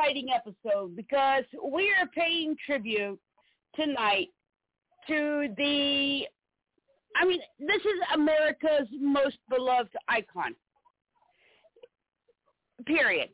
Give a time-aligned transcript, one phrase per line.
[0.00, 3.18] exciting episode because we are paying tribute
[3.76, 4.28] tonight
[5.06, 6.22] to the.
[7.16, 10.54] I mean, this is America's most beloved icon.
[12.86, 13.28] Period.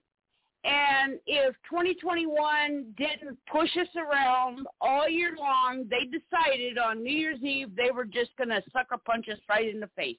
[0.65, 7.43] And if 2021 didn't push us around all year long, they decided on New Year's
[7.43, 10.17] Eve they were just going to sucker punch us right in the face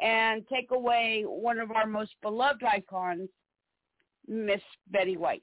[0.00, 3.28] and take away one of our most beloved icons,
[4.28, 4.60] Miss
[4.92, 5.42] Betty White.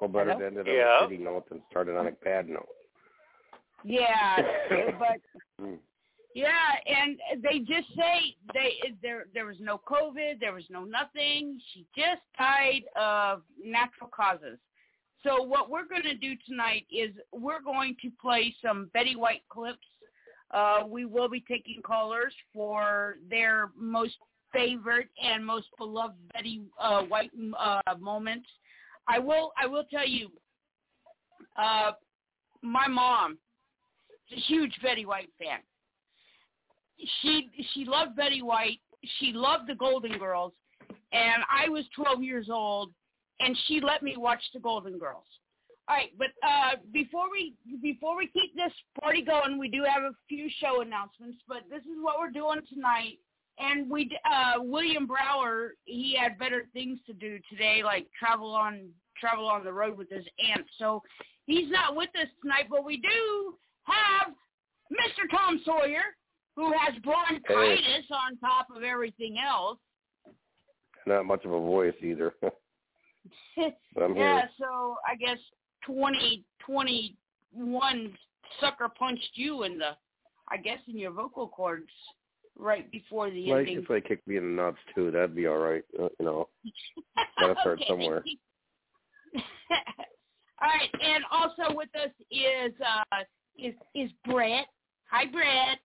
[0.00, 0.40] Well, better Hello?
[0.40, 1.04] to end it on Yeah.
[1.04, 2.68] a shitty note than started on a bad note.
[3.84, 4.36] Yeah,
[4.98, 5.20] but
[5.60, 5.78] Mm.
[6.34, 11.60] yeah, and they just say they there there was no COVID, there was no nothing.
[11.72, 14.58] She just died of natural causes.
[15.22, 19.42] So what we're going to do tonight is we're going to play some Betty White
[19.48, 19.86] clips.
[20.50, 24.16] Uh, we will be taking callers for their most
[24.52, 28.48] favorite and most beloved Betty uh, White uh, moments.
[29.08, 30.30] I will I will tell you,
[31.56, 31.92] uh,
[32.62, 33.38] my mom
[34.30, 35.60] is a huge Betty White fan.
[37.20, 38.80] She she loved Betty White.
[39.18, 40.52] She loved the Golden Girls,
[41.12, 42.92] and I was 12 years old,
[43.40, 45.26] and she let me watch the Golden Girls.
[45.86, 50.02] All right, but uh, before we before we keep this party going, we do have
[50.02, 51.38] a few show announcements.
[51.46, 53.18] But this is what we're doing tonight,
[53.58, 58.88] and we uh, William Brower he had better things to do today, like travel on
[59.20, 60.66] travel on the road with his aunt.
[60.78, 61.02] So
[61.46, 63.54] he's not with us tonight, but we do
[63.84, 64.34] have
[64.92, 65.30] Mr.
[65.30, 66.02] Tom Sawyer,
[66.56, 69.78] who has bronchitis on top of everything else.
[71.06, 72.34] Not much of a voice either.
[73.96, 75.38] Yeah, so I guess
[75.86, 77.16] twenty twenty
[77.52, 78.12] one
[78.60, 79.90] sucker punched you in the,
[80.50, 81.88] I guess, in your vocal cords
[82.58, 83.78] right before the Like ending.
[83.82, 85.82] if they kick me in the nuts too, that'd be all right.
[85.98, 86.48] Uh, you know,
[87.40, 87.86] gotta start Okay.
[87.88, 88.24] somewhere.
[90.62, 93.24] All right, and also with us is uh
[93.58, 94.66] is is Brett.
[95.10, 95.78] Hi, Brett.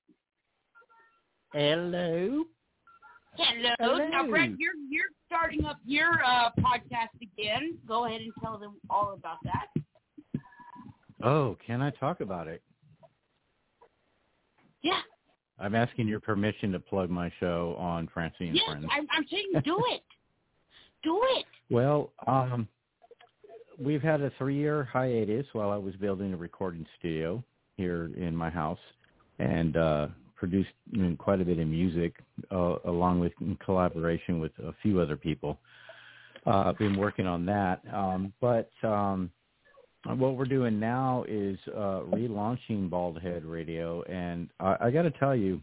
[1.52, 2.44] Hello.
[3.36, 3.69] Hello.
[3.80, 4.09] Hello.
[4.09, 7.78] Now, Brett, you're you're starting up your uh, podcast again.
[7.88, 9.68] Go ahead and tell them all about that.
[11.24, 12.62] Oh, can I talk about it?
[14.84, 15.01] Yeah.
[15.59, 18.85] I'm asking your permission to plug my show on Francine and Yes, Friends.
[18.91, 20.01] I'm, I'm saying do it.
[21.03, 21.45] Do it.
[21.69, 22.67] Well, um,
[23.79, 27.44] we've had a three-year hiatus while I was building a recording studio
[27.77, 28.79] here in my house,
[29.39, 32.15] and uh, produced you know, quite a bit of music,
[32.51, 35.59] uh, along with in collaboration with a few other people.
[36.45, 39.29] Uh, I've been working on that, um, but um,
[40.06, 45.12] what we're doing now is uh, relaunching Bald Head Radio, and I, I got to
[45.12, 45.62] tell you,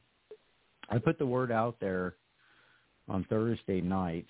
[0.91, 2.15] I put the word out there
[3.09, 4.27] on Thursday night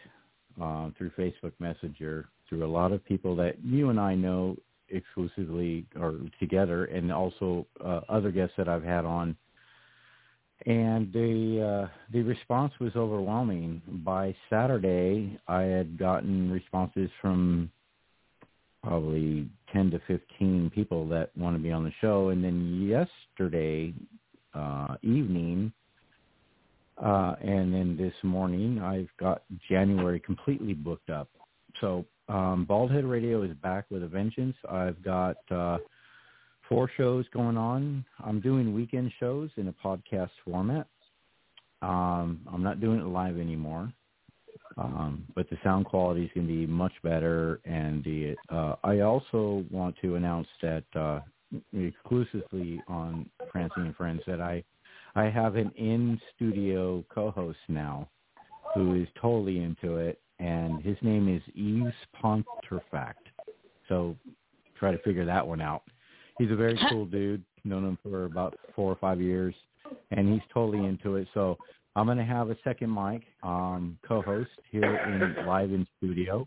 [0.63, 4.57] uh, through Facebook Messenger through a lot of people that you and I know
[4.89, 9.37] exclusively or together, and also uh, other guests that I've had on.
[10.65, 13.83] and the uh, the response was overwhelming.
[14.05, 17.71] By Saturday, I had gotten responses from
[18.83, 23.93] probably 10 to 15 people that want to be on the show, and then yesterday
[24.55, 25.73] uh, evening,
[27.03, 31.29] uh, and then this morning, I've got January completely booked up.
[31.81, 34.57] So um, Baldhead Radio is back with a vengeance.
[34.69, 35.79] I've got uh,
[36.69, 38.05] four shows going on.
[38.25, 40.87] I'm doing weekend shows in a podcast format.
[41.83, 43.93] Um, I'm not doing it live anymore,
[44.77, 47.61] um, but the sound quality is going to be much better.
[47.65, 51.21] And the uh, I also want to announce that uh,
[51.73, 54.63] exclusively on Francine and Friends that I
[55.15, 58.09] I have an in studio co-host now
[58.75, 63.15] who is totally into it, and his name is Yves Ponterfact.
[63.89, 64.17] So
[64.79, 65.83] try to figure that one out
[66.39, 67.43] he's a very cool dude.
[67.65, 69.55] Known him for about four or five years,
[70.13, 71.27] and he's totally into it.
[71.35, 71.59] So
[71.97, 76.47] I'm going to have a second mic um, co-host here in live in studio,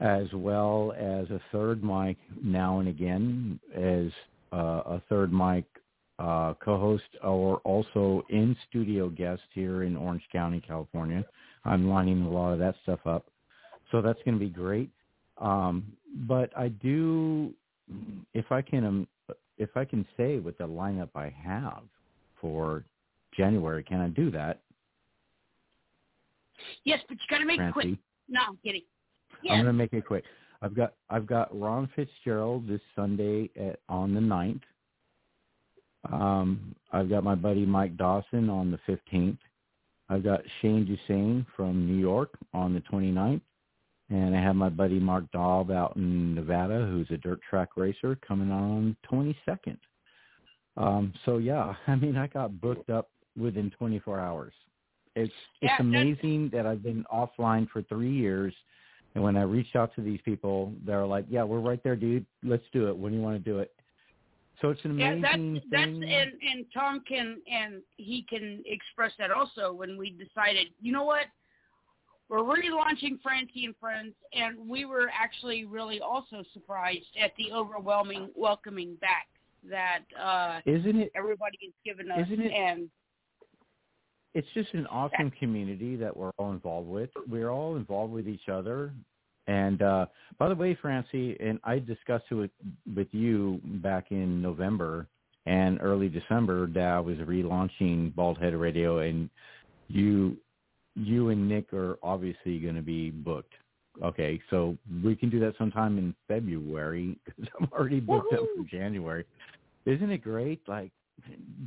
[0.00, 4.12] as well as a third mic now and again as
[4.52, 5.64] uh, a third mic
[6.18, 11.24] uh, co-host or also in studio guest here in Orange County, California.
[11.64, 13.24] I'm lining a lot of that stuff up,
[13.90, 14.90] so that's going to be great.
[15.38, 15.92] Um,
[16.26, 17.54] but I do
[18.34, 19.08] if I can um,
[19.56, 21.84] if I can say what the lineup I have
[22.38, 22.84] for
[23.38, 24.60] January, can I do that?
[26.84, 27.70] Yes, but you got to make Francie?
[27.70, 27.98] it quick.
[28.28, 28.82] No, I'm kidding.
[29.48, 30.24] I'm going to make it quick.
[30.60, 34.62] I've got I've got Ron Fitzgerald this Sunday at on the ninth.
[36.12, 38.78] Um, I've got my buddy Mike Dawson on the
[39.12, 39.38] 15th.
[40.08, 43.40] I've got Shane Dusain from New York on the 29th.
[44.10, 48.16] And I have my buddy Mark Daub out in Nevada, who's a dirt track racer,
[48.26, 49.76] coming on 22nd.
[50.78, 54.52] Um, so yeah, I mean, I got booked up within 24 hours.
[55.14, 58.54] It's it's Yeah, amazing that I've been offline for three years,
[59.14, 62.26] and when I reached out to these people, they're like, "Yeah, we're right there, dude.
[62.42, 62.96] Let's do it.
[62.96, 63.74] When do you want to do it?"
[64.60, 66.04] So it's an Yeah, amazing that's that's thing.
[66.04, 71.04] and and Tom can and he can express that also when we decided, you know
[71.04, 71.26] what,
[72.28, 78.30] we're relaunching Francie and Friends, and we were actually really also surprised at the overwhelming
[78.36, 79.28] welcoming back
[79.68, 81.12] that uh Isn't it?
[81.16, 82.90] everybody has given us, Isn't it- and
[84.34, 87.10] it's just an awesome community that we're all involved with.
[87.28, 88.92] We're all involved with each other.
[89.46, 90.06] And uh
[90.38, 92.50] by the way, Francie, and I discussed it with,
[92.94, 95.06] with you back in November
[95.46, 99.30] and early December that I was relaunching Bald Head Radio and
[99.88, 100.36] you
[100.94, 103.54] you and Nick are obviously going to be booked.
[104.02, 108.64] Okay, so we can do that sometime in February because I'm already booked up for
[108.70, 109.24] January.
[109.86, 110.60] Isn't it great?
[110.68, 110.92] Like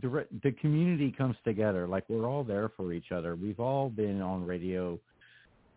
[0.02, 1.88] the the community comes together.
[1.88, 3.36] Like we're all there for each other.
[3.36, 5.00] We've all been on radio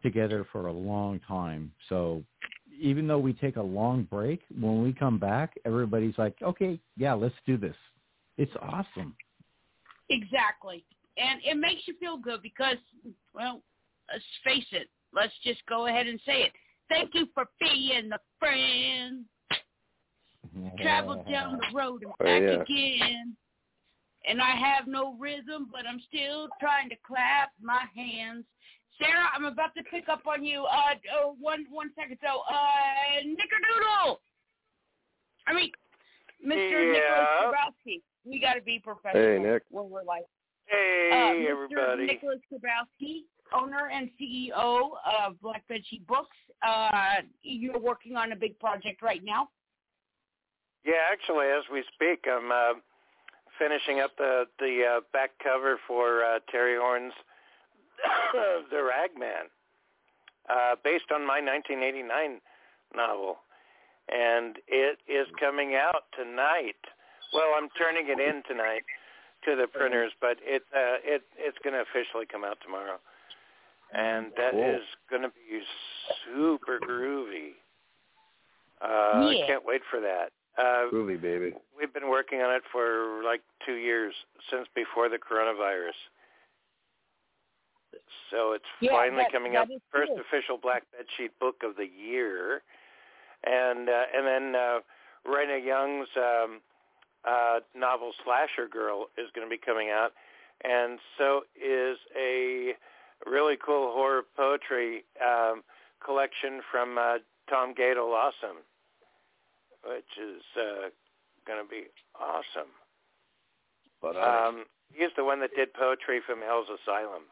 [0.03, 1.73] together for a long time.
[1.89, 2.23] So
[2.81, 7.15] even though we take a long break, when we come back, everybody's like, "Okay, yeah,
[7.15, 7.77] let's do this."
[8.37, 9.17] It's awesome.
[10.11, 10.85] exactly,
[11.17, 12.77] and it makes you feel good because,
[13.35, 13.63] well,
[14.13, 16.53] let's face it, let's just go ahead and say it.
[16.89, 19.25] Thank you for being a friend.
[20.81, 22.63] Travel down the road and Oh, back yeah.
[22.63, 23.37] again.
[24.27, 28.45] And I have no rhythm, but I'm still trying to clap my hands.
[28.99, 30.65] Sarah, I'm about to pick up on you.
[30.65, 32.19] Uh, oh, one one second.
[32.23, 34.17] So, uh, Nickerdoodle.
[35.47, 35.71] I mean,
[36.45, 36.93] Mr.
[36.93, 37.95] Nicholas Yeah.
[38.25, 39.63] We got to be professional Hey, Nick.
[39.71, 40.25] when we're like.
[40.67, 41.51] Hey, uh, Mr.
[41.51, 42.07] everybody.
[42.07, 46.37] Nicholas Grabowski, owner and CEO of Black Bed Books.
[46.67, 49.49] Uh, you're working on a big project right now.
[50.85, 52.81] Yeah, actually, as we speak, I'm uh,
[53.59, 57.13] finishing up the the uh, back cover for uh, Terry Horn's
[58.71, 59.49] The Ragman,
[60.51, 62.41] uh, based on my 1989
[62.95, 63.39] novel,
[64.09, 66.77] and it is coming out tonight.
[67.33, 68.83] Well, I'm turning it in tonight
[69.45, 72.99] to the printers, but it uh, it it's going to officially come out tomorrow,
[73.93, 75.19] and that is Cool.
[75.19, 75.63] going to be
[76.27, 77.55] super groovy.
[78.83, 79.45] Uh, Yeah.
[79.45, 80.31] I can't wait for that.
[80.57, 81.53] Uh, Groovy, baby.
[81.77, 84.15] We've been working on it for like two years
[84.51, 85.99] since before the coronavirus.
[88.31, 89.69] So it's Yeah, finally that- coming that up.
[89.91, 90.21] First cool.
[90.21, 92.63] official Black Bed Sheet book of the year,
[93.45, 94.81] and uh, and then uh,
[95.27, 96.61] Raina Young's um,
[97.25, 100.13] uh, novel Slasher Girl is going to be coming out,
[100.63, 102.75] and so is a
[103.27, 105.63] really cool horror poetry um,
[106.05, 107.19] collection from uh,
[107.49, 108.57] Tom Gato Lawson
[109.89, 110.89] which is uh,
[111.47, 111.85] going to be
[112.19, 112.71] awesome.
[114.01, 117.23] But Um, he's the one that did poetry from Hell's Asylum.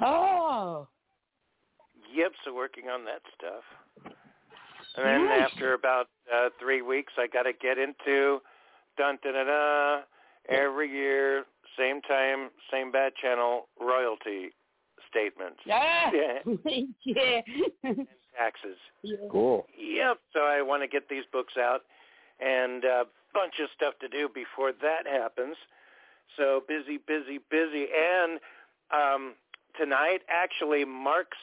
[0.00, 0.88] Oh.
[2.12, 3.64] Yep, so working on that stuff.
[4.96, 5.50] And then Nice.
[5.52, 8.40] after about uh, three weeks, I got to get into
[8.96, 10.00] dun da da da
[10.48, 11.44] every year,
[11.76, 14.50] same time, same bad channel, royalty
[15.10, 16.10] statements, Yeah.
[17.04, 17.40] Yeah.
[17.84, 17.92] yeah.
[18.38, 18.78] Taxes.
[19.30, 19.66] cool.
[19.78, 20.18] Yep.
[20.32, 21.80] So I want to get these books out,
[22.40, 23.04] and a
[23.34, 25.56] bunch of stuff to do before that happens.
[26.36, 28.38] So busy, busy, busy, and
[28.94, 29.34] um,
[29.78, 31.36] tonight actually marks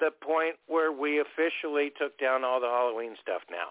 [0.00, 3.68] the point where we officially took down all the Halloween stuff now.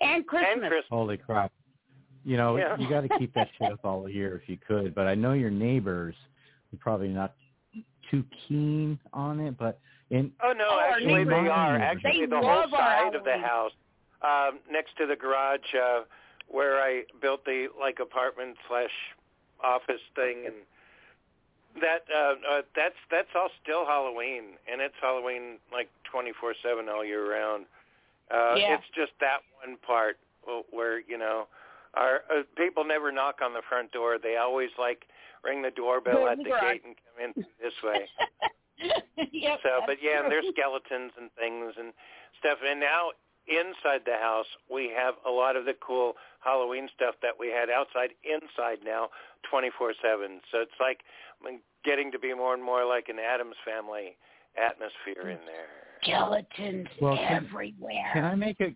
[0.00, 0.50] And Christmas.
[0.52, 0.84] And Christmas.
[0.90, 1.52] Holy crap!
[2.24, 2.76] You know, Yeah.
[2.78, 4.94] you got to keep that shit up all year if you could.
[4.94, 6.14] But I know your neighbors
[6.72, 7.34] are probably not
[8.10, 9.58] too keen on it.
[9.58, 9.78] But
[10.10, 11.78] in Oh no, Oh, actually they neighbors- are.
[11.78, 13.72] They Actually, the whole side of the house,
[14.22, 16.02] um, next to the garage, uh,
[16.48, 18.90] where I built the like apartment slash
[19.62, 20.54] office thing, and
[21.80, 26.88] that uh, uh, that's that's all still Halloween, and it's Halloween like twenty four seven
[26.88, 27.66] all year round.
[28.30, 28.74] Uh, Yeah.
[28.74, 30.18] It's just that one part
[30.70, 31.46] where you know,
[31.94, 34.18] our uh, people never knock on the front door.
[34.18, 35.04] They always like
[35.44, 38.08] ring the doorbell at the the gate and come in this way.
[39.32, 41.92] yep, So, but yeah, and there's skeletons and things and
[42.38, 42.58] stuff.
[42.66, 43.10] And now
[43.48, 47.68] inside the house, we have a lot of the cool Halloween stuff that we had
[47.70, 49.08] outside, inside now,
[49.52, 50.40] 24/7.
[50.52, 51.00] So it's like
[51.46, 54.16] I'm getting to be more and more like an Addams Family
[54.56, 55.68] atmosphere in there.
[56.02, 58.10] skeletons Well, can- everywhere.
[58.12, 58.74] can I make a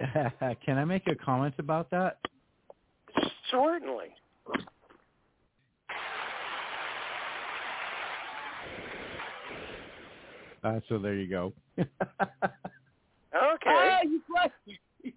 [0.64, 2.18] can I make a comment about that?
[3.50, 4.08] Certainly.
[10.64, 11.52] Uh, so there you go.
[13.34, 13.70] Okay.
[13.70, 15.14] Oh, you crushed it.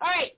[0.00, 0.32] All right.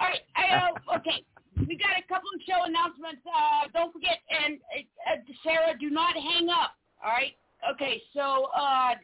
[0.00, 0.20] All right.
[0.36, 1.24] I, uh, okay.
[1.68, 3.20] We got a couple of show announcements.
[3.26, 6.72] Uh, don't forget, and uh, uh, Sarah, do not hang up.
[7.04, 7.32] All right.
[7.74, 8.02] Okay.
[8.14, 8.94] So, uh,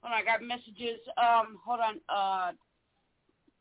[0.00, 0.12] hold on.
[0.12, 0.98] I got messages.
[1.18, 2.00] Um, hold on.
[2.08, 2.52] Uh,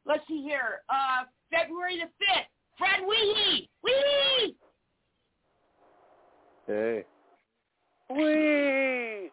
[0.06, 0.82] let's see here.
[0.90, 2.48] Uh, February the fifth.
[2.78, 3.68] Fred Weehee.
[3.84, 4.56] Weehee.
[6.68, 7.06] Hey.
[8.10, 9.32] Whee!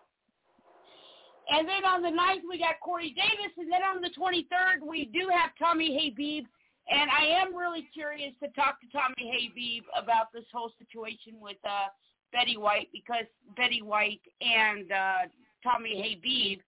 [1.51, 3.53] And then on the 9th, we got Corey Davis.
[3.59, 6.45] And then on the 23rd, we do have Tommy Habeeb.
[6.89, 11.57] And I am really curious to talk to Tommy Habeeb about this whole situation with
[11.65, 11.87] uh,
[12.33, 13.25] Betty White because
[13.57, 15.19] Betty White and uh,
[15.63, 16.61] Tommy Habeeb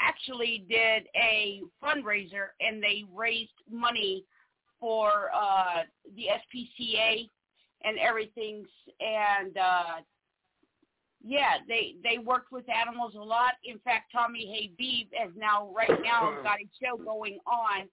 [0.00, 4.24] actually did a fundraiser and they raised money
[4.80, 5.82] for uh,
[6.16, 7.28] the SPCA
[7.84, 8.64] and everything.
[9.00, 10.00] And uh,
[11.24, 13.54] yeah, they they worked with animals a lot.
[13.64, 17.88] In fact, Tommy Habeeb has now right now got a show going on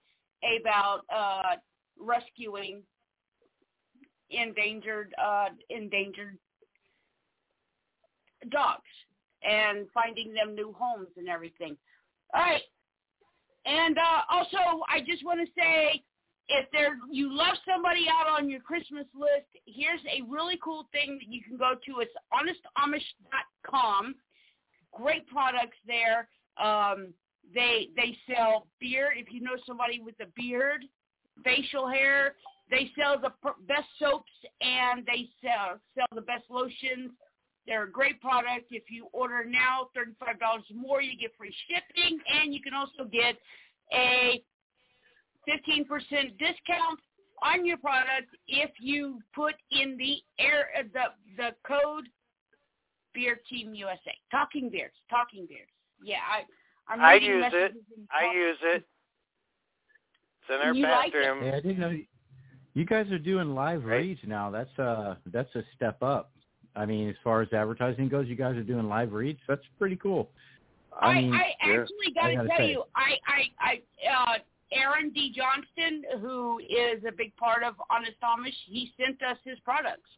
[0.61, 1.55] about uh
[1.99, 2.81] rescuing
[4.29, 6.37] endangered uh endangered
[8.51, 8.81] dogs
[9.43, 11.75] and finding them new homes and everything.
[12.33, 12.61] All right.
[13.65, 16.03] And uh also I just want to say
[16.47, 21.17] if there you love somebody out on your Christmas list, here's a really cool thing
[21.19, 21.99] that you can go to.
[22.01, 24.15] It's honestamish.com.
[24.91, 26.27] Great products there.
[26.63, 27.13] Um,
[27.53, 29.13] they they sell beard.
[29.17, 30.85] If you know somebody with a beard,
[31.43, 32.35] facial hair,
[32.69, 33.33] they sell the
[33.67, 37.11] best soaps and they sell sell the best lotions.
[37.67, 38.67] They're a great product.
[38.69, 43.09] If you order now, thirty-five dollars more, you get free shipping, and you can also
[43.11, 43.35] get
[43.93, 44.43] a
[45.47, 45.87] 15%
[46.37, 46.99] discount
[47.43, 51.03] on your product if you put in the air uh, the
[51.37, 52.07] the code
[53.13, 54.11] Beer Team USA.
[54.31, 55.67] Talking beers, talking beers.
[56.03, 57.73] Yeah, I I'm I reading use it.
[58.11, 58.83] I use it.
[60.41, 61.13] It's in our You like it?
[61.13, 61.43] bathroom.
[61.43, 62.05] Hey, I didn't know you,
[62.73, 63.97] you guys are doing live Right.
[63.97, 64.51] reads now.
[64.51, 66.31] That's uh that's a step up.
[66.75, 69.39] I mean, as far as advertising goes, you guys are doing live reads.
[69.47, 70.29] That's pretty cool.
[71.01, 72.71] I, I, mean, I actually got to gotta tell say.
[72.71, 74.37] you, I, I, I, uh,
[74.71, 75.31] Aaron D.
[75.35, 80.09] Johnston, who is a big part of Honest Amish, he sent us his products.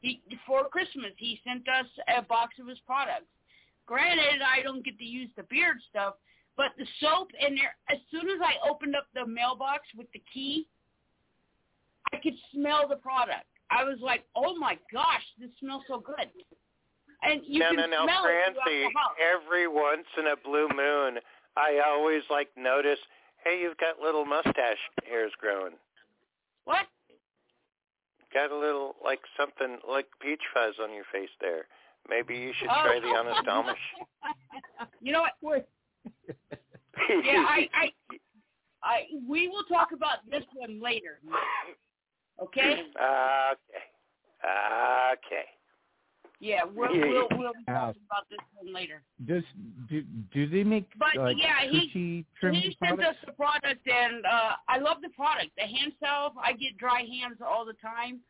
[0.00, 1.86] He for Christmas, he sent us
[2.16, 3.26] a box of his products.
[3.86, 6.14] Granted, I don't get to use the beard stuff,
[6.56, 7.76] but the soap and there.
[7.88, 10.66] As soon as I opened up the mailbox with the key,
[12.12, 13.46] I could smell the product.
[13.70, 16.30] I was like, "Oh my gosh, this smells so good!"
[17.22, 18.84] And you no, can no, no, smell Francie.
[18.94, 19.16] house.
[19.18, 21.18] Every once in a blue moon,
[21.56, 22.98] I always like notice,
[23.44, 24.78] hey, you've got little mustache
[25.08, 25.74] hairs growing.
[26.64, 26.86] What?
[28.34, 31.66] Got a little like something like peach fuzz on your face there.
[32.08, 32.82] Maybe you should Oh.
[32.82, 33.74] try the Honest Amish.
[35.00, 35.68] you know what?
[37.24, 37.90] Yeah, I, I,
[38.82, 41.20] I, we will talk about this one later.
[42.42, 42.82] Okay.
[42.82, 43.84] Okay.
[44.44, 45.46] Okay.
[46.38, 49.02] Yeah, we'll we'll we'll be talking about this one later.
[49.26, 49.42] Does
[49.88, 50.02] do
[50.34, 54.24] do they make But like yeah, he sushi trim he sent us the product, and
[54.26, 55.50] uh I love the product.
[55.56, 58.20] The hand salve, I get dry hands all the time.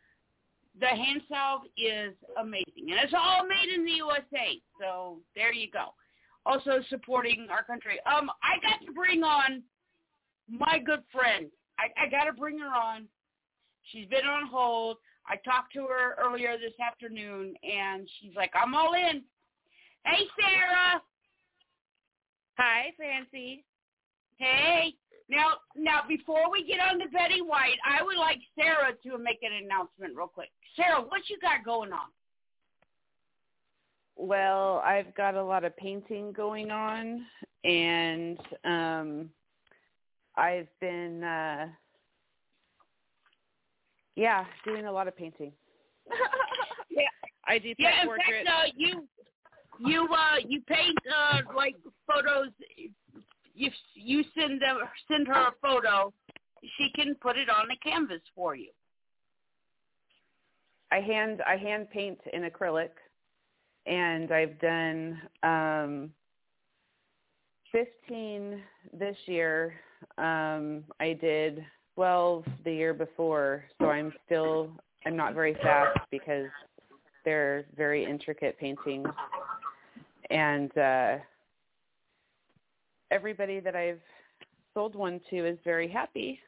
[0.79, 4.61] The hand salve is amazing, and it's all made in the USA.
[4.81, 5.95] So there you go.
[6.45, 7.99] Also supporting our country.
[8.07, 9.65] Um, I got to bring on
[10.49, 11.47] my good friend.
[11.79, 13.09] I, I got to bring her on.
[13.91, 14.99] She's been on hold.
[15.29, 19.25] I talked to her earlier this afternoon, and she's like, "I'm all in."
[20.05, 21.03] Hey, Sarah.
[22.59, 23.65] Hi, Fancy.
[24.39, 24.95] Hey.
[25.29, 29.43] Now, now, before we get on to Betty White, I would like Sarah to make
[29.43, 30.51] an announcement real quick.
[30.77, 32.07] Sarah, what you got going on?
[34.17, 37.27] Well, I've got a lot of painting going on,
[37.65, 39.31] and um,
[40.37, 41.67] I've been, uh,
[44.17, 45.53] yeah, doing a lot of painting.
[46.91, 47.03] yeah,
[47.47, 48.01] I do pet yeah.
[48.03, 48.47] In portraits.
[48.47, 49.09] fact, uh, you
[49.79, 52.49] you uh you paint uh like photos.
[53.55, 56.13] You you send them send her a photo,
[56.77, 58.71] she can put it on the canvas for you.
[60.93, 62.91] I hand I hand paint in acrylic,
[63.87, 66.11] and I've done um,
[67.73, 69.75] 15 this year.
[70.19, 71.65] Um, I did
[71.97, 74.71] 12 the year before, so I'm still
[75.07, 76.47] I'm not very fast because
[77.25, 79.09] they're very intricate paintings,
[80.31, 81.17] and uh,
[83.11, 84.01] everybody that I've
[84.75, 86.39] sold one to is very happy.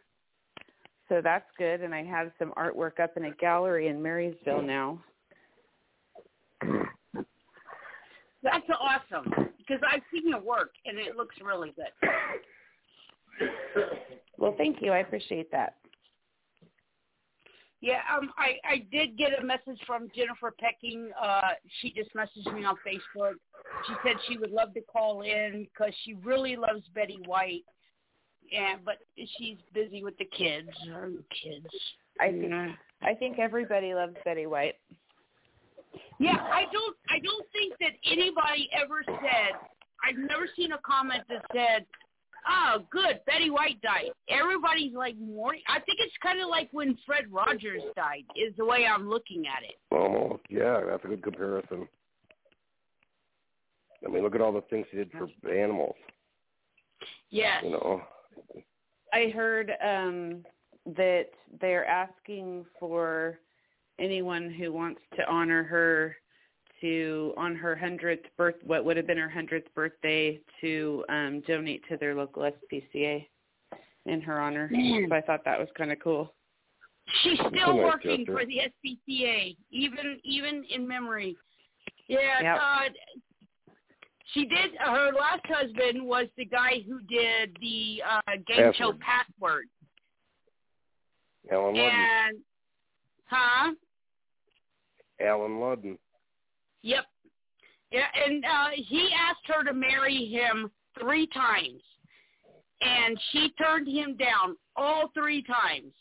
[1.09, 5.03] So that's good, and I have some artwork up in a gallery in Marysville now.
[8.43, 12.11] That's awesome because I've seen your work and it looks really good.
[14.39, 14.93] Well, thank you.
[14.93, 15.75] I appreciate that.
[17.81, 21.11] Yeah, um, I I did get a message from Jennifer Pecking.
[21.21, 23.35] Uh, she just messaged me on Facebook.
[23.87, 27.65] She said she would love to call in because she really loves Betty White,
[28.57, 30.71] and but she's busy with the kids.
[30.91, 31.67] Her kids.
[32.21, 32.53] I think
[33.03, 34.75] I think everybody loves Betty White.
[36.19, 36.97] Yeah, I don't.
[37.11, 39.55] I don't think that anybody ever said.
[40.03, 41.87] I've never seen a comment that said,
[42.49, 45.63] "Oh, good, Betty White died." Everybody's like mourning.
[45.69, 48.25] I think it's kind of like when Fred Rogers died.
[48.37, 49.77] Is the way I'm looking at it.
[49.91, 51.89] Almost, yeah, that's a good comparison.
[54.07, 55.97] I mean, look at all the things he did for animals.
[57.31, 57.63] Yes.
[57.65, 58.03] You know,
[59.13, 60.45] I heard um
[60.97, 61.27] that
[61.61, 63.41] they're asking for
[63.99, 66.17] anyone who wants to honor her
[66.81, 71.83] to on her hundredth birth what would have been her hundredth birthday to um donate
[71.89, 73.27] to their local SPCA
[74.07, 74.69] in her honor.
[74.71, 75.07] Man.
[75.09, 76.33] So I thought that was kind of cool.
[77.23, 78.33] She's still nice working gesture.
[78.33, 81.37] for the SPCA, even even in memory.
[82.07, 82.59] Yeah, Yep.
[82.61, 82.89] uh,
[84.35, 84.73] she did.
[84.79, 89.01] Her last husband was the guy who did the uh, game show Password.
[89.01, 89.65] Password,
[91.51, 91.91] Allen Ludden.
[91.91, 92.39] and
[93.27, 93.73] huh?
[95.21, 95.99] Allen Ludden.
[96.83, 97.05] Yep.
[97.91, 101.81] Yeah, and uh, he asked her to marry him three times,
[102.83, 105.93] and she turned him down all three times.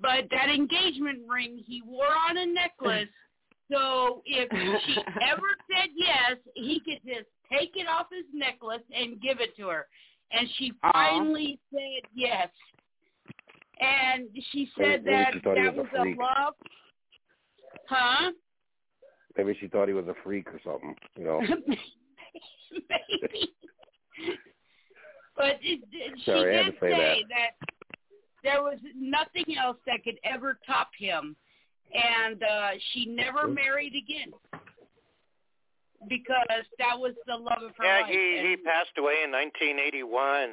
[0.00, 3.08] But that engagement ring he wore on a necklace,
[3.72, 4.48] so if
[4.86, 4.96] she
[5.30, 9.68] ever said yes, he could just take it off his necklace and give it to
[9.68, 9.86] her.
[10.32, 10.92] And she Aw.
[10.92, 12.48] finally said yes.
[13.80, 16.54] And she said Maybe that she thought he that was was a a love.
[17.86, 18.30] Huh?
[19.36, 20.94] Maybe she thought he was a freak or something.
[21.16, 21.40] You know.
[22.72, 23.52] Maybe.
[25.36, 27.68] But it, it, she Sorry, I had did to say say that.
[28.44, 31.34] there was nothing else that could ever top him,
[31.92, 34.32] and uh she never married again
[36.08, 38.10] because that was the love of her Yeah, life.
[38.10, 40.50] he he and- passed away in 1981,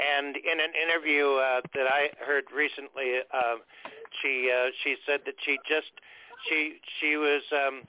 [0.00, 3.56] and in an interview uh, that I heard recently, uh,
[4.20, 5.92] she uh, she said that she just
[6.48, 7.82] she she was um,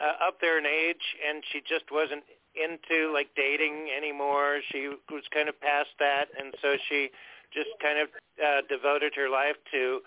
[0.00, 2.22] uh, up there in age, and she just wasn't
[2.54, 4.60] into like dating anymore.
[4.72, 7.10] She was kind of past that, and so she
[7.52, 8.08] just kind of
[8.38, 10.00] uh, devoted her life to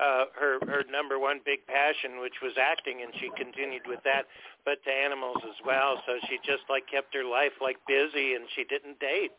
[0.00, 4.26] uh, her her number one big passion, which was acting, and she continued with that,
[4.64, 6.02] but to animals as well.
[6.06, 9.32] So she just like kept her life like busy, and she didn't date.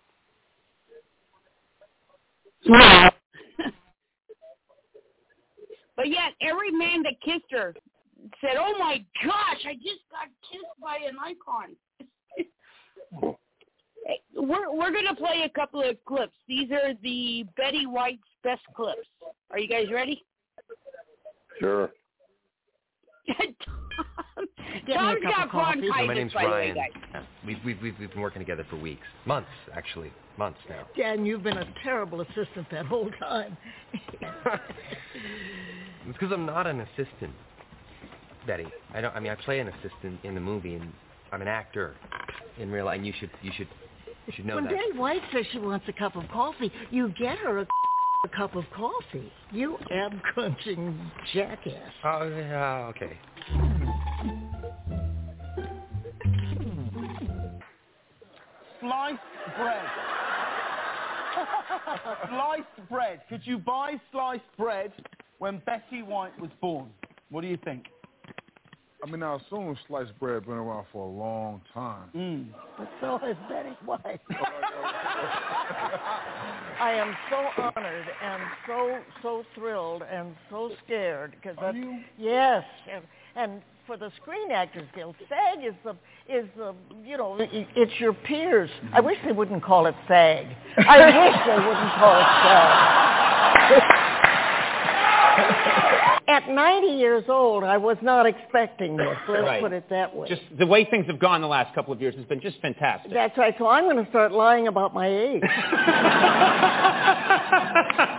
[6.01, 7.75] But yet, every man that kissed her
[8.41, 11.75] said, "Oh my gosh, I just got kissed by an icon."
[14.35, 16.33] We're we're gonna play a couple of clips.
[16.47, 19.07] These are the Betty White's best clips.
[19.51, 20.23] Are you guys ready?
[21.59, 21.91] Sure.
[24.91, 26.75] Tom's got bronchitis, my name's by the way, Ryan.
[27.13, 29.05] Yeah, We've, we've, we've, we've been working together for weeks.
[29.25, 30.11] Months, actually.
[30.37, 30.87] Months now.
[30.97, 33.57] Dan, you've been a terrible assistant that whole time.
[36.07, 37.31] It's because I'm not an assistant,
[38.47, 38.65] Betty.
[38.93, 39.15] I don't.
[39.15, 40.91] I mean, I play an assistant in the movie, and
[41.31, 41.95] I'm an actor
[42.59, 42.97] in real life.
[42.97, 43.67] And you should, you should,
[44.27, 44.73] you should know when that.
[44.73, 47.61] Betty White says she wants a cup of coffee, you get her a,
[48.25, 49.31] a cup of coffee.
[49.51, 51.91] You ab-crunching jackass.
[52.03, 53.17] Oh, yeah, okay.
[58.79, 59.19] Sliced
[59.57, 59.85] bread.
[62.29, 63.21] sliced bread.
[63.29, 64.91] Could you buy sliced bread
[65.37, 66.89] when Betty White was born?
[67.29, 67.85] What do you think?
[69.03, 72.09] I mean, I assume sliced bread been around for a long time.
[72.15, 72.45] Mm.
[72.77, 74.21] But so has Betty White.
[76.79, 81.57] I am so honored and so so thrilled and so scared because
[82.17, 83.03] yes, and,
[83.35, 85.91] and for the Screen Actors Guild, SAG is the
[86.27, 86.73] is the
[87.05, 88.69] you know it's your peers.
[88.93, 90.45] I wish they wouldn't call it SAG.
[90.77, 92.27] I wish they wouldn't call it
[93.81, 93.97] SAG.
[96.31, 99.17] At 90 years old, I was not expecting this.
[99.27, 99.61] Let's Right.
[99.61, 100.29] put it that way.
[100.29, 103.11] Just the way things have gone the last couple of years has been just fantastic.
[103.11, 103.53] That's right.
[103.59, 105.41] So I'm going to start lying about my age.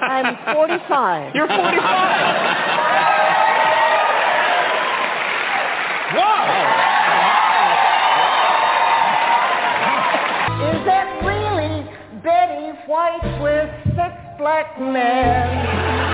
[0.05, 1.35] I'm 45.
[1.35, 2.83] You're 45.
[10.63, 11.83] Is that really
[12.23, 16.12] Betty White with six black men?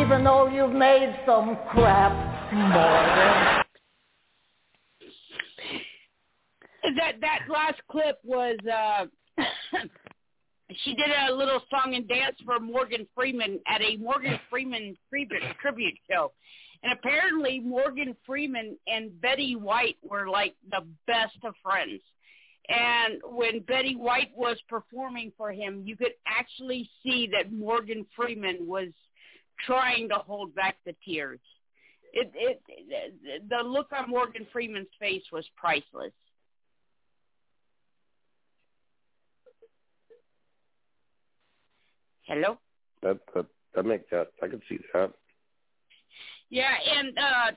[0.00, 2.12] Even though you've made some crap,
[2.52, 3.62] Morgan.
[6.96, 9.06] that that last clip was uh
[10.84, 15.42] she did a little song and dance for Morgan Freeman at a Morgan Freeman tribute
[15.60, 16.32] tribute show.
[16.82, 22.00] And apparently Morgan Freeman and Betty White were like the best of friends.
[22.68, 28.66] And when Betty White was performing for him, you could actually see that Morgan Freeman
[28.66, 28.88] was
[29.64, 31.40] trying to hold back the tears.
[32.12, 36.12] It, it, the look on Morgan Freeman's face was priceless.
[42.26, 42.58] Hello?
[43.02, 45.12] That that that makes that I can see that.
[46.48, 47.50] Yeah, and uh,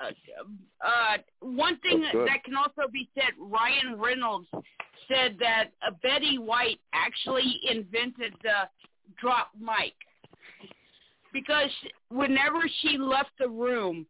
[0.00, 4.48] uh, uh, one thing that can also be said, Ryan Reynolds
[5.08, 8.68] said that uh, Betty White actually invented the
[9.20, 9.94] drop mic
[11.32, 11.70] because
[12.10, 14.06] whenever she left the room,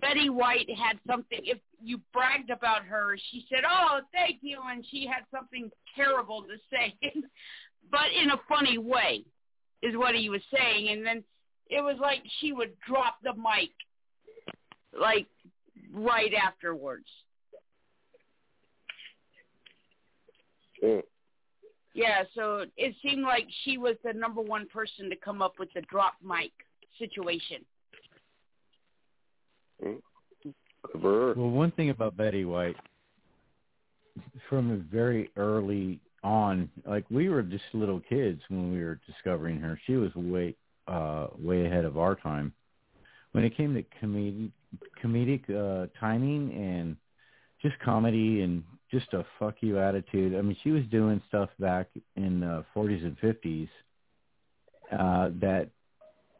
[0.00, 1.40] Betty White had something.
[1.42, 6.42] If you bragged about her, she said, "Oh, thank you," and she had something terrible
[6.42, 6.94] to say,
[7.90, 9.24] but in a funny way,
[9.82, 10.88] is what he was saying.
[10.90, 11.24] And then
[11.70, 13.70] it was like she would drop the mic,
[15.00, 15.26] like
[15.92, 17.06] right afterwards.
[20.82, 21.02] Mm.
[21.94, 25.68] Yeah, so it seemed like she was the number one person to come up with
[25.74, 26.52] the drop mic
[26.98, 27.64] situation.
[29.84, 30.00] Mm.
[30.42, 30.54] Good
[30.92, 31.34] for her.
[31.34, 32.76] Well, one thing about Betty White,
[34.48, 39.58] from a very early on, like we were just little kids when we were discovering
[39.58, 39.80] her.
[39.86, 40.54] She was way,
[40.86, 42.52] uh, way ahead of our time.
[43.32, 44.52] When it came to comedic,
[45.02, 46.96] comedic uh, timing and
[47.62, 50.34] just comedy and just a fuck you attitude.
[50.34, 53.68] I mean, she was doing stuff back in the 40s and 50s
[54.92, 55.68] uh, that,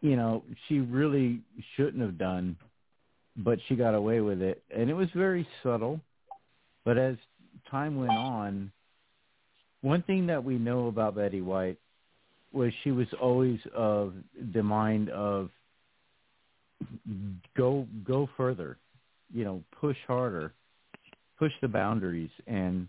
[0.00, 1.40] you know, she really
[1.76, 2.56] shouldn't have done,
[3.36, 4.62] but she got away with it.
[4.74, 6.00] And it was very subtle.
[6.84, 7.16] But as
[7.70, 8.72] time went on,
[9.82, 11.78] one thing that we know about Betty White
[12.52, 14.14] was she was always of
[14.54, 15.50] the mind of
[17.56, 18.78] go go further,
[19.32, 20.52] you know, push harder,
[21.38, 22.88] push the boundaries, and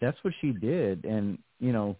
[0.00, 1.04] that's what she did.
[1.04, 1.96] And you know,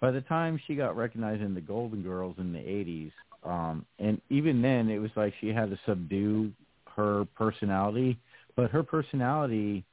[0.00, 3.12] by the time she got recognized in the Golden Girls in the '80s,
[3.44, 6.52] um, and even then, it was like she had to subdue
[6.96, 8.18] her personality,
[8.56, 9.84] but her personality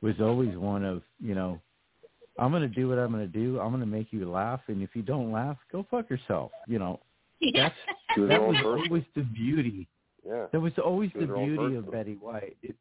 [0.00, 1.60] was always one of you know
[2.38, 3.58] I'm going to do what I'm going to do.
[3.58, 6.52] I'm going to make you laugh, and if you don't laugh, go fuck yourself.
[6.66, 7.00] You know,
[7.52, 7.74] that's
[8.16, 9.88] that was always the beauty.
[10.28, 10.46] Yeah.
[10.52, 11.90] That was always the beauty of.
[11.90, 12.56] Betty White.
[12.62, 12.76] It,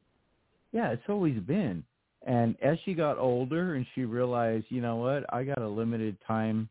[0.71, 1.83] yeah, it's always been.
[2.25, 6.17] And as she got older and she realized, you know what, I got a limited
[6.27, 6.67] time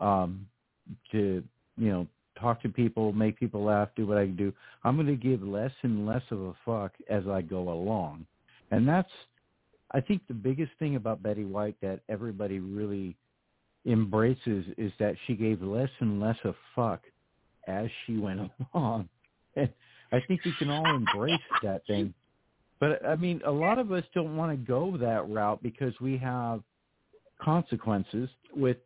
[0.00, 0.46] um
[1.12, 1.42] to,
[1.76, 2.06] you know,
[2.38, 4.52] talk to people, make people laugh, do what I can do.
[4.82, 8.26] I'm going to give less and less of a fuck as I go along.
[8.70, 9.10] And that's
[9.90, 13.16] I think the biggest thing about Betty White that everybody really
[13.86, 17.02] embraces is that she gave less and less a fuck
[17.66, 18.40] as she went
[18.74, 19.08] along.
[20.12, 22.14] I think we can all embrace that thing.
[22.80, 26.18] But I mean, a lot of us don't want to go that route because we
[26.18, 26.60] have
[27.42, 28.76] consequences with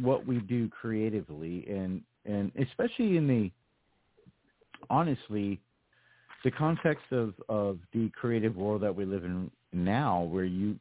[0.00, 3.50] what we do creatively and and especially in the
[4.90, 5.60] honestly
[6.44, 10.78] the context of of the creative world that we live in now where you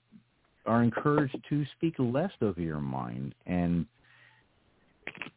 [0.65, 3.86] are encouraged to speak less of your mind and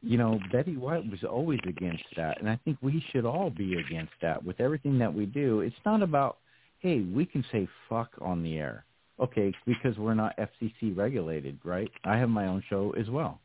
[0.02, 3.76] you know Betty White was always against that and I think we should all be
[3.78, 5.60] against that with everything that we do.
[5.60, 6.38] It's not about
[6.80, 8.84] hey we can say fuck on the air.
[9.20, 11.90] Okay because we're not FCC regulated right?
[12.04, 13.40] I have my own show as well.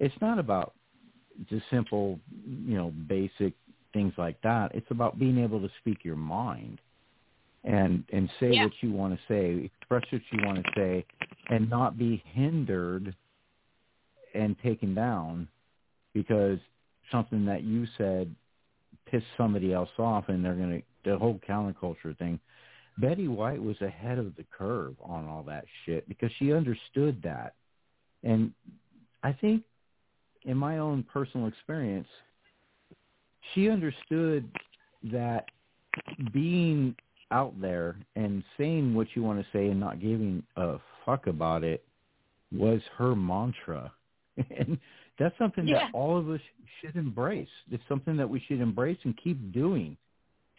[0.00, 0.74] It's not about
[1.48, 3.54] just simple you know basic
[3.92, 4.74] things like that.
[4.74, 6.80] It's about being able to speak your mind
[7.64, 8.64] and and say Yeah.
[8.64, 11.04] what you want to say, express what you want to say,
[11.48, 13.14] and not be hindered
[14.34, 15.48] and taken down
[16.12, 16.58] because
[17.10, 18.34] something that you said
[19.06, 22.40] pissed somebody else off, and they're gonna the whole counterculture thing.
[22.98, 27.54] Betty White was ahead of the curve on all that shit because she understood that,
[28.22, 28.52] and
[29.22, 29.62] I think
[30.44, 32.08] in my own personal experience,
[33.52, 34.48] she understood
[35.12, 35.46] that
[36.32, 36.94] being
[37.30, 41.64] out there and saying what you want to say and not giving a fuck about
[41.64, 41.84] it
[42.52, 43.92] was her mantra.
[44.58, 44.78] and
[45.18, 45.86] that's something Yeah.
[45.86, 46.40] that all of us
[46.80, 47.48] should embrace.
[47.70, 49.96] It's something that we should embrace and keep doing.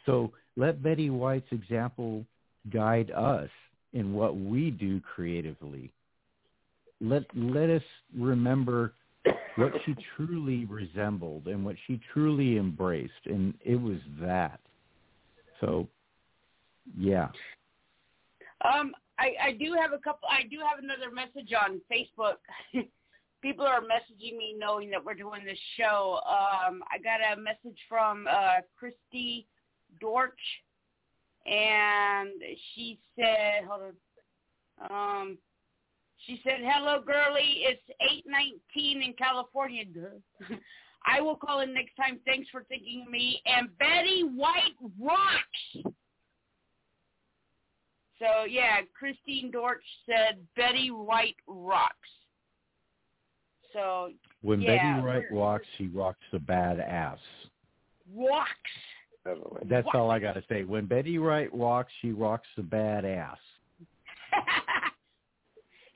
[0.05, 2.25] So let Betty White's example
[2.71, 3.49] guide us
[3.93, 5.91] in what we do creatively.
[7.01, 7.83] Let let us
[8.17, 8.93] remember
[9.57, 14.59] what she truly resembled and what she truly embraced and it was that.
[15.59, 15.87] So
[16.97, 17.29] yeah.
[18.63, 20.27] Um, I, I do have a couple.
[20.29, 22.37] I do have another message on Facebook.
[23.45, 26.19] People are messaging me knowing that we're doing this show.
[26.27, 29.45] Um, I got a message from uh, Christy
[30.01, 30.33] Dorch,
[31.45, 32.31] and
[32.73, 33.93] she said, "Hold
[34.89, 35.37] on." Um,
[36.25, 37.61] she said, "Hello, girlie.
[37.67, 39.83] It's eight nineteen in California.
[41.05, 42.19] I will call in next time.
[42.25, 45.93] Thanks for thinking of me." And Betty White rocks.
[48.17, 52.09] So yeah, Christine Dorch said Betty White rocks.
[53.75, 54.09] So
[54.41, 57.19] When yeah, Betty White walks, she rocks a bad ass.
[58.15, 58.49] rocks.
[59.67, 60.63] That's all I got to say.
[60.63, 63.37] When Betty White walks, she rocks a bad ass.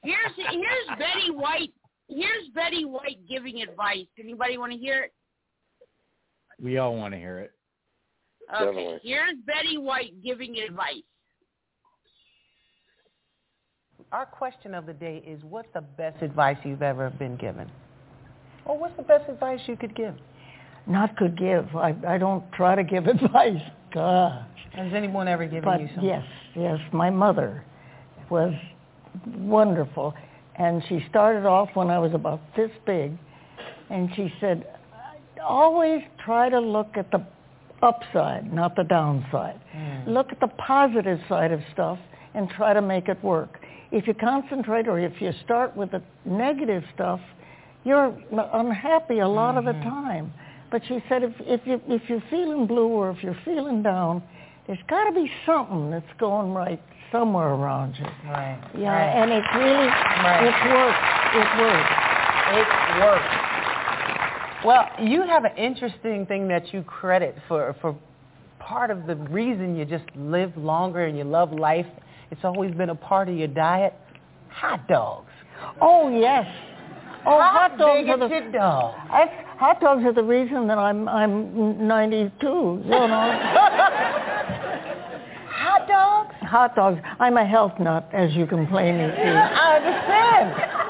[0.02, 1.74] Here's here's Betty White.
[2.08, 4.08] Here's Betty White giving advice.
[4.18, 5.14] Anybody want to hear it?
[6.62, 7.52] We all want to hear it.
[8.54, 8.66] Okay.
[8.66, 9.00] Definitely.
[9.04, 11.04] Here's Betty White giving advice.
[14.12, 17.70] Our question of the day is what's the best advice you've ever been given?
[18.66, 20.16] Or what's the best advice you could give?
[20.88, 21.76] Not could give.
[21.76, 23.62] I, I don't try to give advice.
[23.94, 24.46] Gosh.
[24.74, 26.06] Has anyone ever given but you something?
[26.06, 27.64] yes, yes, my mother
[28.32, 28.54] was
[29.36, 30.16] wonderful,
[30.56, 33.14] and she started off when I was about this big,
[33.92, 34.68] and she said,
[35.44, 37.26] always try to look at the
[37.84, 39.60] upside, not the downside.
[39.76, 40.08] Mm.
[40.08, 42.00] Look at the positive side of stuff
[42.34, 43.59] and try to make it work.
[43.92, 47.20] If you concentrate or if you start with the negative stuff,
[47.84, 48.16] you're
[48.54, 49.90] unhappy a lot of the mm-hmm.
[49.90, 50.34] time.
[50.72, 54.22] But she said if if you if you're feeling blue or if you're feeling down,
[54.68, 58.06] there's got to be something that's going right somewhere around you.
[58.26, 58.62] Right.
[58.78, 59.24] Yeah, right.
[59.24, 61.00] and it really It it works.
[61.34, 61.92] It works.
[62.52, 62.68] It
[63.00, 63.50] works.
[64.66, 67.98] Well, you have an interesting thing that you credit for for
[68.60, 71.88] part of the reason you just live longer and you love life.
[72.32, 73.94] It's always been a part of your diet.
[74.50, 75.32] Hot dogs.
[75.82, 76.46] Oh yes.
[77.26, 78.96] Oh, How hot dogs are the dog?
[79.60, 82.48] Hot dogs are the reason that I'm I'm 92.
[82.48, 83.08] You know.
[85.50, 86.36] hot dogs.
[86.42, 87.02] Hot dogs.
[87.20, 89.22] I'm a health nut, as you can plainly see.
[89.22, 90.89] I understand.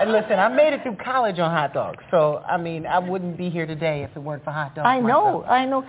[0.00, 3.36] And listen, I made it through college on hot dogs, so I mean, I wouldn't
[3.36, 4.86] be here today if it weren't for hot dogs.
[4.86, 5.84] I know, I know.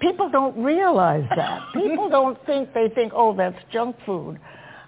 [0.00, 1.62] People don't realize that.
[1.74, 4.38] People don't think they think, oh, that's junk food.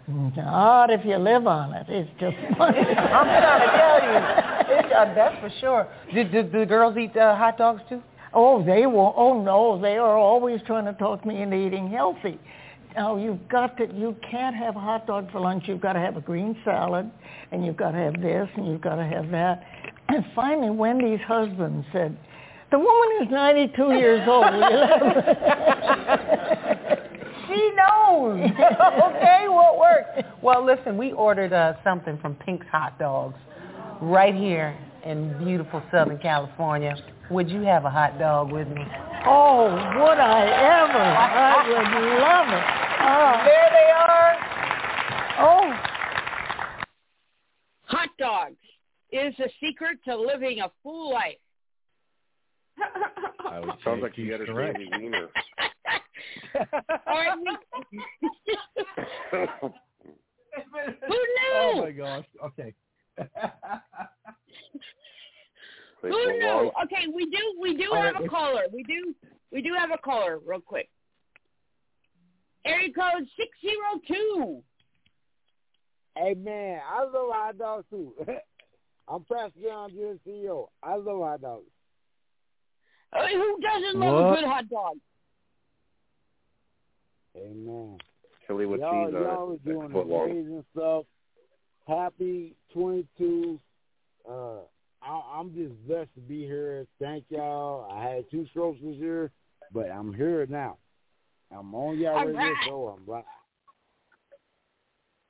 [0.08, 1.86] Not if you live on it.
[1.88, 2.78] It's just funny.
[2.78, 5.88] I'm trying to tell you, it's, uh, that's for sure.
[6.12, 8.02] Did, did the girls eat uh, hot dogs too?
[8.32, 9.14] Oh, they will.
[9.16, 12.38] Oh no, they are always trying to talk me into eating healthy.
[12.94, 13.86] Now you've got to.
[13.94, 15.64] You can't have a hot dog for lunch.
[15.66, 17.10] You've got to have a green salad,
[17.52, 19.62] and you've got to have this, and you've got to have that.
[20.08, 22.18] And finally, Wendy's husband said,
[22.70, 24.46] "The woman is 92 years old.
[24.52, 26.26] Will you let her?"
[27.50, 28.38] She knows.
[28.50, 30.28] okay, what works?
[30.40, 33.38] Well, listen, we ordered uh, something from Pink's Hot Dogs
[34.00, 36.94] right here in beautiful Southern California.
[37.30, 38.82] Would you have a hot dog with me?
[39.24, 40.98] Oh, would I ever?
[40.98, 41.88] I would
[42.18, 42.64] love it.
[43.06, 43.32] Oh.
[43.46, 44.34] There they are.
[45.38, 45.72] Oh.
[47.84, 48.56] Hot dogs
[49.12, 51.38] is the secret to living a full life.
[53.48, 54.78] I would Sounds like you he's got a correct.
[54.78, 55.28] Sandy Wiener.
[57.06, 57.38] All right.
[61.06, 61.52] Who knew?
[61.54, 62.24] Oh my gosh.
[62.44, 62.74] Okay.
[66.02, 66.46] Who Wait, knew?
[66.46, 68.62] long- Okay, we do we do All have right, a caller.
[68.72, 69.14] We do
[69.52, 70.88] we do have a caller real quick.
[72.64, 74.62] Area code six zero two.
[76.16, 78.14] Hey man, I love hot dogs too.
[79.08, 80.68] I'm Pastor John, you're the CEO.
[80.82, 81.64] I love hot dogs.
[83.12, 84.96] Uh, who doesn't love a good hot dog?
[87.36, 87.98] Amen.
[88.46, 89.64] Chili with y'all, cheese y'all on are it.
[89.64, 90.30] doing Six foot long.
[90.30, 91.04] amazing stuff.
[91.86, 93.58] Happy 22.
[94.28, 94.32] Uh,
[95.02, 96.86] I, I'm just blessed to be here.
[97.00, 97.90] Thank y'all.
[97.90, 99.30] I had two strokes this year,
[99.72, 100.76] but I'm here now.
[101.56, 102.56] I'm on y'all All radio right.
[102.66, 102.96] show.
[102.98, 103.24] I'm right.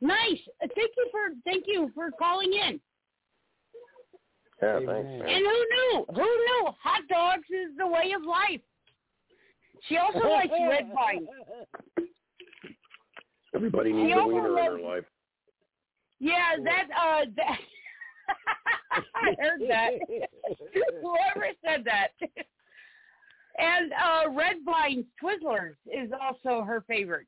[0.00, 0.38] Nice.
[0.62, 2.80] Uh, Thank you for thank you for calling in.
[4.62, 4.86] Yeah, Amen.
[4.86, 6.04] thanks, And who knew?
[6.14, 6.70] Who knew?
[6.82, 8.60] Hot dogs is the way of life.
[9.88, 11.26] She also likes red wine.
[13.54, 15.04] Everybody needs She a also wiener in their life.
[16.18, 17.58] Yeah, that uh that
[19.14, 19.92] I heard that.
[21.02, 22.08] Whoever said that.
[23.58, 27.26] And uh Red Vine Twizzlers is also her favorite.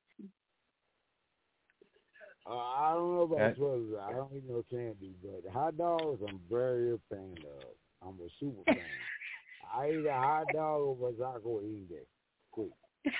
[2.48, 4.00] Uh, I don't know about That- Twizzlers.
[4.00, 7.74] I don't eat no candy, but hot dogs I'm very a fan of.
[8.08, 8.78] I'm a super fan.
[9.74, 12.04] I eat a hot dog over a taco any day.
[12.50, 12.70] Quick.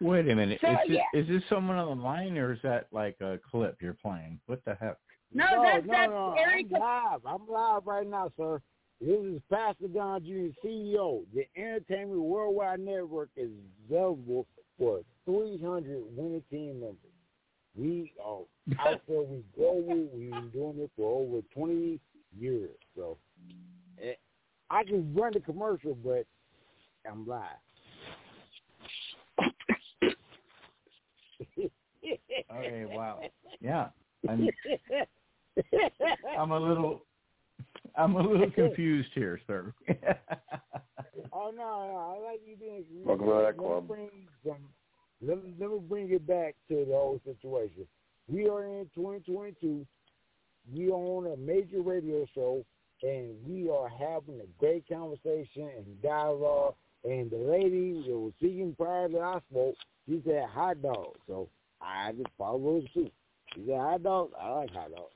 [0.00, 0.58] Wait a minute.
[0.60, 1.20] So, is, this, yeah.
[1.20, 4.40] is this someone on the line or is that like a clip you're playing?
[4.46, 4.96] What the heck?
[5.32, 6.34] No, no, that's no, that's no.
[6.38, 7.20] area I'm live.
[7.26, 8.60] I'm live right now, sir.
[9.00, 11.24] This is Pastor Don Jr., CEO.
[11.34, 13.50] The Entertainment Worldwide Network is
[13.88, 14.46] available
[14.78, 16.98] for 300 winning team members.
[17.76, 18.42] We are
[18.86, 19.22] out there.
[19.22, 20.08] We global.
[20.14, 22.00] We've been doing it for over 20
[22.38, 22.70] years.
[22.96, 23.18] So
[24.02, 24.14] eh,
[24.70, 26.26] I can run the commercial, but
[27.10, 27.42] I'm live.
[32.04, 33.20] Okay, wow.
[33.60, 33.88] Yeah.
[34.28, 34.48] I'm
[36.38, 37.04] I'm a little
[37.96, 39.72] I'm a little confused here, sir.
[41.32, 42.84] Oh no, no, I like you being.
[43.04, 43.88] Welcome to that club.
[43.88, 44.08] Bring
[44.44, 44.68] some,
[45.20, 47.86] let, me, let me bring it back to the whole situation.
[48.28, 49.84] We are in 2022.
[50.72, 52.64] We own a major radio show,
[53.02, 56.74] and we are having a great conversation and dialogue.
[57.04, 59.74] And the lady that was speaking prior to I spoke,
[60.08, 61.16] she said hot dog.
[61.26, 61.48] So
[61.84, 63.12] I just followed suit.
[63.54, 64.30] She said hot dog.
[64.40, 65.12] I like hot dogs.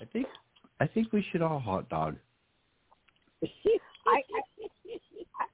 [0.00, 0.26] I think
[0.80, 2.16] I think we should all hot dog.
[3.42, 3.46] I,
[4.06, 4.20] I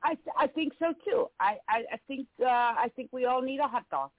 [0.02, 1.28] I I think so too.
[1.40, 4.10] I I, I think uh I think we all need a hot dog.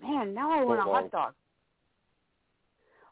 [0.00, 1.34] Man, now I want a hot dog.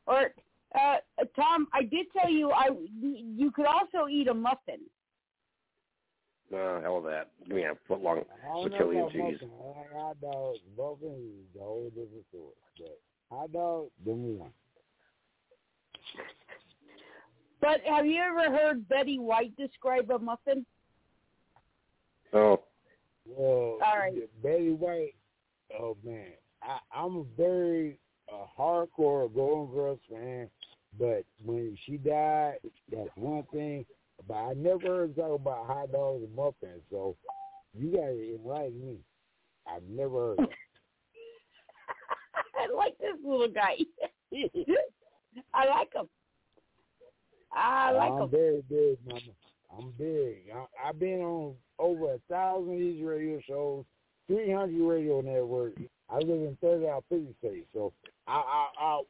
[0.06, 0.30] Or
[0.74, 0.96] uh
[1.36, 2.68] Tom, I did tell you I
[3.00, 4.80] you could also eat a muffin.
[6.50, 7.30] No, hell of that.
[7.46, 9.38] Give me a foot long I don't know chili cheese.
[9.42, 10.58] I like hot dogs.
[10.76, 12.54] Muffin is the whole different story.
[12.78, 12.98] But
[13.30, 14.50] hot dog, them one.
[17.60, 20.64] But have you ever heard Betty White describe a muffin?
[22.32, 22.62] Oh,
[23.26, 24.14] Well, All right.
[24.42, 25.14] Betty White.
[25.78, 26.32] Oh man,
[26.62, 27.98] I, I'm a very
[28.32, 30.48] uh, hardcore Golden Girls fan,
[30.98, 32.56] but when she died,
[32.90, 33.84] that's one thing.
[34.26, 37.16] But I never heard talk about hot dogs and muffins, so
[37.74, 38.96] you gotta enlighten me.
[39.66, 40.40] I've never heard.
[40.40, 40.48] Of
[42.58, 43.76] I like this little guy.
[45.54, 46.08] I like him.
[47.52, 48.16] I oh, like him.
[48.16, 48.30] I'm him.
[48.30, 49.20] very big, mama.
[49.76, 50.50] I'm big.
[50.54, 53.84] I, I've been on over a thousand of these radio shows,
[54.26, 55.80] 300 radio networks.
[56.08, 57.92] I live in 30 out 50 states, so
[58.26, 59.00] I, I, I,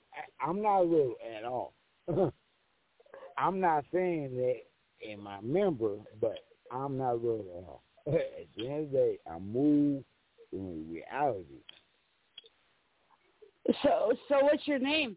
[0.46, 1.72] I'm not little at all.
[3.38, 4.56] I'm not saying that
[5.02, 6.38] in my member, but
[6.70, 7.82] I'm not little at all.
[8.14, 10.04] at the end of the day, I move
[10.52, 11.46] in reality.
[13.82, 15.16] So so what's your name?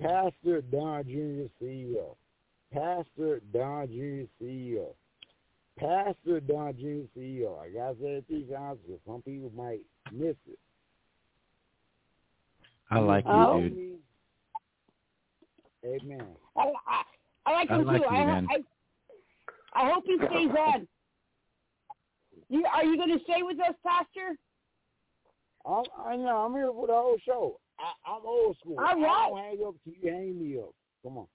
[0.00, 1.64] Pastor Don Jr.
[1.64, 2.16] CEO.
[2.72, 4.42] Pastor Don Jr.
[4.42, 4.94] CEO.
[5.78, 7.18] Pastor Don Jr.
[7.18, 7.58] CEO.
[7.60, 9.80] I gotta say it three times because some people might
[10.12, 10.58] miss it.
[12.90, 13.58] I like oh.
[13.58, 13.68] you, Oh.
[13.68, 13.98] dude.
[15.84, 16.26] Amen.
[16.56, 17.02] I, I,
[17.46, 18.08] I like I him like too.
[18.10, 18.48] you, I, man.
[18.50, 18.62] I
[19.74, 20.86] I hope he stays on.
[22.48, 24.36] You are you going to stay with us, Pastor?
[25.64, 26.36] I'm, I know.
[26.44, 27.58] I'm here for the whole show.
[27.78, 28.76] I, I'm old school.
[28.78, 29.28] All I right.
[29.28, 30.74] don't hang up till you hang me up.
[31.02, 31.26] Come on.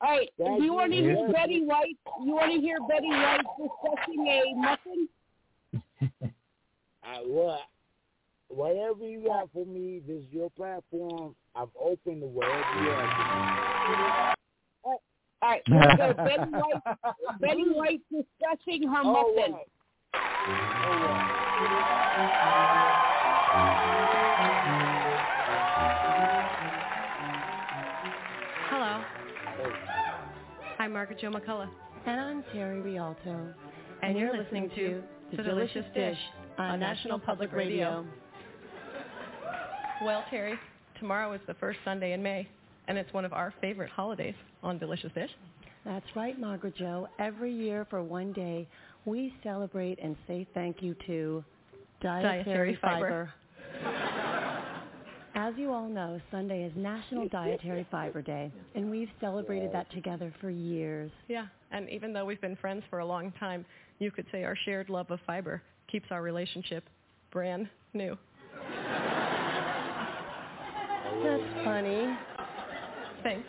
[0.00, 0.28] All right.
[0.38, 1.04] Thank Do you want to you.
[1.04, 1.96] hear Betty White?
[2.24, 5.08] You want to hear Betty White discussing a muffin?
[7.04, 7.60] I, what,
[8.48, 11.34] whatever you got for me, this is your platform.
[11.54, 14.36] I've opened the whatever you have.
[15.42, 15.62] All right.
[15.66, 16.14] Here we go.
[16.14, 17.40] Betty White.
[17.40, 19.52] Betty White discussing her All muffin.
[19.54, 20.72] right.
[28.70, 29.02] Hello.
[30.78, 31.68] I'm Margaret Jo McCullough.
[32.06, 33.54] And I'm Terri Rialto.
[34.02, 35.02] And you're listening to
[35.36, 36.18] The Delicious Dish
[36.58, 38.04] on National Public Radio.
[40.04, 40.54] Well, Terry,
[40.98, 42.48] tomorrow is the first Sunday in May,
[42.88, 45.30] and it's one of our favorite holidays on Delicious Dish.
[45.84, 47.08] That's right, Margaret Jo.
[47.18, 48.68] Every year for one day,
[49.04, 51.44] we celebrate and say thank you to
[52.00, 53.32] dietary, Dietary fiber.
[55.34, 60.32] As you all know, Sunday is National Dietary Fiber Day, and we've celebrated that together
[60.40, 61.10] for years.
[61.26, 63.64] Yeah, and even though we've been friends for a long time,
[63.98, 66.84] you could say our shared love of fiber keeps our relationship
[67.30, 68.16] brand new.
[71.22, 72.16] That's funny.
[73.22, 73.46] Thanks.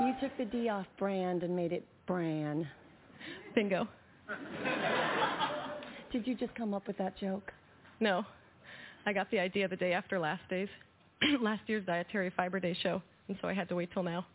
[0.00, 2.68] You took the D off brand and made it Bran.
[3.54, 3.88] Bingo.
[6.12, 7.52] Did you just come up with that joke?
[8.00, 8.24] No,
[9.06, 10.68] I got the idea the day after last day's
[11.40, 14.26] last year's Dietary Fiber Day show, and so I had to wait till now.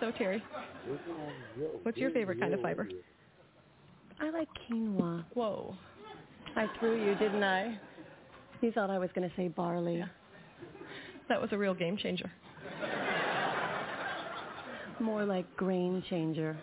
[0.00, 0.42] So Terry,
[1.84, 2.88] what's your favorite kind of fiber?
[4.20, 5.24] I like quinoa.
[5.34, 5.76] Whoa.
[6.56, 7.78] I threw you, didn't I?
[8.60, 10.04] You thought I was going to say barley.
[11.28, 12.30] That was a real game changer.
[15.00, 16.56] More like grain changer.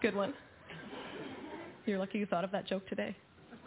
[0.00, 0.34] Good one.
[1.86, 3.16] You're lucky you thought of that joke today.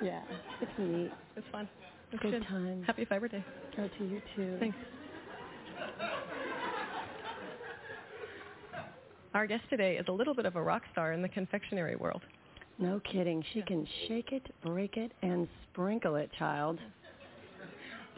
[0.02, 0.22] Yeah,
[0.62, 1.12] it's neat.
[1.36, 1.68] It's fun.
[2.12, 2.48] It's Good good.
[2.48, 2.84] time.
[2.84, 3.44] Happy Fiber Day.
[3.80, 4.58] Oh, to you too.
[4.60, 4.78] Thanks.
[9.34, 12.22] Our guest today is a little bit of a rock star in the confectionery world.
[12.80, 13.44] No kidding.
[13.54, 16.80] She can shake it, break it, and sprinkle it, child.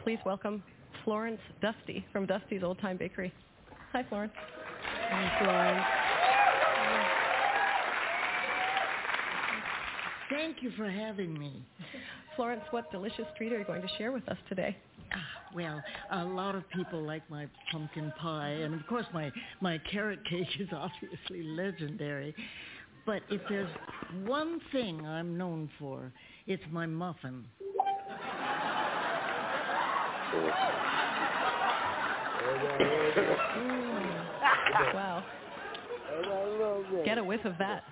[0.02, 0.62] Please welcome
[1.04, 3.32] Florence Dusty from Dusty's Old Time Bakery.
[3.92, 4.32] Hi, Florence.
[5.10, 5.84] Hi, Florence.
[10.30, 11.64] Thank you for having me.
[12.36, 14.76] Florence, what delicious treat are you going to share with us today?
[15.12, 15.16] Ah,
[15.54, 15.82] Well,
[16.12, 19.30] a lot of people like my pumpkin pie, and of course my,
[19.60, 22.34] my carrot cake is obviously legendary.
[23.04, 23.68] But if there's
[24.24, 26.12] one thing I'm known for,
[26.46, 27.44] it's my muffin.
[34.94, 35.24] Wow.
[37.04, 37.84] Get a whiff of that.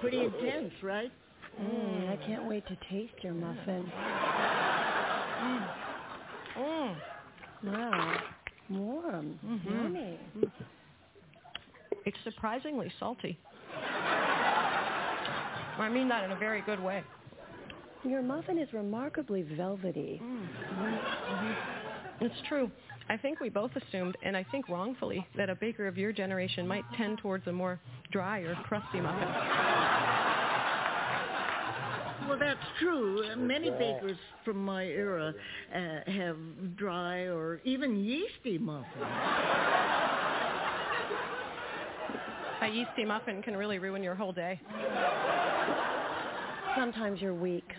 [0.00, 1.10] Pretty intense, right?
[1.60, 3.90] Mm, I can't wait to taste your muffin.
[5.40, 5.66] Mm.
[7.64, 8.16] Wow.
[8.70, 9.38] Warm.
[9.44, 9.64] Mhm.
[9.64, 10.18] Yummy.
[12.04, 13.38] It's surprisingly salty.
[15.78, 17.04] I mean that in a very good way.
[18.04, 20.20] Your muffin is remarkably velvety.
[22.20, 22.70] It's true.
[23.08, 26.66] I think we both assumed, and I think wrongfully, that a baker of your generation
[26.66, 27.80] might tend towards a more
[28.12, 29.28] dry or crusty muffin.
[32.28, 33.24] Well, that's true.
[33.36, 35.34] Many bakers from my era
[35.74, 36.36] uh, have
[36.76, 39.04] dry or even yeasty muffins.
[42.62, 44.58] A yeasty muffin can really ruin your whole day.
[46.76, 47.70] Sometimes you're weak.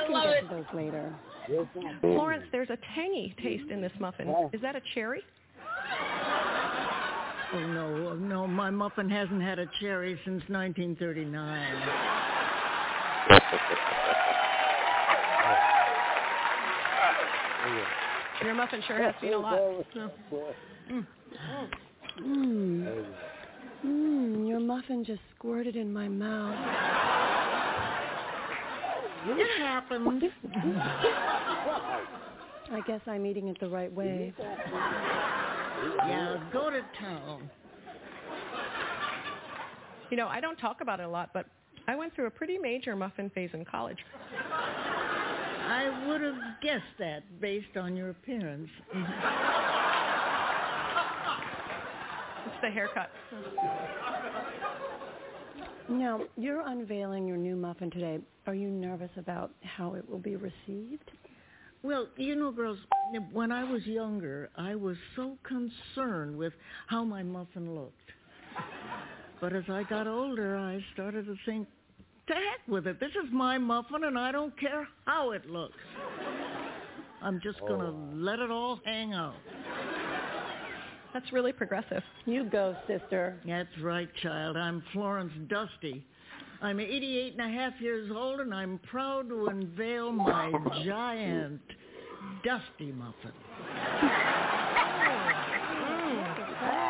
[0.02, 0.48] We can love get it.
[0.48, 1.12] to those later.
[2.00, 4.34] Florence, there's a tangy taste in this muffin.
[4.52, 5.22] Is that a cherry?
[7.52, 11.76] Oh no, no, my muffin hasn't had a cherry since 1939.
[18.44, 19.58] Your muffin sure has seen a lot.
[19.94, 20.10] No.
[20.90, 21.06] Mm.
[22.20, 23.04] Mmm.
[23.86, 26.56] Mmm, your muffin just squirted in my mouth.
[29.28, 30.22] It happened.
[32.72, 34.32] I guess I'm eating it the right way.
[36.08, 37.50] Yeah, go to town.
[40.10, 41.46] You know, I don't talk about it a lot, but
[41.88, 43.98] I went through a pretty major muffin phase in college.
[45.68, 48.70] I would have guessed that based on your appearance.
[52.46, 53.10] It's the haircut.
[55.88, 58.18] Now, you're unveiling your new muffin today.
[58.46, 61.10] Are you nervous about how it will be received?
[61.82, 62.78] Well, you know, girls,
[63.32, 66.52] when I was younger, I was so concerned with
[66.88, 68.10] how my muffin looked.
[69.40, 71.68] But as I got older, I started to think,
[72.28, 72.98] to heck with it.
[72.98, 75.76] This is my muffin, and I don't care how it looks.
[77.22, 78.10] I'm just going to Oh.
[78.14, 79.34] let it all hang out.
[81.16, 82.02] That's really progressive.
[82.26, 83.40] You go, sister.
[83.46, 84.54] That's right, child.
[84.58, 86.04] I'm Florence Dusty.
[86.60, 90.52] I'm 88 and a half years old, and I'm proud to unveil my
[90.84, 91.62] giant
[92.44, 93.32] Dusty muffin.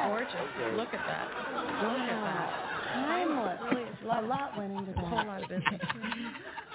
[0.08, 0.34] Gorgeous.
[0.74, 1.28] Look at that.
[1.84, 2.66] Look at that.
[2.94, 3.60] Timeless.
[4.02, 5.04] A lot went into that.
[5.04, 5.80] A whole lot of business.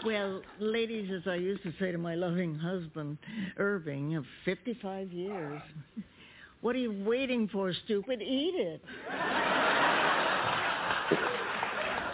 [0.03, 3.19] Well, ladies, as I used to say to my loving husband,
[3.57, 5.61] Irving, of 55 years,
[6.61, 8.21] what are you waiting for, stupid?
[8.21, 8.81] Eat it.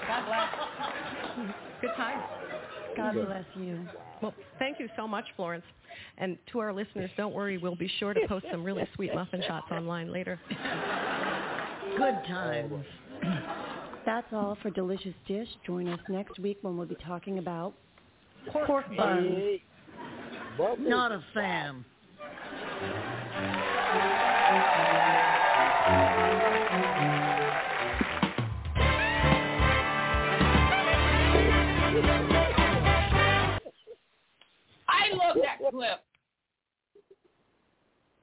[0.07, 0.49] God bless.
[1.81, 2.23] Good times.
[2.95, 3.87] God bless you.
[4.21, 5.65] Well, thank you so much, Florence.
[6.17, 9.43] And to our listeners, don't worry, we'll be sure to post some really sweet muffin
[9.47, 10.39] shots online later.
[11.97, 12.85] Good times.
[14.05, 15.47] That's all for Delicious Dish.
[15.65, 17.73] Join us next week when we'll be talking about
[18.65, 19.59] pork buns.
[20.79, 21.85] Not a fan.
[35.11, 35.99] I love that clip.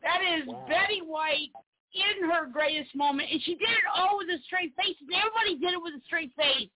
[0.03, 1.51] That is Betty White
[1.95, 4.97] in her greatest moment, and she did it all with a straight face.
[5.01, 6.69] And everybody did it with a straight face.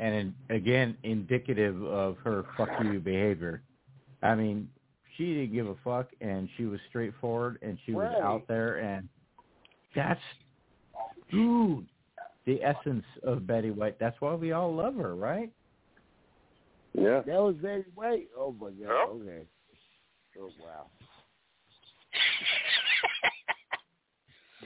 [0.00, 3.62] and in, again indicative of her fuck you behavior.
[4.22, 4.68] I mean,
[5.16, 9.08] she didn't give a fuck, and she was straightforward, and she was out there, and
[9.94, 10.20] that's
[11.30, 11.86] dude,
[12.46, 13.98] the essence of Betty White.
[14.00, 15.50] That's why we all love her, right?
[16.94, 17.22] Yeah.
[17.26, 18.28] That was very White.
[18.36, 19.10] Oh my God.
[19.10, 19.46] Okay.
[20.38, 20.86] Oh wow.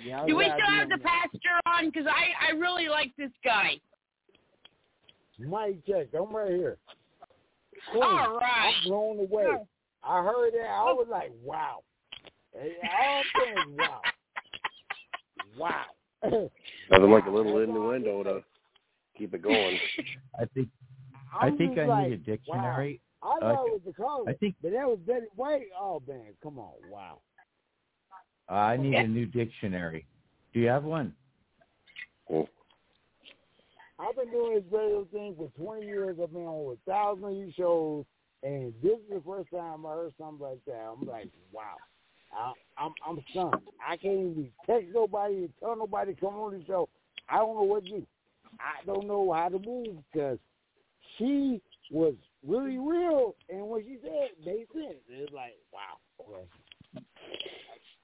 [0.05, 1.87] Yeah, Do we still have the pastor on?
[1.87, 3.81] Because I, I really like this guy.
[5.39, 6.09] Mike check.
[6.19, 6.79] I'm right here.
[7.95, 8.75] All right.
[8.83, 9.47] I'm blown away.
[10.03, 10.69] I heard that.
[10.69, 11.81] I was like, wow.
[12.53, 14.01] Hey, All I'm saying wow.
[15.59, 16.51] Wow.
[16.91, 18.45] Nothing like a little innuendo to
[19.17, 19.79] keep it going.
[20.41, 20.69] I think
[21.41, 23.01] I think I like, need a dictionary.
[23.23, 23.39] Wow.
[23.41, 25.67] I Uh, know it was the color, I think- but that was Betty White.
[25.79, 27.21] Oh man, come on, wow.
[28.49, 30.07] I need a new dictionary.
[30.53, 31.15] Do you have one?
[33.99, 36.17] I've been doing this radio thing for 20 years.
[36.23, 38.05] I've been on over a thousand of these shows,
[38.43, 40.75] and this is the first time I heard something like that.
[40.93, 41.77] I'm like, wow.
[42.37, 43.63] I, I'm I'm stunned.
[43.87, 46.89] I can't even text nobody, and tell nobody to come on the show.
[47.29, 48.07] I don't know what to do.
[48.59, 50.39] I don't know how to move because
[51.19, 51.61] she
[51.91, 52.15] was
[52.47, 54.99] really real, and what she said made sense.
[55.09, 55.99] It's like, wow.
[56.21, 57.05] Okay.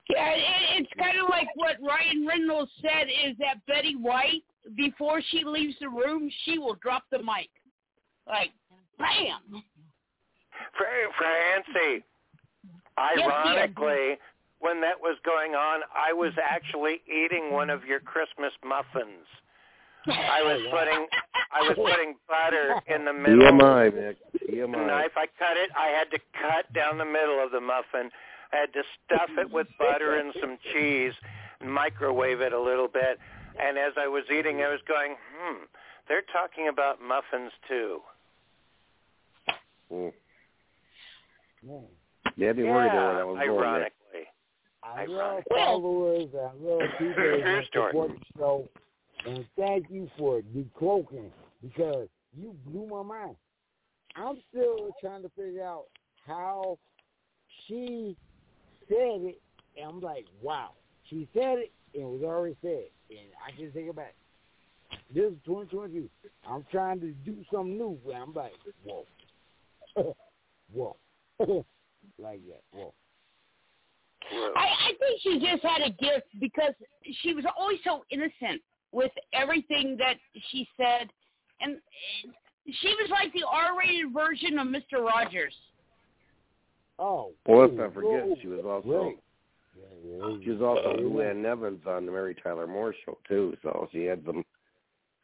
[0.09, 4.43] Yeah, it, it's kind of like what Ryan Reynolds said is that Betty White,
[4.77, 7.51] before she leaves the room, she will drop the mic.
[8.27, 8.51] Like,
[8.99, 9.63] bam.
[10.77, 12.05] Fra- Francie,
[12.99, 13.31] Yes, dear.
[13.31, 14.19] ironically,
[14.59, 19.27] when that was going on, I was actually eating one of your Christmas muffins.
[20.07, 21.07] I was putting
[21.53, 23.39] I was putting butter in the middle.
[23.53, 24.17] TMI, Nick.
[24.33, 24.87] The TMI.
[24.87, 28.11] knife I cut it, I had to cut down the middle of the muffin.
[28.53, 31.13] I had to stuff it with butter and some cheese,
[31.61, 33.19] and microwave it a little bit.
[33.61, 35.65] And as I was eating, I was going, hmm,
[36.09, 38.01] they're talking about muffins too.
[39.93, 40.13] Mm.
[42.37, 43.49] You had me worried there when I was going, Nick.
[43.51, 43.91] ironically.
[44.83, 46.29] I love followers.
[46.35, 47.91] I love people True that story.
[47.91, 48.69] support the show.
[49.27, 51.31] And thank you for decloaking
[51.63, 53.37] because you blew my mind.
[54.17, 55.85] I'm still trying to figure out
[56.27, 56.79] how
[57.67, 58.17] she
[58.89, 59.41] said it,
[59.77, 60.71] and I'm like, wow.
[61.09, 64.15] She said it, and it was already said, and I can take it back.
[65.15, 66.09] This is 2022.
[66.49, 68.53] I'm trying to do something new, and I'm like,
[68.85, 69.07] whoa.
[70.73, 70.97] whoa.
[72.19, 72.95] like that, whoa.
[74.57, 76.75] I, I think she just had a gift because
[77.23, 78.63] she was always so innocent
[78.93, 80.17] with everything that
[80.51, 81.11] she said,
[81.61, 81.79] and
[82.67, 85.55] she was like the R-rated version of Mister Rogers.
[86.99, 87.33] Oh.
[87.47, 89.15] Well, let's not forget she was also
[90.43, 93.57] she was also Luann Evans on the Mary Tyler Moore show too.
[93.63, 94.45] So she had some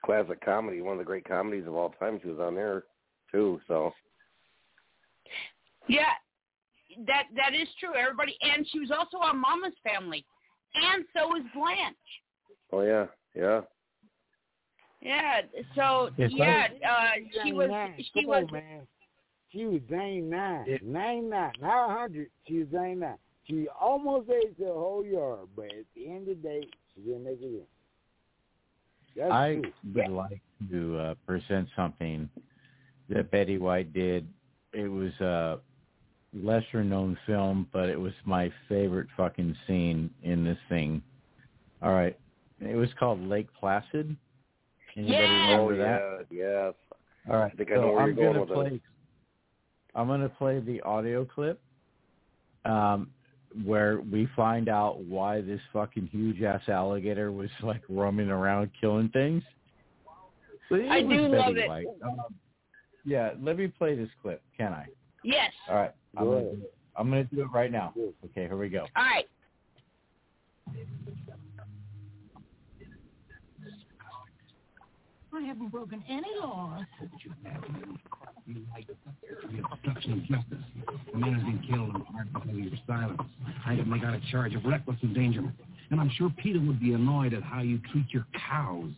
[0.05, 2.19] classic comedy, one of the great comedies of all time.
[2.23, 2.85] She was on there
[3.31, 3.61] too.
[3.69, 3.93] So
[5.89, 6.13] Yeah,
[7.07, 7.95] that that is true.
[7.95, 10.25] Everybody, and she was also on Mama's Family,
[10.75, 11.97] and so was Blanche.
[12.73, 13.07] oh yeah,
[13.37, 13.61] yeah.
[15.01, 15.41] Yeah,
[15.75, 17.71] so Yes, yeah, uh, she was
[18.15, 18.87] she Come was on, man.
[19.53, 20.81] she was 99.
[20.83, 22.29] 99, not 100.
[22.49, 23.15] She was 99.
[23.47, 26.63] She almost ate the whole yard, but at the end of the day,
[26.95, 27.63] she didn't make it in.
[29.17, 29.73] That's I true.
[29.95, 32.29] would like to uh, present something
[33.09, 34.27] that Betty White did.
[34.73, 35.59] It was a
[36.35, 41.01] lesser known film, but it was my favorite fucking scene in this thing.
[41.81, 42.19] All right.
[42.61, 44.17] It was called Lake Placid.
[44.97, 46.27] Anybody remember Oh that?
[46.31, 46.75] yeah, yes.
[47.29, 47.53] All right.
[47.53, 48.81] I think I so know where I'm you're going gonna with play this.
[49.95, 51.61] I'm gonna play the audio clip
[52.65, 53.11] um
[53.65, 59.09] where we find out why this fucking huge ass alligator was like roaming around killing
[59.11, 59.43] things.
[60.69, 61.69] So I do Betty love it.
[61.69, 61.87] White.
[62.03, 62.21] Um,
[63.05, 64.87] yeah, let me play this clip, can I?
[65.23, 65.53] Yes.
[65.69, 65.93] All right.
[66.17, 66.75] I'm gonna, do it.
[66.97, 67.95] I'm gonna do it right now.
[68.25, 68.87] Okay, here we go.
[68.97, 69.27] All right.
[75.37, 76.85] I haven't broken any laws.
[78.47, 78.55] The
[79.71, 80.65] obstruction of justice.
[81.13, 83.21] A man has been killed in part because of your silence.
[83.67, 85.55] I have only got a charge of reckless endangerment.
[85.91, 88.91] And I'm sure Peter would be annoyed at how you treat your cows.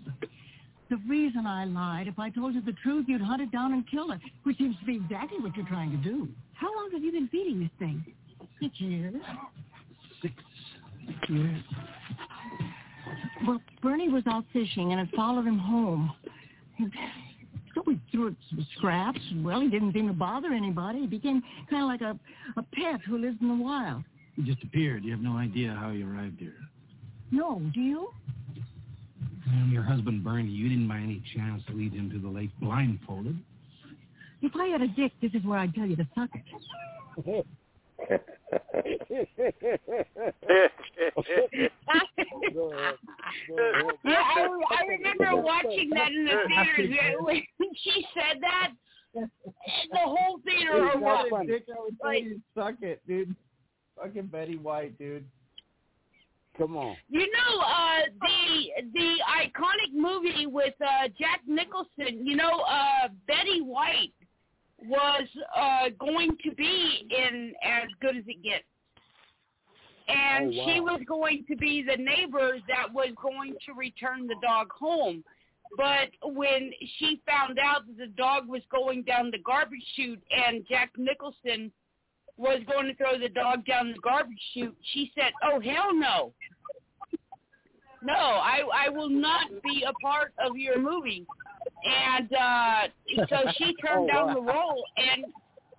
[0.90, 3.84] The reason I lied, if I told you the truth, you'd hunt it down and
[3.90, 6.28] kill it, which seems to be exactly what you're trying to do.
[6.54, 8.04] How long have you been feeding this thing?
[8.60, 9.14] Six years.
[10.22, 10.34] Six
[11.28, 11.62] years.
[13.46, 16.12] Well, Bernie was out fishing and it followed him home.
[16.78, 16.92] And
[17.74, 19.20] So we threw it some scraps.
[19.36, 21.00] Well, he didn't seem to bother anybody.
[21.00, 22.18] He became kind of like a,
[22.58, 24.02] a pet who lives in the wild.
[24.36, 25.04] He just appeared.
[25.04, 26.56] You have no idea how he arrived here.
[27.30, 28.10] No, do you?
[29.46, 30.64] And your husband Bernie, you.
[30.64, 33.38] You didn't by any chance lead him to the lake blindfolded.
[34.42, 36.30] If I had a dick, this is where I'd tell you to suck
[37.26, 37.46] it.
[44.04, 46.32] Yeah, I, I remember watching that in the
[46.76, 47.42] theater when
[47.82, 48.72] she said that.
[49.14, 49.28] The
[49.98, 51.50] whole theater Dude, not erupted.
[51.50, 53.34] a dick, I would tell you suck it, dude.
[53.96, 55.24] Fucking Betty White, dude.
[56.56, 56.96] Come on.
[57.08, 62.26] You know, uh, the the iconic movie with uh, Jack Nicholson.
[62.26, 64.12] You know, uh, Betty White
[64.86, 65.26] was
[65.56, 68.64] uh, going to be in As Good as It Gets,
[70.08, 70.66] and Oh, wow.
[70.66, 75.22] she was going to be the neighbor that was going to return the dog home.
[75.76, 80.66] But when she found out that the dog was going down the garbage chute and
[80.66, 81.70] Jack Nicholson
[82.38, 86.32] was going to throw the dog down the garbage chute, she said, "Oh hell no,
[88.02, 91.26] no, I I will not be a part of your movie."
[91.84, 94.34] And uh so she turned Oh, down wow.
[94.34, 95.24] the role, and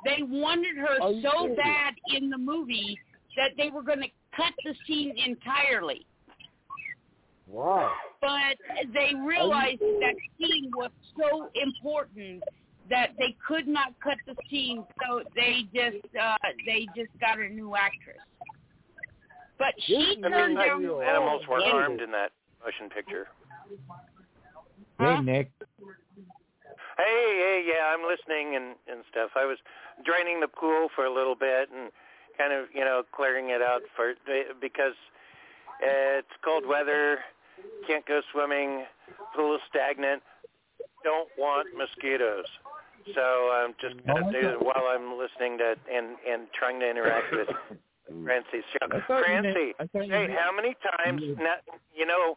[0.06, 1.58] they wanted her Are so serious?
[1.58, 2.98] bad in the movie
[3.38, 6.06] that they were going to cut the scene entirely.
[7.48, 7.92] Wow.
[8.22, 8.58] But
[8.94, 12.44] they realized that scene was so important
[12.90, 16.36] that they could not cut the scene, so they just uh
[16.66, 18.18] they just got a new actress.
[19.58, 21.02] But she I turned mean, down the role.
[21.02, 22.32] animals were and- harmed in that
[22.64, 23.28] motion picture.
[25.00, 25.52] Hey, Nick.
[27.00, 29.32] Hey, hey, yeah, I'm listening and and stuff.
[29.36, 29.58] I was
[30.04, 31.92] draining the pool for a little bit and
[32.38, 34.14] kind of, you know, clearing it out for
[34.60, 35.00] because
[35.82, 37.20] it's cold weather,
[37.88, 38.84] can't go swimming,
[39.36, 40.24] pool is stagnant,
[41.04, 42.46] don't want mosquitoes.
[43.16, 43.22] So
[43.56, 47.32] I'm just gonna oh, do it while I'm listening to and and trying to interact
[47.32, 47.48] with
[48.24, 48.86] Francie's show.
[48.86, 51.24] I meant- Francie, I thought you hey, how many times?
[51.40, 51.56] Now,
[51.96, 52.36] you know,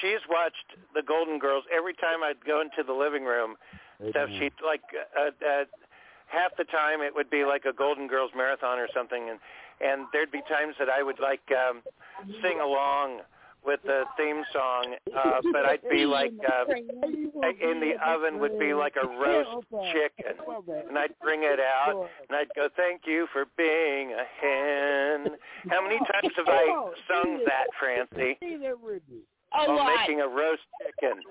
[0.00, 3.56] she's watched the Golden Girls every time I'd go into the living room.
[4.10, 4.82] Stuff she'd like
[5.16, 5.64] uh, uh,
[6.26, 9.38] half the time it would be like a Golden Girls marathon or something, and
[9.80, 11.82] and there'd be times that I would like um,
[12.42, 13.20] sing along
[13.64, 18.74] with the theme song, uh, but I'd be like uh, in the oven would be
[18.74, 20.36] like a roast chicken,
[20.88, 25.36] and I'd bring it out and I'd go, "Thank you for being a hen."
[25.70, 28.38] How many times have I sung that, Francie?
[29.54, 29.96] A While lot.
[30.00, 31.22] making a roast chicken.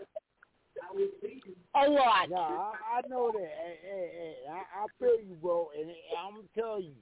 [1.75, 2.29] A lot.
[2.29, 3.39] Yeah, I, I know that.
[3.41, 5.69] Hey, hey, hey, I, I feel you, bro.
[5.79, 6.93] And I'm gonna tell you,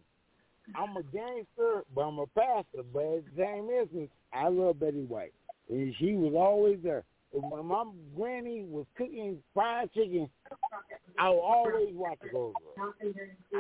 [0.76, 2.84] I'm a gangster, but I'm a pastor.
[2.93, 5.34] But at the same instance, I love Betty White,
[5.69, 7.03] and she was always there.
[7.34, 7.84] And when my
[8.15, 10.30] granny was cooking fried chicken,
[11.17, 12.53] I would always watch it over.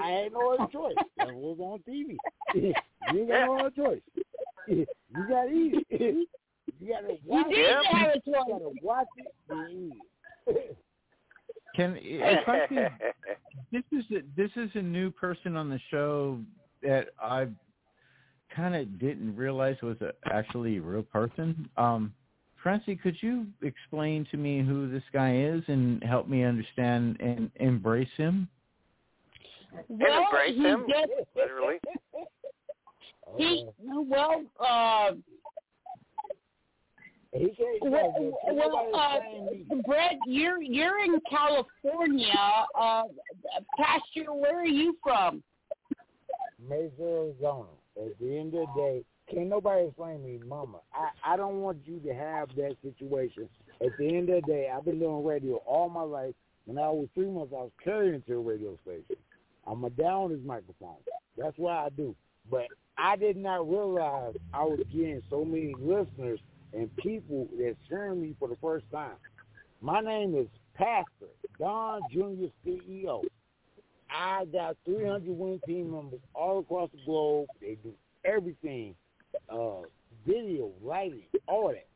[0.01, 0.95] I had no other choice.
[1.17, 2.17] It was on TV.
[2.55, 2.73] you
[3.09, 4.01] ain't got no other choice.
[4.67, 4.85] you
[5.29, 6.27] gotta eat it.
[6.79, 7.85] You gotta watch did it.
[7.85, 9.93] have a You gotta watch it and eat
[10.47, 10.77] it.
[11.75, 12.89] Can if I could,
[13.71, 16.39] this is a, this is a new person on the show
[16.83, 17.47] that I
[18.53, 21.69] kind of didn't realize was a, actually a real person.
[21.77, 22.13] Um,
[22.61, 27.49] Francie, could you explain to me who this guy is and help me understand and
[27.55, 28.47] embrace him?
[29.87, 31.79] Well, embrace he him, just literally.
[33.37, 35.11] he well uh
[37.33, 39.19] He can't well, well uh,
[39.85, 42.33] Brett, you're you're in California.
[42.77, 43.03] Uh,
[43.77, 45.41] Pastor, where are you from?
[46.67, 47.69] Mesa, Arizona.
[47.97, 49.03] At the end of the day,
[49.33, 50.79] can't nobody explain me, Mama.
[50.93, 53.47] I, I don't want you to have that situation.
[53.81, 56.33] At the end of the day, I've been doing radio all my life.
[56.65, 59.15] When I was three months, I was carrying to a radio station.
[59.65, 60.97] I'm a down his microphone.
[61.37, 62.15] That's what I do.
[62.49, 62.67] But
[62.97, 66.39] I did not realize I was getting so many listeners
[66.73, 69.15] and people that's hearing me for the first time.
[69.81, 72.47] My name is Pastor Don Jr.
[72.65, 73.21] CEO.
[74.09, 77.47] I got 300 win team members all across the globe.
[77.61, 77.93] They do
[78.25, 78.95] everything,
[79.49, 79.81] uh,
[80.25, 81.87] video, writing, all that.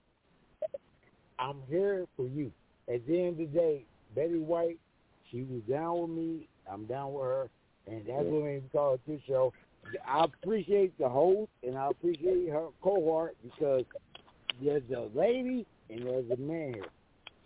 [1.38, 2.52] I'm here for you.
[2.88, 4.80] At the end of the day, Betty White,
[5.30, 6.48] she was down with me.
[6.72, 7.50] I'm down with her,
[7.88, 9.54] and that's what we call it this show.
[10.08, 13.84] I appreciate the host, and I appreciate her cohort because
[14.64, 16.86] there's a lady and there's a man here.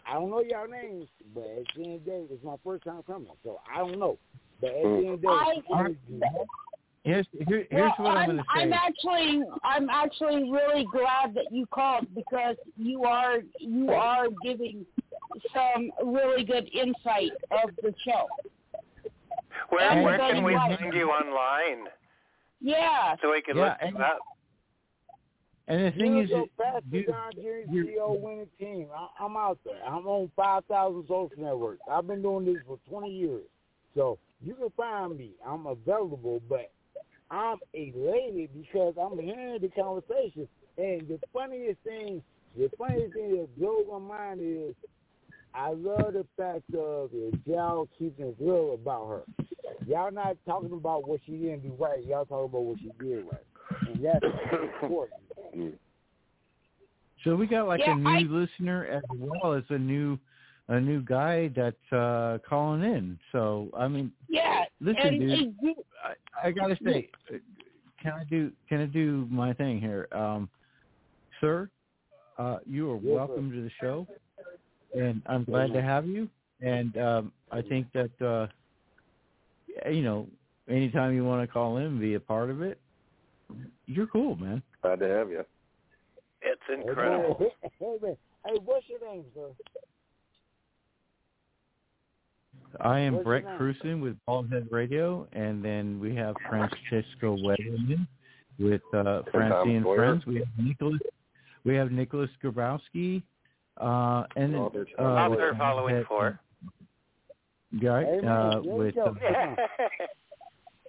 [0.07, 2.83] I don't know y'all names, but at the end of the day, it's my first
[2.83, 4.17] time coming, so I don't know.
[4.61, 6.21] But at the end of the day, mm.
[6.23, 6.45] I-
[7.03, 8.61] Here's here, here's well, what I'm, I'm, going to say.
[8.61, 14.85] I'm actually I'm actually really glad that you called because you are you are giving
[15.53, 18.27] some really good insight of the show.
[19.69, 20.77] Where And where can we White.
[20.77, 21.87] find you online
[22.59, 23.15] Yeah.
[23.21, 24.19] so we can Yeah, look and- up?
[25.69, 28.87] And the thing you is, go that Pastor you- Don Jerry you- CEO winning team.
[28.95, 29.81] I, I'm out there.
[29.85, 31.81] I'm on 5,000 social networks.
[31.89, 33.43] I've been doing this for 20 years.
[33.95, 35.31] So you can find me.
[35.45, 36.71] I'm available, but
[37.31, 40.47] I'm a lady because I'm hearing the conversation.
[40.77, 42.21] And the funniest thing,
[42.57, 44.75] the funniest thing that blows my mind is
[45.53, 49.21] I love the fact of that y'all keeping it real about her.
[49.87, 52.05] Y'all not talking about what she didn't do right.
[52.05, 53.87] Y'all talking about what she did right.
[53.87, 54.23] And that's
[54.83, 55.18] important.
[57.23, 60.17] So we got like Yeah, a new I- listener as well as a new
[60.69, 63.19] a new guy that's uh calling in.
[63.31, 64.65] So I mean, Yeah.
[64.79, 67.37] listen, and dude, and you- I, I gotta say, uh,
[68.01, 70.49] can I do can I do my thing here, um,
[71.41, 71.69] sir?
[72.37, 74.07] Uh, you are welcome to the show,
[74.95, 76.29] and I'm glad to have you.
[76.61, 78.47] And um, I think that uh,
[79.89, 80.27] you know,
[80.69, 82.79] anytime you want to call in and be a part of it,
[83.87, 84.61] you're cool, man.
[84.81, 85.43] Glad to have you.
[86.41, 87.51] It's incredible.
[87.79, 88.15] Hey, man.
[88.45, 89.49] Hey, what's your name, sir?
[92.79, 93.57] I am What's Brett name?
[93.57, 98.07] Cruson with Baldhead Radio, and then we have Francisco Weatherman
[98.59, 100.25] with uh, Francie and Friends.
[100.25, 100.99] We have Nicholas.
[101.65, 103.23] We have Nicholas Grabowski,
[103.77, 106.39] uh, and then Author uh, Author with following Baldhead- for.
[107.83, 109.19] Right, Hey, man, uh, with uh, Come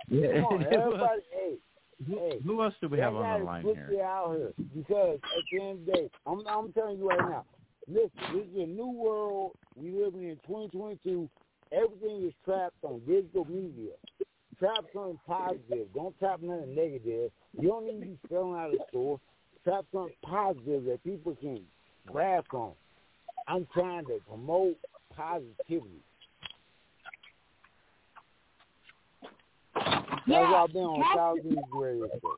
[0.09, 0.33] yeah.
[0.33, 1.21] Come on, everybody.
[1.31, 1.55] Hey,
[2.09, 2.41] hey.
[2.45, 3.89] Who else do we have on the line here?
[3.93, 7.19] you out here because at the end of the day, I'm, I'm telling you right
[7.19, 7.45] now.
[7.89, 9.53] Listen, this is a new world.
[9.75, 11.29] We live in 2022.
[11.73, 13.93] Everything is trapped on digital media.
[14.59, 15.87] Trap something positive.
[15.95, 17.31] Don't trap nothing negative.
[17.59, 19.21] You don't need to be selling out of the store.
[19.65, 21.61] Trap something positive that people can
[22.07, 22.73] grab on.
[23.49, 24.77] I'm trying to promote
[25.17, 26.03] positivity.
[30.27, 32.37] That's Yeah, why I've been on Pastor- Thousand Radio Show.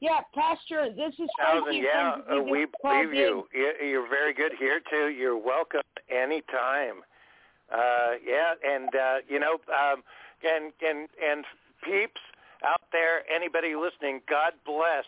[0.00, 3.48] yeah, Pastor, this is Thousand, Francie yeah, uh, we believe you.
[3.52, 5.08] You- You're very good here too.
[5.08, 7.02] You're welcome anytime.
[7.72, 10.02] Uh, yeah, and uh, you know, um,
[10.44, 11.44] and and and
[11.82, 12.20] peeps
[12.64, 15.04] out there, anybody listening, God bless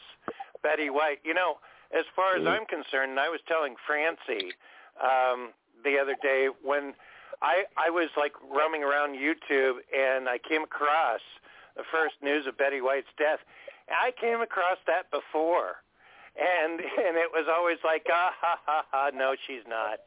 [0.62, 1.20] Betty White.
[1.24, 1.59] You know,
[1.97, 4.53] as far as I'm concerned, and I was telling Francie
[5.01, 5.53] um,
[5.85, 6.95] the other day when
[7.43, 11.20] I I was like roaming around YouTube and I came across
[11.76, 13.39] the first news of Betty White's death.
[13.89, 15.80] I came across that before,
[16.36, 20.01] and and it was always like ah ha ha ha no she's not.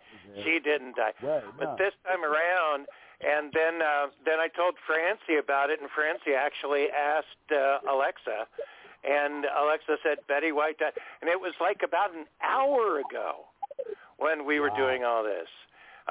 [0.43, 1.13] She didn't die.
[1.21, 1.75] Right, but no.
[1.77, 2.87] this time around
[3.21, 8.47] and then uh then I told Francie about it and Francie actually asked uh, Alexa
[9.03, 10.93] and Alexa said Betty White died.
[11.21, 13.49] And it was like about an hour ago
[14.17, 15.49] when we were doing all this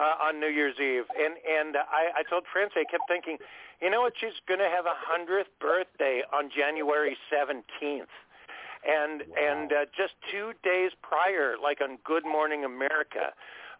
[0.01, 1.05] uh, on New Year's Eve.
[1.13, 3.37] And and I I told Francie I kept thinking
[3.83, 4.13] you know what?
[4.21, 8.13] She's going to have a 100th birthday on January 17th
[8.87, 13.33] and and uh, just two days prior, like on Good Morning America,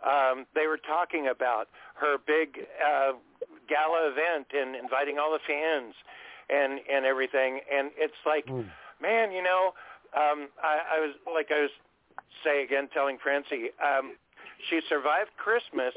[0.05, 3.13] um, they were talking about her big uh,
[3.69, 5.95] gala event and inviting all the fans
[6.49, 7.61] and and everything.
[7.73, 8.47] And it's like,
[9.01, 9.73] man, you know,
[10.17, 11.71] um, I, I was like I was
[12.45, 14.17] say again, telling Francie, um,
[14.69, 15.95] she survived Christmas,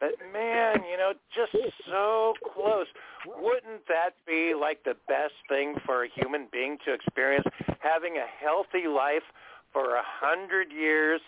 [0.00, 1.52] But man, you know, just
[1.88, 2.86] so close.
[3.26, 7.46] Wouldn't that be like the best thing for a human being to experience?
[7.80, 9.24] Having a healthy life
[9.72, 11.20] for a hundred years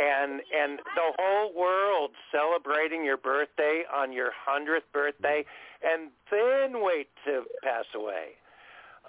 [0.00, 5.44] and and the whole world celebrating your birthday on your hundredth birthday
[5.82, 8.36] and then wait to pass away.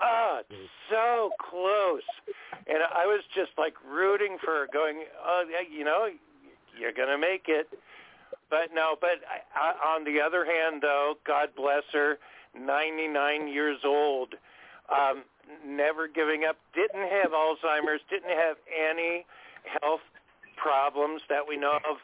[0.01, 0.41] Oh,
[0.89, 2.07] so close.
[2.67, 6.07] And I was just like rooting for going, oh, you know,
[6.80, 7.67] you're going to make it.
[8.49, 9.21] But no, but
[9.53, 12.17] I, on the other hand, though, God bless her,
[12.57, 14.34] 99 years old,
[14.89, 15.23] um,
[15.65, 19.25] never giving up, didn't have Alzheimer's, didn't have any
[19.82, 20.01] health
[20.57, 21.97] problems that we know of.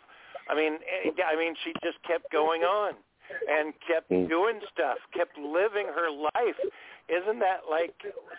[0.49, 2.93] I mean, eh, I mean, she just kept going on
[3.49, 6.59] and kept doing stuff, kept living her life.
[7.09, 7.93] Isn't that like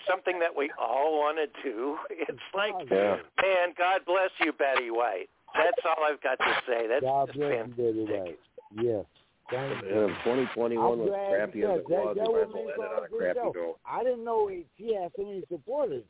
[0.09, 1.99] something that we all want to do?
[2.11, 3.17] It's like, Yeah.
[3.43, 5.29] man, God bless you, Betty White.
[5.57, 6.87] That's all I've got to say.
[6.89, 7.77] That's God just bless fantastic.
[7.77, 8.39] Betty White.
[8.83, 9.05] Yes.
[9.51, 10.11] Thank you.
[10.27, 12.17] 2021 I'm was crappy as because it was.
[12.17, 13.53] that The would wrestle ended on a a crappy show.
[13.55, 13.79] note.
[13.87, 16.05] I didn't know it- she had so many supporters.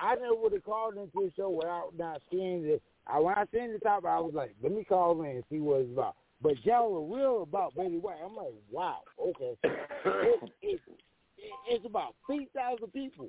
[0.00, 2.82] I never would have called into the show without not seeing it.
[3.06, 5.58] I, when I seen the top, I was like, let me call in and see
[5.58, 6.14] what it's about.
[6.40, 8.18] But y'all were real about Betty White.
[8.24, 9.56] I'm like, wow, okay.
[9.64, 13.28] it, it, it, it's about 3,000 people.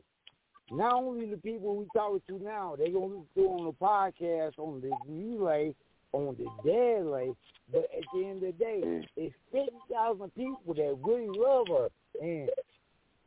[0.72, 4.82] Not only the people we talk to now, to listen to on the podcast, on
[4.82, 5.74] the relay,
[6.12, 7.34] on the deadly,
[7.72, 9.06] but at the end of the day, mm.
[9.16, 11.90] it's 50,000 people that really love her.
[12.22, 12.50] And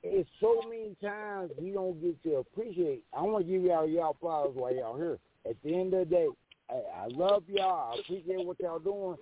[0.03, 3.05] it's so many times we don't get to appreciate.
[3.16, 5.18] I want to give y'all y'all flowers while y'all here.
[5.49, 6.28] At the end of the day,
[6.70, 7.95] I, I love y'all.
[7.95, 9.16] I appreciate what y'all doing.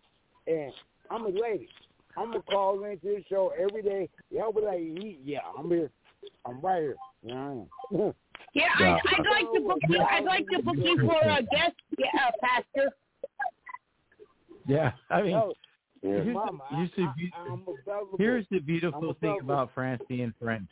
[0.47, 0.73] And
[1.11, 1.69] I'm a lady.
[2.17, 4.09] I'm to call into the show every day.
[4.31, 4.81] Y'all be like,
[5.25, 5.91] yeah, I'm here.
[6.47, 6.97] I'm right here.
[7.23, 8.15] Yeah, I am.
[8.55, 10.01] Yeah, I, I'd like to book you.
[10.01, 12.91] I'd like to book you for a guest, yeah, uh, pastor.
[14.67, 15.53] Yeah, I mean, No,
[16.03, 17.07] here's, the, Mama, I- here's, the, I-
[17.47, 18.19] beau- I'm available.
[18.19, 20.69] here's the beautiful thing about Francie and Friends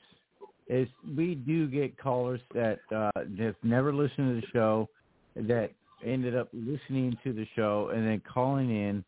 [0.68, 4.88] is we do get callers that uh, have never listened to the show
[5.36, 5.70] that
[6.04, 9.04] ended up listening to the show and then calling in,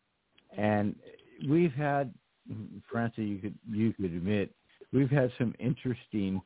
[0.57, 0.95] and
[1.49, 2.13] we've had
[2.91, 4.51] Francie, you could you could admit
[4.93, 6.41] we've had some interesting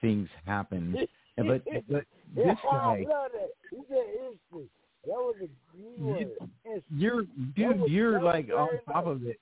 [0.00, 0.96] things happen,
[1.36, 3.04] but but this I guy.
[3.08, 3.50] love that.
[3.70, 4.68] He said history.
[5.06, 6.28] That was a key word.
[6.64, 6.82] History.
[6.90, 9.16] You're That dude, was- you're like on top nice.
[9.16, 9.40] of it.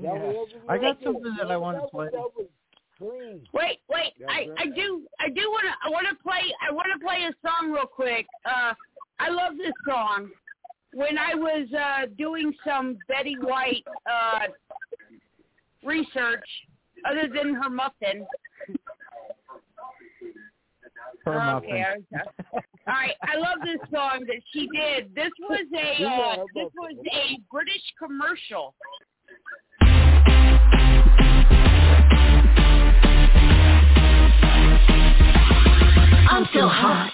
[0.00, 0.32] Yeah.
[0.68, 2.06] I got something that I want to play.
[2.10, 2.46] That was
[2.98, 3.46] clean.
[3.52, 4.12] Wait, wait.
[4.28, 4.48] I.
[4.58, 7.32] I do I do want to I want to play I want to play a
[7.46, 8.26] song real quick.
[8.44, 8.72] Uh,
[9.20, 10.30] I love this song.
[10.94, 14.46] When I was uh, doing some Betty White uh,
[15.84, 16.48] research,
[17.06, 18.26] other than her muffin.
[21.24, 21.70] Her muffin.
[21.70, 21.82] Okay.
[21.82, 23.14] I- All right.
[23.22, 25.14] I love this song that she did.
[25.14, 28.74] This was a uh, this was a British commercial.
[36.30, 37.12] I'm so hot.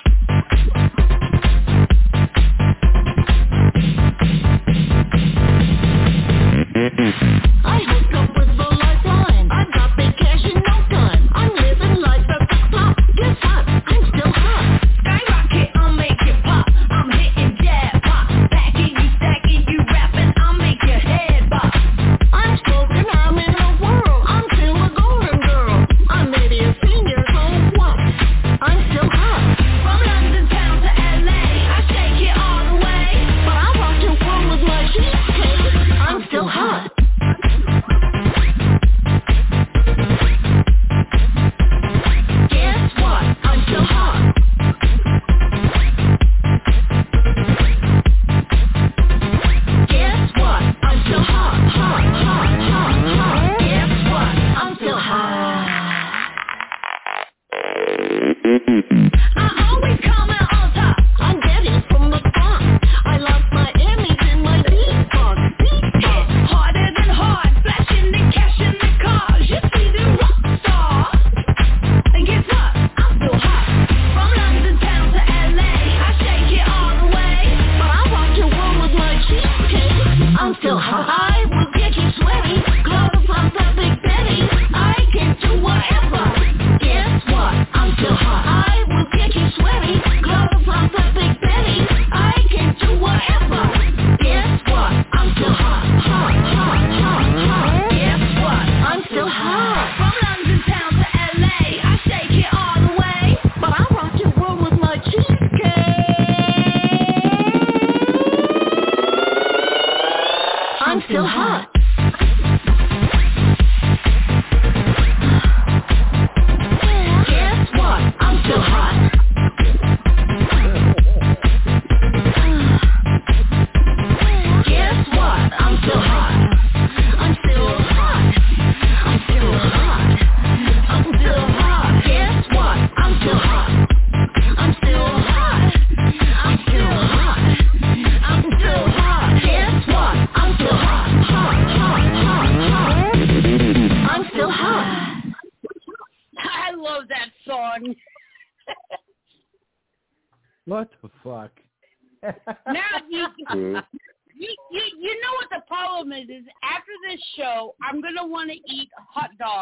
[6.76, 7.51] I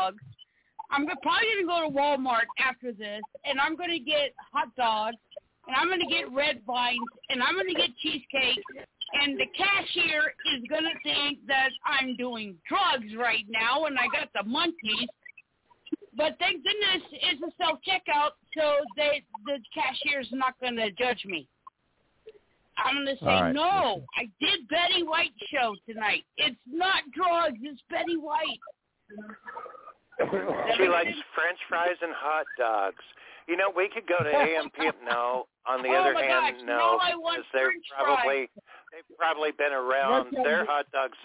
[0.02, 0.22] dogs.
[0.90, 5.16] I'm probably gonna go to Walmart after this, and I'm gonna get hot dogs,
[5.66, 6.98] and I'm gonna get red vines,
[7.30, 8.62] and I'm gonna get cheesecake,
[9.14, 14.28] and the cashier is gonna think that I'm doing drugs right now, and I got
[14.34, 15.08] the monkeys.
[16.14, 21.48] But thank goodness it's a self checkout, so they the cashier's not gonna judge me.
[22.76, 23.54] I'm gonna say right.
[23.54, 24.02] no.
[24.16, 26.24] I did Betty White show tonight.
[26.36, 27.58] It's not drugs.
[27.62, 28.60] It's Betty White.
[30.76, 33.02] She likes French fries and hot dogs.
[33.48, 34.74] You know, we could go to AMP.
[35.04, 35.46] No.
[35.66, 38.50] On the Oh other hand, gosh, no, now I want because they're French probably
[38.90, 40.32] they've probably been around.
[40.32, 41.16] That's Their hot dogs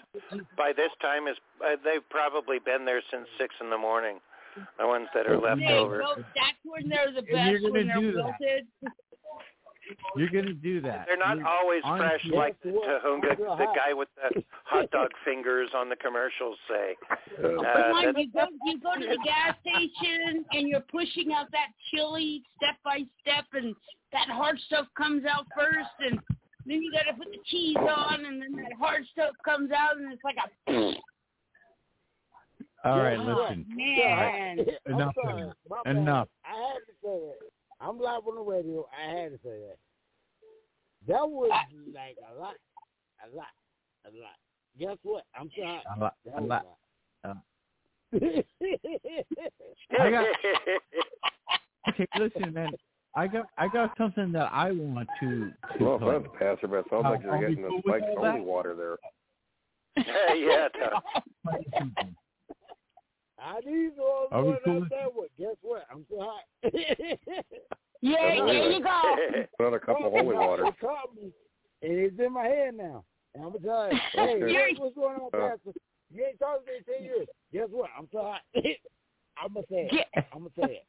[0.56, 1.34] by this time is
[1.64, 4.18] uh, they've probably been there since six in the morning.
[4.78, 5.98] The ones that are left Hey, over.
[5.98, 8.62] no, that's when they're the best when they're do that.
[9.88, 10.32] Wilted.
[10.32, 11.06] You're gonna do that.
[11.06, 15.10] They're not You're- always fresh honestly- like the Tahunga, the guy with the hot dog
[15.24, 16.96] fingers on the commercials say.
[17.40, 17.62] Come Uh,
[18.08, 22.42] on, you go you go to the gas station and you're pushing out that chili
[22.56, 23.74] step by step, and
[24.12, 26.18] that hard stuff comes out first, and
[26.66, 29.96] then you got to put the cheese on, and then that hard stuff comes out,
[29.96, 30.94] and it's like a
[32.84, 33.66] All right, Oh, listen.
[33.68, 34.58] man.
[34.86, 35.12] Enough.
[35.18, 35.52] I'm sorry.
[35.68, 35.96] My bad.
[35.96, 36.28] Enough.
[36.44, 37.47] I had to say that.
[37.80, 38.86] I'm live on the radio.
[38.96, 39.76] I had to say that.
[41.06, 41.50] That was
[41.94, 42.54] like a lot,
[43.24, 43.46] a lot,
[44.04, 44.36] a lot.
[44.78, 45.24] Guess what?
[45.38, 45.80] I'm sorry.
[45.96, 46.14] A lot.
[46.24, 46.66] That A lot.
[47.24, 47.36] Uh, lot.
[50.00, 50.26] I got.
[51.88, 52.70] Okay, listen, man.
[53.14, 55.50] I got I got something that I want to.
[55.78, 56.16] to No play.
[56.16, 58.74] offense, Pastor, but it sounds Uh, like you're getting cool the with spiked holy water
[58.74, 58.98] there.
[60.36, 61.02] yeah, Tom.
[63.40, 65.30] I need all Are we going cool out with- there with.
[65.38, 65.86] Guess what?
[65.90, 66.44] I'm so hot.
[68.00, 69.16] Yeah, there you go.
[69.58, 70.64] Another cup of holy water.
[70.68, 71.32] It caught me,
[71.82, 73.04] and it's in my head now.
[73.34, 74.74] And I'm gonna tell you, hey, Okay.
[74.78, 75.48] what's going on, Uh.
[75.50, 75.72] Pastor?
[76.14, 77.26] You ain't talking to me in ten years.
[77.52, 77.90] Guess what?
[77.98, 78.40] I'm so hot.
[78.54, 80.06] I'm gonna say it.
[80.14, 80.22] Yeah.
[80.32, 80.86] I'm gonna say it.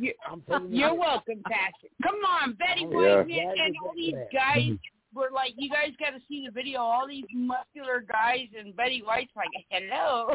[0.00, 0.78] You- I'm telling you.
[0.78, 1.88] You're welcome, Pastor.
[2.04, 3.16] Come on, Betty Yeah.
[3.18, 4.32] White man, and all these that.
[4.32, 4.70] guys
[5.12, 6.80] were like, you guys got to see the video.
[6.80, 10.30] All these muscular guys, and Betty White's like, hello,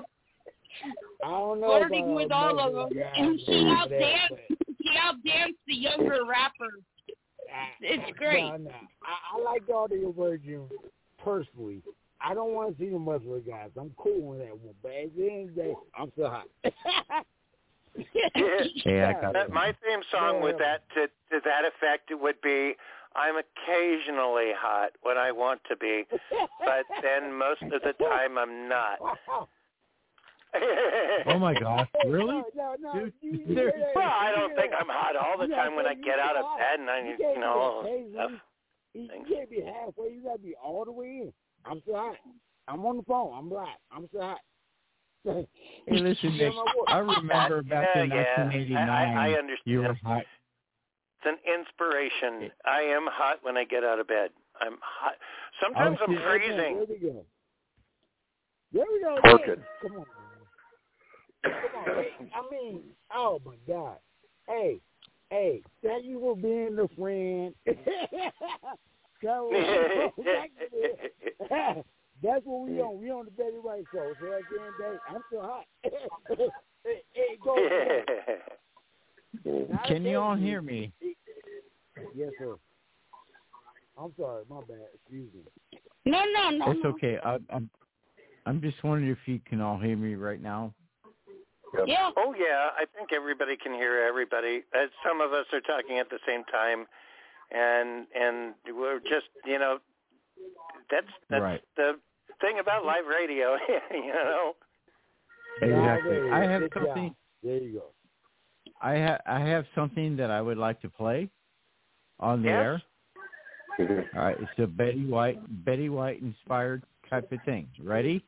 [1.23, 4.29] I don't know flirting about with all of them, guys and she and out that.
[4.81, 6.81] She out danced the younger rappers.
[7.81, 8.43] It's great.
[8.43, 8.69] Nah, nah.
[9.03, 10.63] I, I like all the virgin
[11.23, 11.81] personally.
[12.21, 13.69] I don't want to see the muscular guys.
[13.79, 16.47] I'm cool with that one, but at the end of the day, I'm still hot.
[18.85, 22.75] Yeah, I got That- my theme song with that to to that effect would be
[23.15, 26.03] I'm occasionally hot when I want to be,
[26.59, 28.99] but then most of the time I'm not.
[31.27, 32.35] Oh my gosh, really?
[32.35, 32.93] No, no, no.
[32.99, 35.85] Dude, you, you, yeah, Well, I don't think I'm hot all the You time when
[35.85, 36.57] I get out of hot.
[36.57, 37.81] bed and I, You you know,
[38.13, 38.31] stuff.
[38.93, 40.09] You, you can't be halfway.
[40.13, 41.33] You gotta be all the way in.
[41.65, 42.15] I'm so hot.
[42.67, 43.33] I'm on the phone.
[43.37, 43.67] I'm live.
[43.91, 44.39] I'm so hot.
[45.25, 45.45] Hey,
[45.91, 46.53] listen, Nick.
[46.87, 48.89] I remember back Yeah, in 1989.
[48.89, 49.57] I- I- I understand.
[49.65, 50.23] You were hot.
[51.21, 52.49] It's an inspiration.
[52.65, 54.29] I am hot when I get out of bed.
[54.61, 55.15] I'm hot.
[55.61, 56.75] Sometimes Oh, I'm freezing.
[56.77, 57.25] There we go.
[58.71, 59.17] There we go.
[59.25, 59.63] Working.
[59.81, 60.05] Come on, man.
[61.43, 61.85] Come on.
[62.03, 62.81] Hey, I mean,
[63.13, 63.97] oh my God.
[64.47, 64.79] Hey,
[65.29, 67.55] hey, thank you for being the friend.
[69.21, 70.11] That was-
[72.23, 72.99] That's what we on.
[73.01, 74.13] We on the Betty White show.
[74.21, 75.65] So at the end of the day, I'm still hot.
[76.85, 77.55] hey, hey, go.
[79.43, 79.49] go.
[79.49, 79.87] Mm.
[79.87, 80.93] Can you all hear me?
[82.15, 82.55] Yes, sir.
[83.97, 84.43] I'm sorry.
[84.49, 84.87] My bad.
[84.95, 85.41] Excuse me.
[86.05, 86.71] No, no, no.
[86.71, 87.17] It's okay.
[87.23, 87.69] I, I'm
[88.45, 90.73] I'm just wondering if you can all hear me right now.
[91.85, 92.11] Yeah.
[92.17, 94.63] Oh yeah, I think everybody can hear everybody.
[94.75, 96.85] Uh, some of us are talking at the same time,
[97.51, 99.79] and and we're just you know,
[100.89, 101.61] that's that's Right.
[101.77, 101.99] the
[102.41, 103.55] thing about live radio.
[103.91, 104.55] you know.
[105.61, 106.29] Exactly.
[106.31, 107.15] I have something.
[107.43, 107.85] There you go.
[108.81, 111.29] I ha- I have something that I would like to play
[112.19, 112.55] on the Yes.
[112.57, 112.81] air.
[114.15, 117.67] All right, it's a Betty White Betty White inspired type of thing.
[117.81, 118.23] Ready?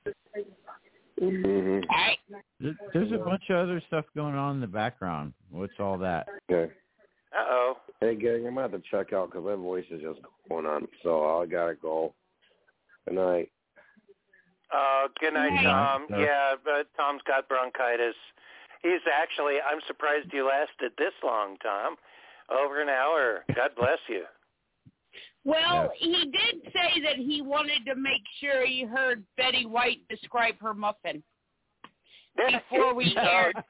[1.21, 2.67] Mm-hmm.
[2.93, 5.33] There's a bunch of other stuff going on in the background.
[5.51, 6.27] What's all that?
[6.51, 6.71] Okay.
[7.33, 7.73] Uh oh.
[7.99, 10.19] Hey, gang, I'm going to have to check out because my voice is just
[10.49, 10.87] going on.
[11.03, 12.13] So I got to go.
[13.07, 13.49] Good night.
[14.73, 15.63] Uh, good night, Yeah.
[15.63, 16.05] Tom.
[16.09, 18.15] So- Yeah, but Tom's got bronchitis.
[18.81, 19.55] He's actually.
[19.61, 21.95] I'm surprised you lasted this long, Tom.
[22.49, 23.43] Over an hour.
[23.55, 24.23] God bless you.
[25.43, 30.55] Well, he did say that he wanted to make sure he heard Betty White describe
[30.61, 31.23] her muffin
[32.35, 33.55] before we aired.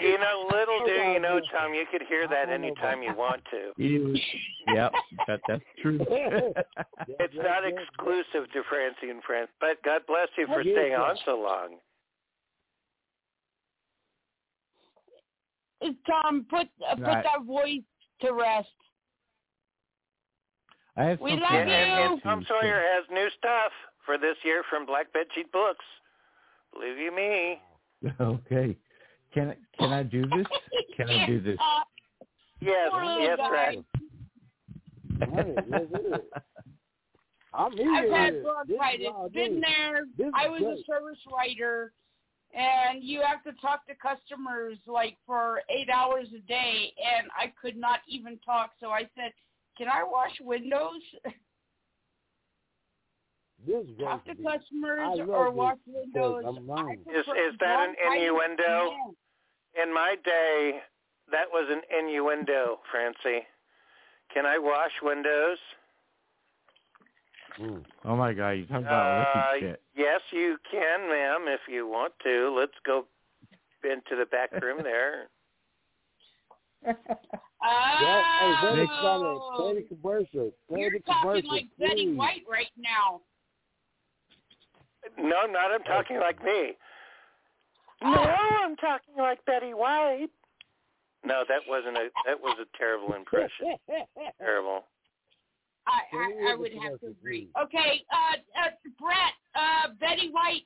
[0.00, 3.72] You know, little do you know, Tom, you could hear that anytime you want to.
[3.82, 4.14] You,
[4.72, 4.92] yep,
[5.26, 5.98] that, that's true.
[7.08, 11.40] It's not exclusive to Francie and Friends, but God bless you for staying on so
[11.40, 11.78] long.
[16.06, 17.24] Tom, put uh, put Right.
[17.24, 17.82] that voice
[18.20, 18.68] to rest.
[20.98, 22.20] I have We something love And, and, and you.
[22.22, 23.72] Tom Sawyer has new stuff
[24.04, 25.84] for this year from Black Bedsheet Books.
[26.72, 27.60] Believe you me.
[28.20, 28.76] Okay.
[29.34, 30.46] Can I can I do this?
[30.96, 31.58] Can I do this?
[32.60, 33.50] Yes, Poor little yes, guy.
[33.50, 33.84] right.
[35.20, 36.20] Right, yes, it is.
[37.52, 38.46] I'm eager I've had hear it.
[38.66, 39.08] This is bronchitis.
[39.34, 40.30] Been there.
[40.34, 41.92] I was a service writer,
[42.54, 47.52] and you have to talk to customers like for eight hours a day, and I
[47.60, 48.70] could not even talk.
[48.80, 49.32] So I said,
[49.78, 51.00] "Can I wash windows?
[53.66, 54.46] This is talk to to be.
[54.46, 56.44] I customers or this wash windows?"
[57.06, 59.14] Is is that an innuendo?
[59.82, 60.82] In my day,
[61.30, 63.46] that was an innuendo, Francie.
[64.32, 65.58] Can I wash windows?
[67.58, 67.84] Mm.
[68.04, 69.82] Oh my God, you talking about Uh, shit?
[69.94, 72.50] yes, you can, ma'am, if you want to.
[72.56, 73.06] Let's go
[73.82, 75.28] into the back room there.
[76.84, 76.94] Yeah,
[78.40, 82.16] hey, Betty, Oh, Betty, Betty you're Betty talking commercial, like Betty please.
[82.16, 83.20] White right now.
[85.18, 85.70] No, I'm not.
[85.72, 86.76] I'm talking like me.
[88.02, 90.28] No, I'm talking like Betty White.
[91.24, 92.10] No, that wasn't a.
[92.26, 93.74] That was a terrible impression.
[94.38, 94.84] Terrible.
[95.86, 97.48] I, Can we I, I would have to agree.
[97.60, 98.70] Okay, uh, uh,
[99.00, 100.62] Brett, uh, Betty White,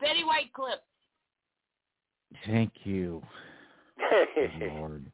[0.00, 0.80] Betty White clip.
[2.46, 3.22] Thank you.
[4.78, 5.11] Lord.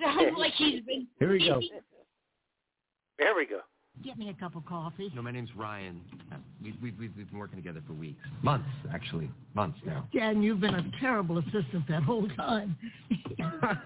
[0.04, 1.06] Sounds like he's been.
[1.18, 1.60] Here we go.
[3.18, 3.60] there we go.
[4.04, 5.12] Get me a cup of coffee.
[5.14, 6.00] No, my name's Ryan.
[6.32, 8.18] Uh, We've, we've, we've we've been working together for weeks.
[8.42, 9.30] Months, actually.
[9.54, 10.08] Months now.
[10.14, 12.76] Dan, you've been a terrible assistant that whole time.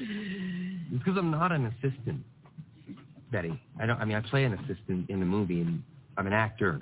[0.00, 2.20] It's because I'm not an assistant,
[3.30, 3.58] Betty.
[3.80, 3.98] I don't.
[3.98, 5.82] I mean, I play an assistant in the movie, and
[6.18, 6.80] I'm an actor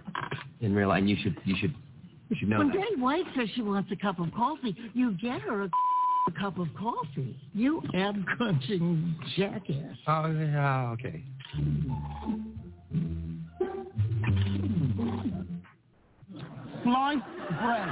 [0.61, 0.99] in real life.
[0.99, 1.75] And you should, you should,
[2.29, 2.77] you should know when that.
[2.77, 5.71] Betty White says she wants a cup of coffee, you get her a,
[6.27, 7.37] a cup of coffee.
[7.55, 9.97] You ab crunching jackass.
[10.07, 11.25] Oh, yeah, okay.
[16.83, 17.23] Sliced
[17.61, 17.89] bread.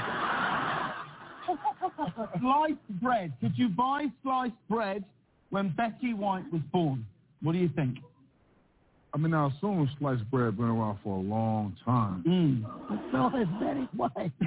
[2.41, 3.33] sliced bread.
[3.41, 5.05] Could you buy sliced bread
[5.51, 7.07] when Betty White was born?
[7.43, 7.99] What do you think?
[9.15, 12.23] I mean, I assume sliced bread been around for a long time.
[12.27, 12.63] Mm.
[13.11, 14.33] So is Betty White.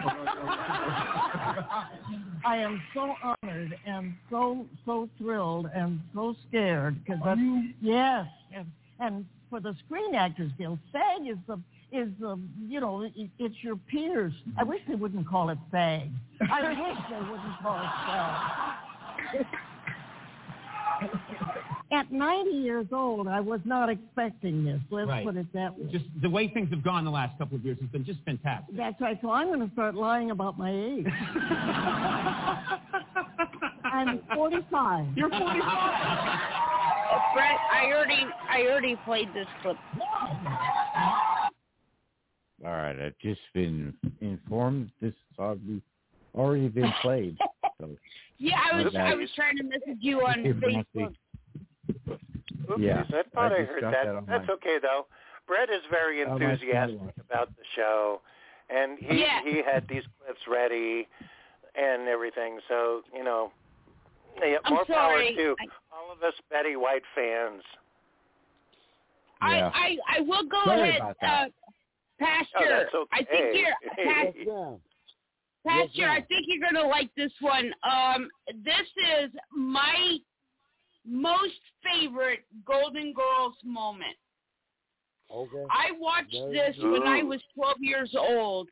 [2.46, 7.18] I am so honored and so so thrilled and so scared because
[7.82, 8.68] yes, and,
[9.00, 11.60] and for the Screen Actors Guild, SAG is the
[11.92, 14.34] is the you know it, it's your peers.
[14.58, 16.10] I wish they wouldn't call it SAG.
[16.52, 16.78] I wish
[17.10, 17.90] they wouldn't call it
[19.42, 19.46] SAG.
[21.92, 24.80] At 90 years old, I was not expecting this.
[24.90, 25.26] Let's Right.
[25.26, 25.92] put it that way.
[25.92, 28.76] Just the way things have gone the last couple of years has been just fantastic.
[28.78, 29.20] That's right.
[29.22, 31.06] So I'm going to start lying about my age.
[33.84, 35.18] I'm 45.
[35.18, 35.60] You're 45.
[37.34, 39.76] Brett, I already, I already played this clip.
[42.64, 45.82] All right, I've just been informed this has already
[46.36, 47.38] already been played.
[47.80, 47.90] So
[48.38, 50.44] Yeah, I was, I was trying to message you on
[50.96, 51.14] Facebook.
[52.72, 53.92] Oops, Yeah, I thought I I, heard that.
[54.06, 55.08] that That's my- okay though.
[55.48, 58.22] Brett is very enthusiastic about the show,
[58.70, 59.42] and he Yeah.
[59.44, 61.08] he had these clips ready
[61.76, 62.60] and everything.
[62.68, 63.52] So you know,
[64.42, 65.36] yeah, I'm more sorry.
[65.36, 67.64] power to I- all of us Betty White fans.
[69.42, 69.72] Yeah.
[69.74, 71.46] I, I, I will go Sorry ahead, uh.
[72.20, 72.88] Pastor.
[72.94, 73.10] Oh, okay.
[73.12, 73.76] I think you're,
[74.06, 74.80] Pas- Yes, ma'am.
[75.66, 77.74] Pastor, I think you're gonna like this one.
[77.84, 78.30] Um,
[78.64, 78.86] this
[79.20, 80.18] is my
[81.06, 81.54] most
[81.84, 84.18] favorite Golden Girls moment.
[85.34, 85.64] Okay.
[85.70, 88.68] I watched this when I was 12 years old,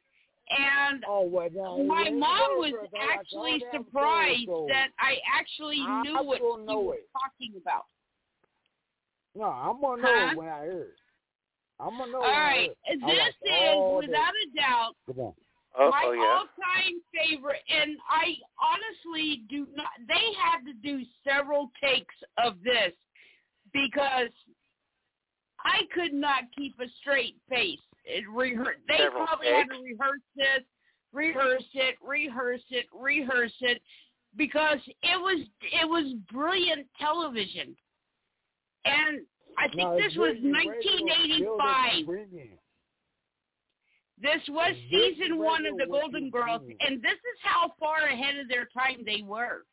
[0.50, 1.50] and Oh, well,
[1.84, 6.66] my mom was I like actually surprised stories, that I actually I- knew what she
[6.66, 7.10] know was it.
[7.14, 7.86] talking about.
[9.36, 10.32] No, I'm gonna know Huh?
[10.32, 10.96] it when I hear it.
[11.80, 12.78] I'm gonna know All when I hear it.
[13.04, 15.34] I this is without a doubt Come on.
[15.80, 16.22] Oh, my oh yeah.
[16.22, 19.88] all-time favorite, and I honestly do not.
[20.08, 22.94] They had to do several takes of this
[23.72, 24.30] because
[25.64, 27.80] I could not keep a straight face.
[28.04, 30.64] It rehear- they Several probably had to rehearse this,
[31.14, 33.82] rehearse it, rehearse it, rehearse it,
[34.36, 37.78] because it was it was brilliant television,
[38.84, 39.26] and
[39.58, 42.06] I think No, this was 1985.
[44.22, 44.46] Build-up brilliant.
[44.48, 46.82] This was It's brilliant season one of the Golden Girls, brilliant.
[46.88, 49.64] and this is how far ahead of their time they were.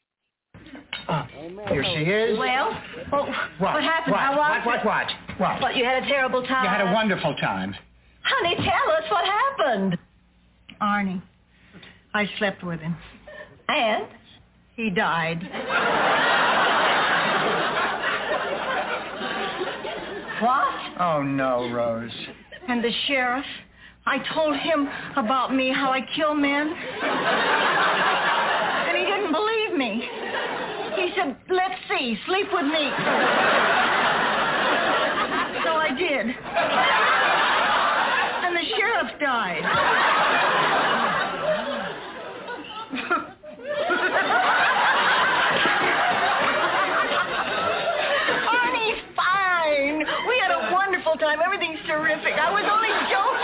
[1.08, 1.24] Uh,
[1.68, 2.38] here she is.
[2.38, 2.80] Well,
[3.12, 3.26] oh,
[3.58, 3.74] What?
[3.74, 4.12] what happened?
[4.12, 4.20] What?
[4.20, 4.76] How was What?
[4.78, 4.84] it?
[4.84, 4.84] What?
[4.84, 5.38] What?
[5.38, 5.62] What?
[5.62, 6.64] What, you had a terrible time?
[6.64, 7.74] You had a wonderful time.
[8.22, 9.98] Honey, tell us what happened.
[10.80, 11.22] Arnie.
[12.14, 12.96] I slept with him.
[13.68, 14.06] And?
[14.74, 15.40] He died.
[20.40, 21.00] What?
[21.00, 22.10] Oh no, Rose.
[22.68, 23.44] And the sheriff,
[24.08, 26.68] I told him about me, how I kill men.
[28.86, 30.08] and he didn't believe me.
[30.94, 32.90] He said, let's see, sleep with me.
[35.64, 36.26] so I did.
[38.46, 39.64] And the sheriff died.
[48.46, 49.98] Arnie's fine.
[50.28, 51.40] We had a wonderful time.
[51.44, 52.34] Everything's terrific.
[52.34, 53.36] I was only joking.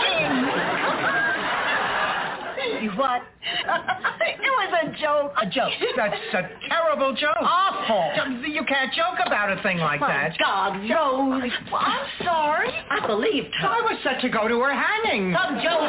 [2.82, 3.21] You what?
[3.43, 5.33] it was a joke.
[5.41, 5.71] A joke.
[5.95, 7.35] That's a terrible joke.
[7.41, 8.47] Awful.
[8.47, 10.37] You can't joke about a thing like My that.
[10.39, 11.51] God, Rose.
[11.71, 12.69] Well, I'm sorry.
[12.89, 13.67] I believed her.
[13.67, 15.35] I was set to go to her hanging.
[15.35, 15.81] Some joke.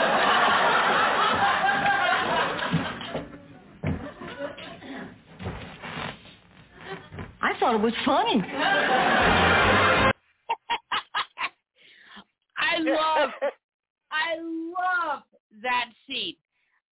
[7.43, 8.43] I thought it was funny.
[12.57, 13.31] I love,
[14.11, 15.23] I love
[15.63, 16.37] that scene.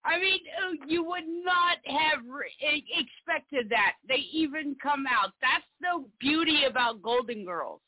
[0.04, 2.50] I mean, uh, you would not have re-
[2.98, 3.94] expected that.
[4.08, 5.32] They even come out.
[5.40, 7.80] That's the beauty about Golden Girls.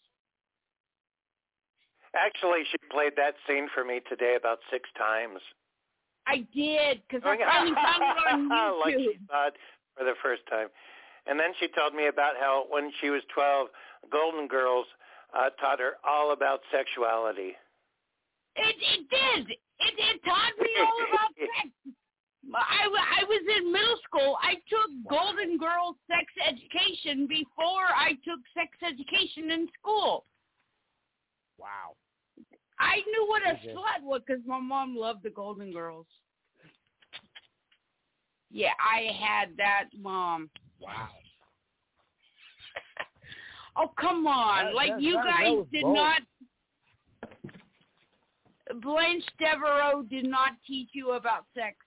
[2.15, 5.41] Actually, she played that scene for me today about six times.
[6.27, 8.81] I did because I finally found it on YouTube.
[8.85, 9.55] like she saw it
[9.99, 10.69] for the first time.
[11.27, 13.69] And then she told me about how when she was 12,
[14.13, 14.87] Golden Girls
[15.37, 17.57] uh, taught her all about sexuality.
[18.57, 19.51] It, it did.
[19.51, 21.97] It, it taught me all about sex.
[22.55, 22.87] I,
[23.21, 24.37] I was in middle school.
[24.43, 30.25] I took Golden Girls sex education before I took sex education in school.
[31.59, 31.97] Wow.
[32.79, 33.69] I knew what a Okay.
[33.75, 36.07] slut was because my mom loved the Golden Girls.
[38.51, 40.51] Yeah, I had that mom.
[40.81, 41.09] Wow.
[43.77, 44.67] Oh come on!
[44.67, 45.97] That- like that- you that- guys did bold.
[45.97, 46.23] not.
[48.83, 51.84] Blanche Devereaux did not teach you about sex.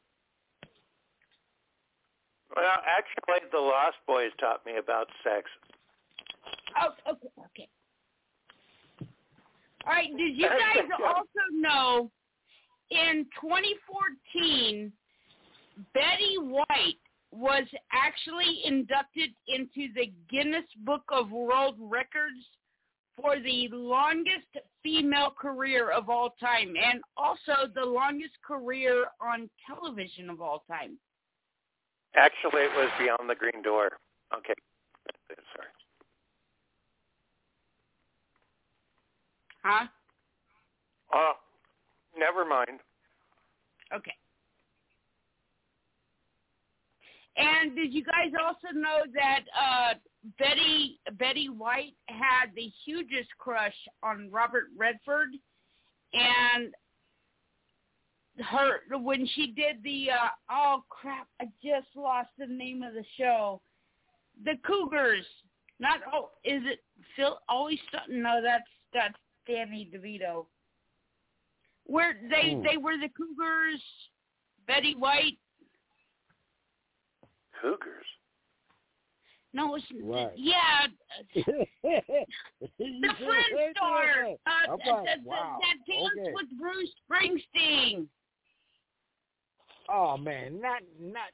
[2.58, 5.48] Well, actually, the Lost Boys taught me about sex.
[6.82, 7.70] Oh, okay, okay.
[9.86, 10.10] All right.
[10.18, 12.10] Did you guys also know
[12.90, 14.92] in 2014
[15.94, 16.98] Betty White
[17.32, 22.44] was actually inducted into the Guinness Book of World Records
[23.16, 24.48] for the longest
[24.82, 30.98] female career of all time and also the longest career on television of all time.
[32.16, 33.92] Actually, it was Beyond the Green Door.
[34.36, 34.54] Okay.
[35.56, 35.68] Sorry.
[39.64, 39.88] Huh?
[41.14, 41.34] Oh,
[42.18, 42.80] never mind.
[43.94, 44.14] Okay.
[47.38, 49.94] And did you guys also know that uh,
[50.40, 55.30] Betty Betty White had the hugest crush on Robert Redford,
[56.14, 56.74] and
[58.40, 63.06] her when she did the uh, oh crap I just lost the name of the
[63.18, 63.62] show,
[64.44, 65.26] the Cougars.
[65.80, 66.80] Not oh is it
[67.16, 67.40] Phil?
[67.50, 69.16] Always no that's that's
[69.48, 70.46] Danny DeVito.
[71.86, 72.64] Where they Ooh.
[72.64, 73.82] they were the Cougars,
[74.68, 75.38] Betty White.
[77.62, 78.06] Cougars.
[79.54, 80.32] No, it's Right.
[80.36, 80.88] yeah,
[81.34, 81.42] the
[82.78, 84.28] the Friend Star.
[84.46, 86.34] Uh, Okay, that, that, wow, that dance okay.
[86.34, 88.08] with Bruce Springsteen.
[89.90, 91.30] Oh man, not not.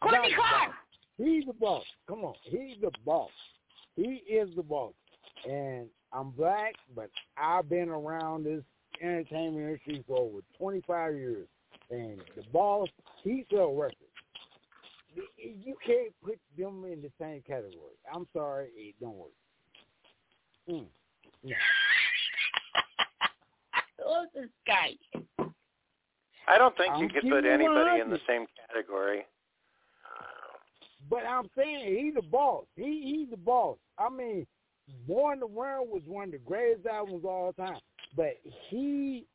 [0.00, 0.74] Courtney not boss.
[1.18, 1.84] He's the boss.
[2.08, 3.30] Come on, he's the boss.
[3.96, 4.92] He is the boss.
[5.48, 8.62] And I'm black, but I've been around this
[9.00, 11.48] entertainment industry for over 25 years.
[11.90, 12.88] And the boss,
[13.22, 13.98] he sells records.
[15.36, 17.96] You can't put them in the same category.
[18.12, 19.30] I'm sorry, it don't work.
[20.70, 20.86] Mm.
[21.42, 21.56] Yeah.
[23.98, 24.92] Who's this guy?
[26.48, 29.24] I don't think you I'm could put anybody in the same category.
[31.10, 32.64] But I'm saying he's the boss.
[32.76, 33.76] He he's the boss.
[33.98, 34.46] I mean,
[35.06, 37.78] Born to Run was one of the greatest albums of all time.
[38.16, 38.36] But
[38.68, 39.26] he,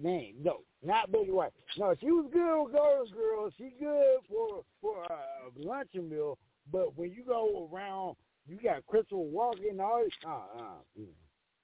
[0.00, 1.52] man, no, not Betty White.
[1.76, 3.50] No, she was good with Girls Girl.
[3.58, 6.38] She good for for a luncheon meal.
[6.70, 8.16] But when you go around,
[8.46, 10.04] you got Crystal Walker and all.
[10.26, 11.06] Uh, uh, mm.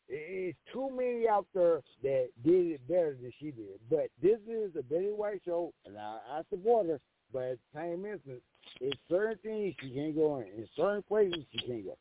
[0.09, 3.78] It's too many out there that did it better than she did.
[3.90, 7.01] But this is a Betty White show, and I, I support her.
[7.32, 8.40] But at the same instance,
[8.80, 10.47] In certain things she can't go in.
[10.47, 11.97] In certain places she can't go.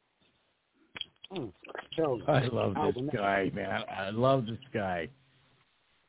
[1.35, 1.51] Mm,
[1.95, 2.21] tell.
[2.27, 3.83] I love this will not- guy, man.
[3.93, 5.09] I love this guy.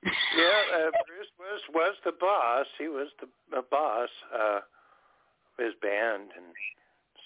[0.05, 2.66] Yeah, uh, Bruce was was the boss.
[2.79, 4.62] He was the, the boss uh, of
[5.59, 6.47] his band and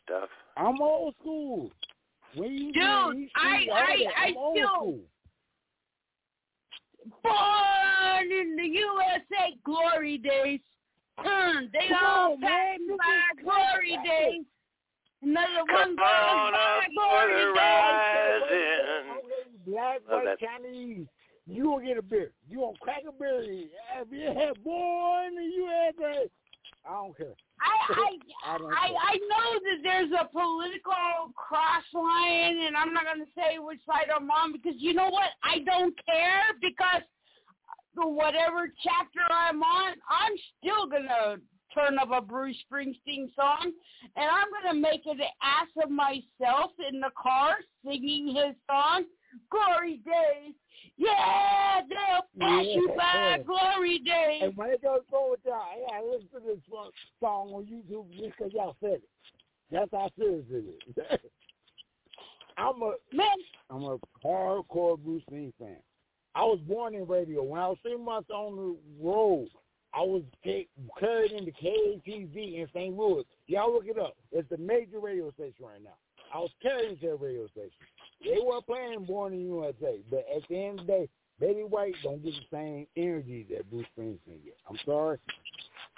[0.03, 0.31] stuff.
[0.57, 1.71] I'm old school.
[2.35, 5.01] When you Dude, do these I- I- I I'm still-
[7.23, 10.61] Born in the USA glory days.
[11.19, 12.79] Mm, they Come all on, man.
[12.97, 14.09] by glory clap it.
[14.09, 14.45] days.
[15.23, 18.43] Another one Come on by up glory days.
[18.43, 20.39] Okay, black, Love white, that.
[20.41, 21.07] Chinese.
[21.47, 22.33] You gonna get a beer.
[22.49, 23.69] You gonna crack a beer.
[23.89, 26.31] Have you had born in the USA?
[26.85, 27.35] I don't care.
[27.61, 28.19] I I
[28.55, 28.97] I don't I, care.
[28.97, 33.81] I know that there's a political cross line, and I'm not going to say which
[33.87, 35.31] side I'm on because you know what?
[35.43, 37.03] I don't care because
[37.95, 41.41] the whatever chapter I'm on, I'm still going to
[41.75, 43.73] turn up a Bruce Springsteen song,
[44.17, 49.05] and I'm going to make an ass of myself in the car singing his song,
[49.51, 50.55] Glory Days.
[50.97, 53.39] Yeah, they'll pass you by, Yeah.
[53.45, 54.43] Glory Days.
[54.43, 56.91] And when it goes forward, y'all, hey, I listen to this song-
[57.21, 59.09] song on YouTube just 'cause y'all said it.
[59.71, 60.65] That's how serious it
[60.97, 61.21] is.
[62.59, 63.27] I'm a Man,
[63.71, 65.77] I'm a hardcore Bruce Springsteen fan.
[66.35, 67.43] I was born in radio.
[67.43, 69.49] When I was three months on the road,
[69.95, 70.69] I was ca-
[70.99, 72.97] carried into KATV in St.
[72.97, 73.25] Louis.
[73.47, 74.17] Y'all look it up.
[74.31, 75.97] It's the major radio station right now.
[76.33, 77.71] I was carried into a radio station.
[78.25, 81.09] They weren't playing Born in the USA, but at the end of the day,
[81.41, 84.57] Betty White don't get the same energy that Bruce Springsteen get.
[84.69, 85.19] I'm sorry.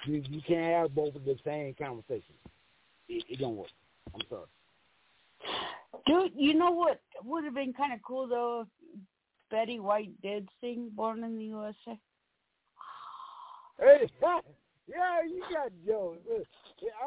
[0.05, 2.33] You, you can't have both of the same conversation.
[3.07, 3.69] It, it don't work.
[4.13, 4.45] I'm sorry.
[6.07, 8.99] Dude, you know what would have been kind of cool though if
[9.49, 11.99] Betty White did sing "Born in the USA"?
[13.79, 14.09] Hey,
[14.87, 16.15] yeah, you got Joe.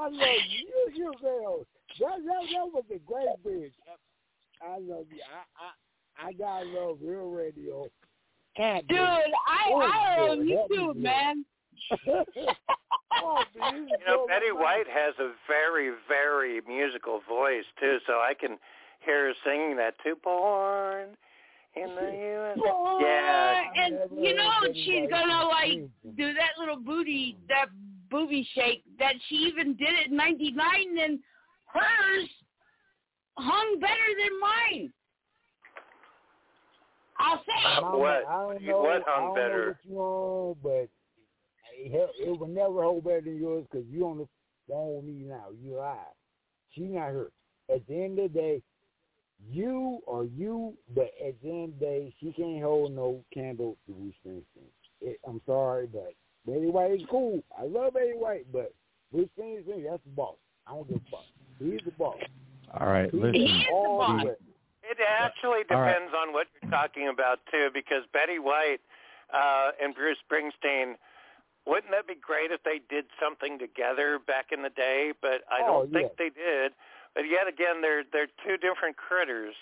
[0.01, 0.13] I love
[0.49, 0.91] you.
[0.95, 1.67] You, girls.
[2.01, 3.73] That, that, that was a great bridge.
[4.63, 5.21] I love you.
[5.23, 7.87] I, I, I gotta love real radio.
[8.57, 11.45] And Dude, I I love you too, man.
[12.09, 18.59] oh, You know, Betty White has a very, very musical voice too, so I can
[19.05, 20.17] hear her singing that too.
[20.25, 21.11] Born
[21.77, 22.61] in the USA.
[22.61, 23.63] Boy, Yeah.
[23.77, 23.95] and
[24.25, 25.79] you know she's gonna like
[26.17, 27.67] do that little booty, that
[28.11, 31.19] booby shake that she even did it in '99, and
[31.67, 32.29] hers
[33.39, 34.93] hung better than mine.
[37.19, 37.99] I'll say it.
[37.99, 38.25] What?
[38.29, 39.77] I don't know, What hung better?
[39.89, 40.89] Know what you on, but
[41.75, 44.29] it, it will never hold better than yours because you on the
[44.69, 45.47] phone with me now.
[45.61, 45.97] You live.
[46.75, 47.31] She not her.
[47.73, 48.63] At the end of the day,
[49.51, 53.77] you are you, but at the end of the day, she can't hold no candle
[53.87, 54.69] to Bruce Springsteen.
[55.01, 56.15] It, I'm sorry, but
[56.47, 57.43] Betty White is cool.
[57.59, 58.75] I love Betty White, but
[59.13, 60.37] Bruce Springsteen, that's the boss.
[60.67, 61.25] I don't give a fuck.
[61.59, 62.17] He's the boss.
[62.79, 63.63] All right, listen.
[63.73, 64.33] all the way.
[64.83, 65.93] It actually All right.
[65.93, 68.81] depends on what you're talking about too, because Betty White
[69.33, 70.95] uh, and Bruce Springsteen.
[71.67, 75.13] Wouldn't that be great if they did something together back in the day?
[75.21, 76.73] But I Oh, don't think they did.
[77.15, 79.55] But yet again, they're they're two different critters,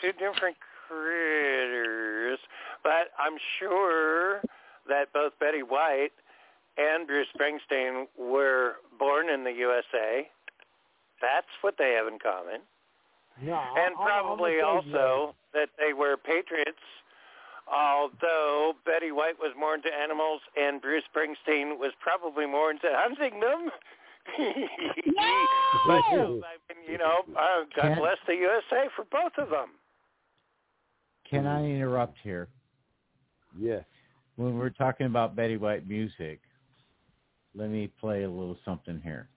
[0.00, 0.56] two different
[0.86, 2.38] critters.
[2.84, 4.42] But I'm sure
[4.88, 6.12] that both Betty White
[6.76, 10.28] and Bruce Springsteen were born in the USA.
[11.24, 12.60] That's what they have in common
[13.40, 14.64] No, and I- I- probably I'm you
[14.96, 16.84] also that they were patriots.
[17.66, 23.40] Although Betty White was more into animals and Bruce Springsteen was probably more into hunting
[23.40, 23.70] them.
[24.36, 29.32] but you know, I mean, you know, uh, God Can- bless the USA for both
[29.38, 29.70] of them.
[31.24, 32.48] Can I interrupt here?
[33.58, 33.80] Yeah.
[34.36, 36.40] When we're talking about Betty White music,
[37.54, 39.28] let me play a little something here.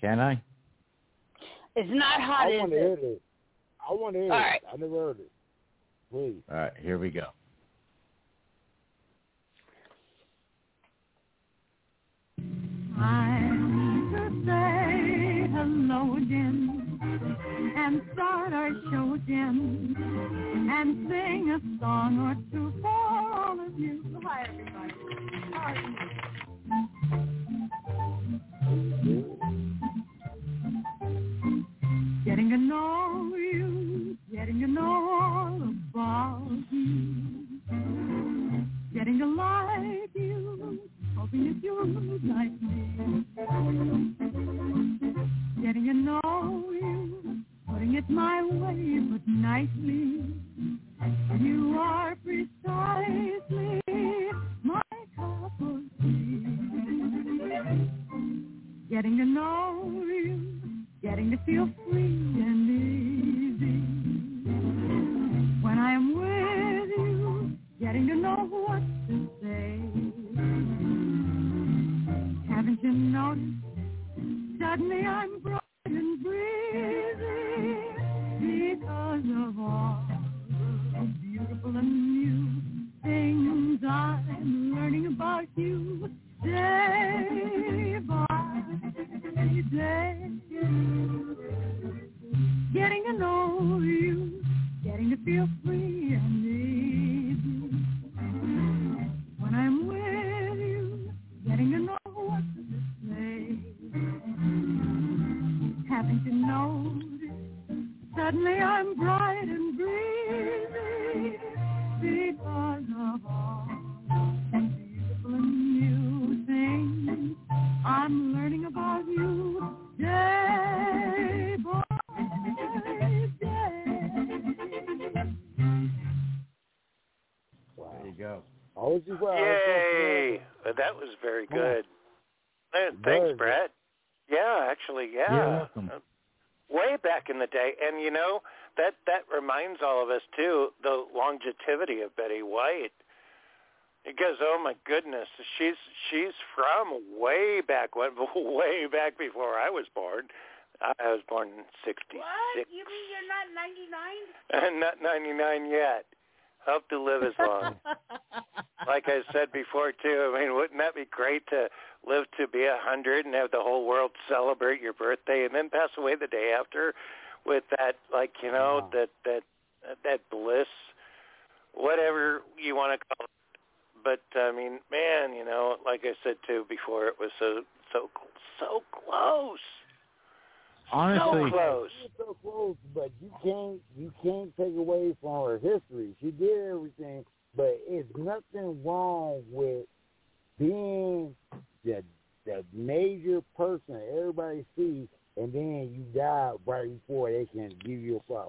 [0.00, 0.40] Can I?
[1.78, 3.22] It's not hot, I is want to hear it?
[3.88, 4.42] I want to hear All it.
[4.42, 4.60] right.
[4.72, 5.30] I never heard it.
[6.10, 6.42] Please.
[6.50, 7.26] All right, here we go.
[12.98, 16.98] I need to say hello again
[17.76, 19.94] and start our show again
[20.72, 24.02] and sing a song or two for all of you.
[24.24, 24.94] Hi, everybody.
[25.52, 25.76] How are
[29.04, 29.47] you?
[32.58, 37.46] To know you, getting to know all about you,
[38.92, 40.80] getting to like you,
[41.16, 43.24] hoping that you'd like me.
[45.62, 50.24] Getting to know you, putting it my way, but nicely.
[51.40, 53.80] You are precisely
[54.64, 54.82] my
[55.14, 56.46] cup of tea.
[58.90, 60.57] Getting to know you,
[61.08, 63.80] getting to feel free and easy.
[65.62, 69.80] When I am with you, getting to know what to say.
[72.54, 73.64] Haven't you noticed?
[74.60, 75.57] Suddenly I'm bright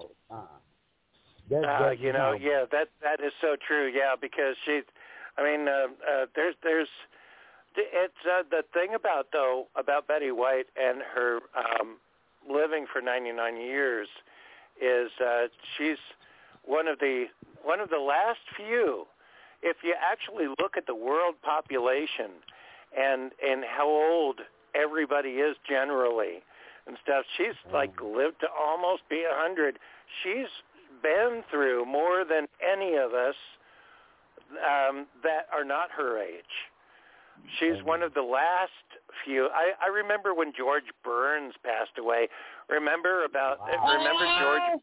[0.00, 0.48] give you a flowers.
[0.48, 0.58] Uh-uh.
[1.50, 3.86] That's, Uh, you know, yeah, that that is so true.
[3.88, 4.82] Yeah, because she,
[5.36, 6.88] I mean, uh, uh, there's there's
[7.76, 11.96] it's uh, the thing about though about Betty White and her um,
[12.48, 14.08] living for 99 years
[14.80, 15.98] is uh, she's
[16.64, 17.26] one of the
[17.64, 19.06] one of the last few.
[19.62, 22.30] If you actually look at the world population
[22.96, 24.40] and and how old
[24.74, 26.42] everybody is generally
[26.86, 29.78] and stuff, she's like lived to almost be a hundred.
[30.22, 30.50] She's
[31.02, 33.36] been through more than any of us
[34.58, 36.54] um, that are not her age.
[37.58, 38.84] She's one of the last
[39.24, 39.48] few.
[39.54, 42.28] I, I remember when George Burns passed away.
[42.68, 44.82] Remember about remember George Burns?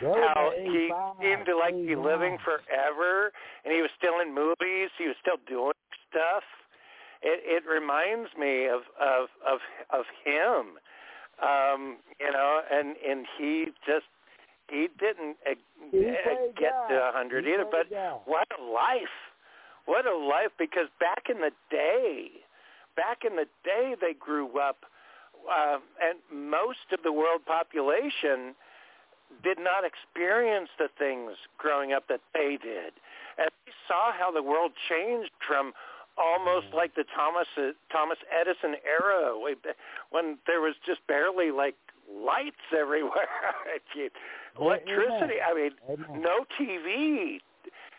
[0.00, 3.32] how he seemed to like be living forever,
[3.64, 4.90] and he was still in movies.
[4.98, 5.76] He was still doing
[6.10, 6.42] stuff.
[7.22, 9.58] It, it reminds me of of of
[9.90, 10.78] of him,
[11.42, 14.06] um, you know, and and he just
[14.68, 15.54] he didn't uh,
[15.90, 16.00] He
[16.56, 16.88] get God.
[16.88, 17.66] to a hundred either.
[17.68, 18.20] But God.
[18.24, 19.16] what a life!
[19.86, 20.52] What a life!
[20.58, 22.28] Because back in the day,
[22.96, 24.84] back in the day, they grew up,
[25.50, 28.54] uh, and most of the world population
[29.42, 32.92] did not experience the things growing up that they did.
[33.38, 35.72] And we saw how the world changed from
[36.18, 36.74] almost mm.
[36.74, 39.38] like the Thomas uh, Thomas Edison era
[40.10, 41.74] when there was just barely like
[42.10, 43.28] lights everywhere.
[44.60, 45.72] Electricity, I mean,
[46.20, 47.40] no TV.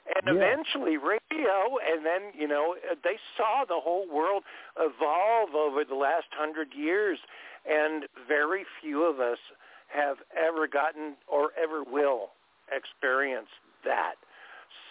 [0.05, 0.33] And Yeah.
[0.33, 4.43] eventually radio, and then, you know, uh, they saw the whole world
[4.77, 7.19] evolve over the last hundred years,
[7.65, 9.39] and very few of us
[9.87, 12.31] have ever gotten or ever will
[12.69, 13.47] experience
[13.85, 14.15] that.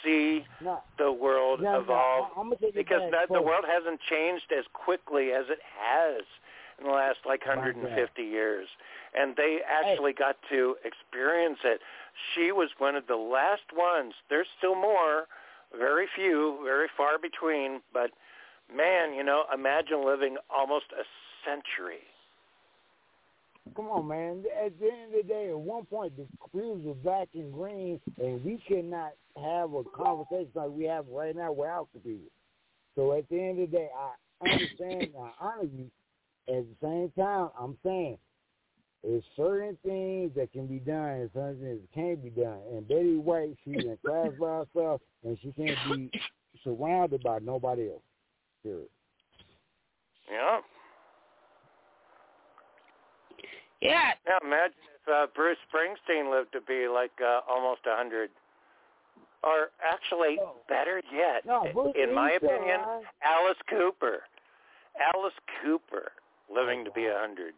[0.05, 0.83] See No.
[0.99, 5.47] the world No, no, evolve take because that, the world hasn't changed as quickly as
[5.49, 6.23] it has
[6.79, 8.69] in the last like My 150 years,
[9.15, 11.81] and they actually got to experience it.
[12.35, 14.15] She was one of the last ones.
[14.29, 15.27] There's still more,
[15.77, 18.11] very few, very far between, but
[18.75, 21.05] man, you know, imagine living almost a
[21.45, 22.03] century.
[23.77, 24.45] Come on, man.
[24.65, 28.01] At the end of the day, at one point, the crews were black and green,
[28.19, 32.31] and we cannot have a conversation like we have right now without the people.
[32.95, 35.91] So at the end of the day, I understand and I honor you.
[36.49, 38.19] At the same time, I'm saying
[39.03, 42.59] there's certain things that can be done and certain things that can't be done.
[42.73, 46.11] And Betty White, she's in class by herself, and she can't be
[46.65, 48.03] surrounded by nobody else.
[48.63, 48.89] Period.
[50.31, 50.61] Yeah.
[53.83, 54.15] Yeah.
[54.27, 58.31] Now imagine if uh, Bruce Springsteen lived to be like uh, almost a hundred,
[59.43, 60.39] or actually
[60.69, 63.03] better yet, No, Bruce in my opinion, right?
[63.27, 64.23] Alice Cooper.
[65.15, 66.13] Alice Cooper
[66.53, 67.55] living to be a hundred.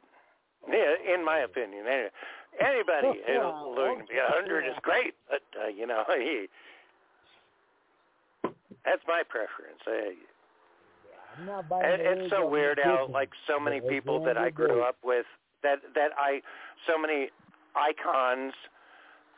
[0.67, 1.85] Yeah, in my opinion.
[1.87, 2.11] Anyway,
[2.59, 6.47] anybody uh, living to be a hundred is great, but uh, you know, he,
[8.85, 9.85] that's my preference.
[9.87, 10.17] Uh,
[11.37, 14.83] I'm not it, it's so weird of how like so many people that I grew
[14.83, 15.27] up with
[15.65, 16.41] that that I
[16.86, 17.31] so many
[17.74, 18.53] icons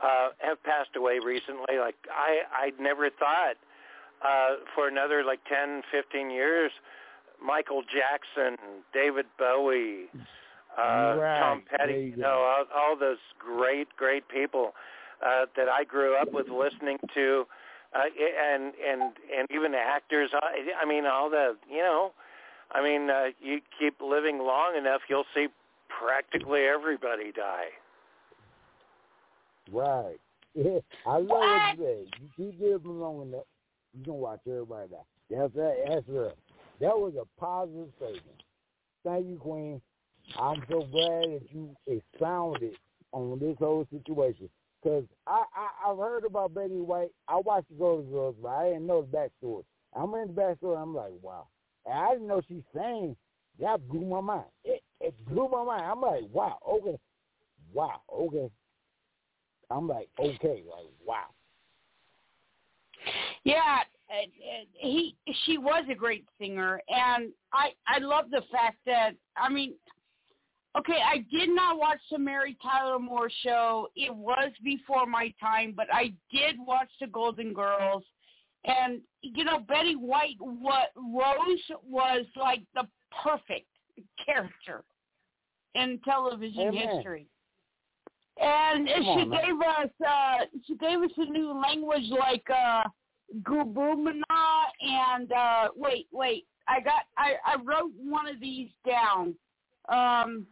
[0.02, 3.56] uh have passed away recently like I I never thought
[4.22, 6.70] uh for another like 10 15 years
[7.44, 8.56] Michael Jackson,
[8.92, 10.06] David Bowie,
[10.76, 11.40] uh Right.
[11.40, 14.74] Tom Petty, you you know, all, all those great great people
[15.24, 17.46] uh that I grew up with listening to
[17.94, 18.02] uh,
[18.52, 19.02] and and
[19.36, 20.30] and even actors.
[20.34, 22.12] I, I mean, all the you know,
[22.72, 25.46] I mean, uh, you keep living long enough, you'll see
[26.00, 27.70] practically everybody die.
[29.72, 30.20] Right.
[31.06, 32.20] I love what you said.
[32.20, 33.44] You keep living long enough,
[33.96, 34.96] you can watch everybody die.
[35.30, 35.74] That's that.
[35.88, 36.32] That's real.
[36.80, 38.42] That was a positive statement.
[39.04, 39.80] Thank you, Queen.
[40.38, 42.74] I'm so glad that you expounded
[43.12, 44.48] on this whole situation.
[44.82, 47.10] Because I, I, I've heard about Betty White.
[47.28, 49.64] I watched the Golden Girls, but I didn't know the backstory.
[49.94, 50.80] I'm in the backstory.
[50.80, 51.48] I'm like, wow.
[51.86, 53.16] And I didn't know she sang.
[53.60, 54.46] That blew my mind.
[54.64, 55.84] It, it blew my mind.
[55.84, 56.98] I'm like, wow, okay.
[57.72, 58.50] Wow, okay.
[59.70, 61.26] I'm like, okay, like, wow.
[63.44, 63.78] Yeah,
[64.72, 65.14] he
[65.44, 69.74] she was a great singer, and I I love the fact that I mean,
[70.78, 73.88] okay, I did not watch the Mary Tyler Moore show.
[73.96, 78.04] It was before my time, but I did watch the Golden Girls,
[78.64, 82.86] and you know Betty White, what Rose was like the
[83.22, 83.66] perfect
[84.24, 84.84] character
[85.74, 86.88] in television Amen.
[86.96, 87.26] history.
[88.38, 89.40] And Come she on, man.
[89.44, 92.84] gave us uh she gave us a new language like uh
[93.42, 94.12] Gubumana
[94.80, 96.46] and uh wait, wait.
[96.68, 99.34] I got I, I wrote one of these down.
[99.88, 100.46] Um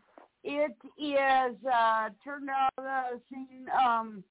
[0.45, 4.25] it is uh turned out uh scene um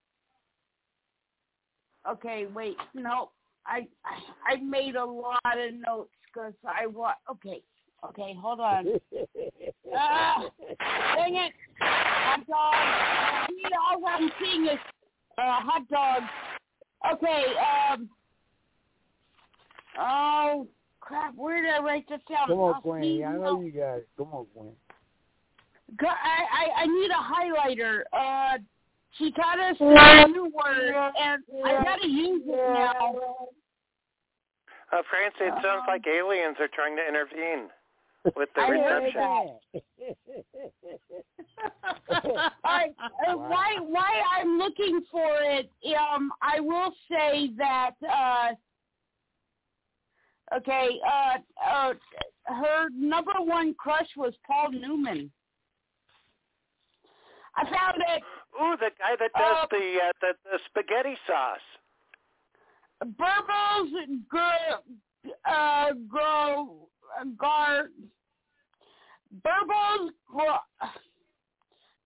[2.10, 2.78] Okay, wait.
[2.94, 3.30] No.
[3.66, 3.88] I
[4.46, 7.18] I made a lot of notes cuz I want.
[7.30, 7.62] okay.
[8.10, 8.88] Okay, hold on.
[9.96, 10.50] Ah,
[11.16, 11.54] dang it.
[11.80, 13.48] Hot dog.
[13.48, 14.80] See, all I'm seeing is
[15.38, 16.24] uh, hot dog.
[17.14, 17.44] Okay,
[17.94, 18.10] um.
[20.00, 20.68] Oh,
[21.00, 21.36] crap.
[21.36, 22.48] Where did I write this down?
[22.48, 23.04] Come on, I'll Queen.
[23.04, 23.38] see I now.
[23.38, 24.08] know you got it.
[24.18, 24.72] Come on, Queen.
[25.96, 28.02] Go- I, I, I need a highlighter.
[28.12, 28.58] Uh,
[29.20, 33.16] she taught us a new word, and I gotta use it now.
[34.92, 37.70] Uh, Francie, it sounds like aliens are trying to intervene
[38.36, 39.60] with the I heard reception.
[42.64, 42.88] I,
[43.28, 45.70] uh, why why I'm looking for it?
[45.98, 47.92] Um, I will say that.
[48.02, 48.54] Uh,
[50.58, 51.94] okay, uh, uh,
[52.46, 55.32] her number one crush was Paul Newman.
[57.56, 58.24] I found it.
[58.62, 61.60] Ooh, the guy that does Uh, the, uh, the the spaghetti sauce.
[63.04, 63.92] Burbles
[64.30, 64.82] gr-
[65.46, 66.88] uh, grow
[67.38, 67.90] gar
[69.44, 70.90] Burbles gro-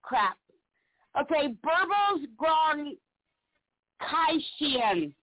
[0.02, 0.38] crap.
[1.20, 2.26] Okay, Burbles
[4.02, 5.14] Bronchitian.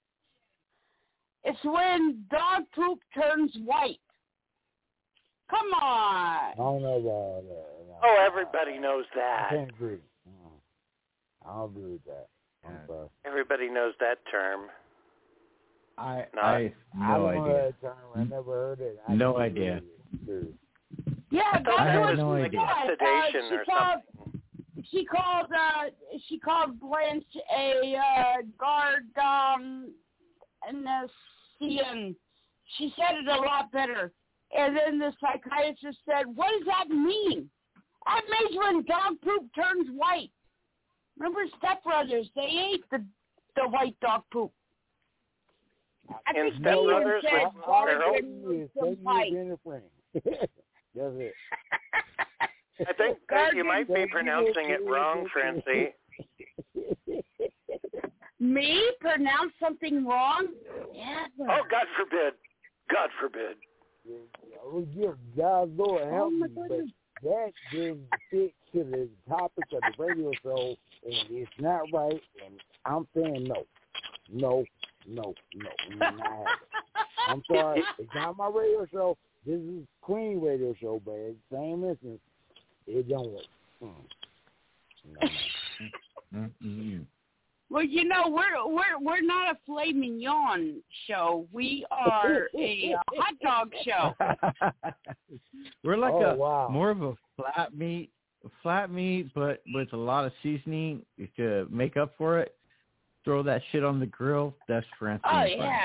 [1.44, 4.00] It's when dog poop turns white.
[5.50, 6.52] Come on.
[6.52, 7.64] I don't know about that.
[8.02, 9.50] Oh, everybody knows I that.
[9.50, 9.98] can't agree.
[11.46, 12.28] I don't agree with that.
[12.66, 12.78] I'm.
[13.26, 14.70] Everybody knows that term.
[15.98, 16.40] I No.
[16.42, 17.62] I I no don't idea.
[17.62, 17.96] that term.
[18.14, 19.00] I never heard it.
[19.08, 19.76] I No idea.
[19.78, 19.88] agree
[20.26, 20.54] with it.
[21.30, 22.60] Yeah, I that's thought I what no she idea.
[22.86, 24.00] Sedation uh, she or called,
[24.90, 25.90] She called uh
[26.28, 29.90] she called Blanche a uh Gardon
[32.78, 34.12] She said it a lot better.
[34.56, 37.50] And then the psychiatrist said, What does that mean?
[38.06, 40.30] That means when dog poop turns white.
[41.18, 43.04] Remember Step Brothers, they ate the
[43.56, 44.52] the white dog poop.
[46.10, 48.20] I In think Step they Brothers said with dog Harold?
[48.20, 49.28] poop Yes, some thank you white.
[49.28, 49.84] for being a friend.
[50.94, 51.34] That's it.
[52.88, 55.94] I think that you might be pronouncing it wrong, Francie.
[58.40, 60.48] Me pronounce something wrong?
[60.92, 61.26] Yeah.
[61.40, 62.34] Oh, God forbid.
[62.90, 63.56] God forbid.
[64.06, 66.80] I would give God Lord Oh, help my me, but
[67.22, 68.00] that didn't
[68.30, 70.76] fit to the topic of the radio show,
[71.06, 72.20] and it's not right.
[72.44, 73.64] And I'm saying no,
[74.30, 74.64] no,
[75.06, 76.46] no, no, we not.
[77.28, 79.16] I'm sorry, it's not my radio show.
[79.46, 82.20] This is Queen radio show, but it's the same instance.
[82.86, 83.44] It don't work.
[83.82, 85.28] Mm.
[86.64, 87.06] Mm-mm.
[87.70, 91.46] Well, you know, we're we're we're not a filet mignon show.
[91.52, 94.14] We are a uh, hot dog show.
[95.82, 96.68] We're like Oh, a wow.
[96.70, 98.10] more of a flat meat,
[98.62, 101.02] flat meat, but with a lot of seasoning
[101.36, 102.54] to make up for it.
[103.24, 104.54] Throw that shit on the grill.
[104.68, 105.22] That's Francis.
[105.32, 105.78] Oh yeah,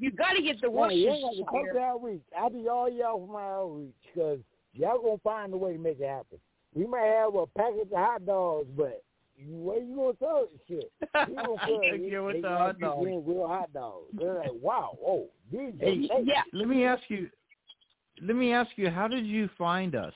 [0.00, 1.44] you got to get the Well, you ain't Worcestershire.
[1.44, 2.22] got to come to outreach.
[2.36, 4.38] I do all y'all for my outreach because
[4.74, 6.38] y'all gonna find a way to make it happen.
[6.74, 9.02] We might have a package of hot dogs, but
[9.36, 10.50] you- where you gonna throw it?
[10.66, 10.92] Shit,
[11.28, 12.00] you gonna throw it?
[12.10, 13.04] Yeah, with the hot be dogs.
[13.06, 14.06] real, real hot dogs.
[14.18, 16.32] They're like, wow, oh, these are Hey, tasty.
[16.52, 17.28] let me ask you.
[18.20, 18.90] Let me ask you.
[18.90, 20.12] How did you find us?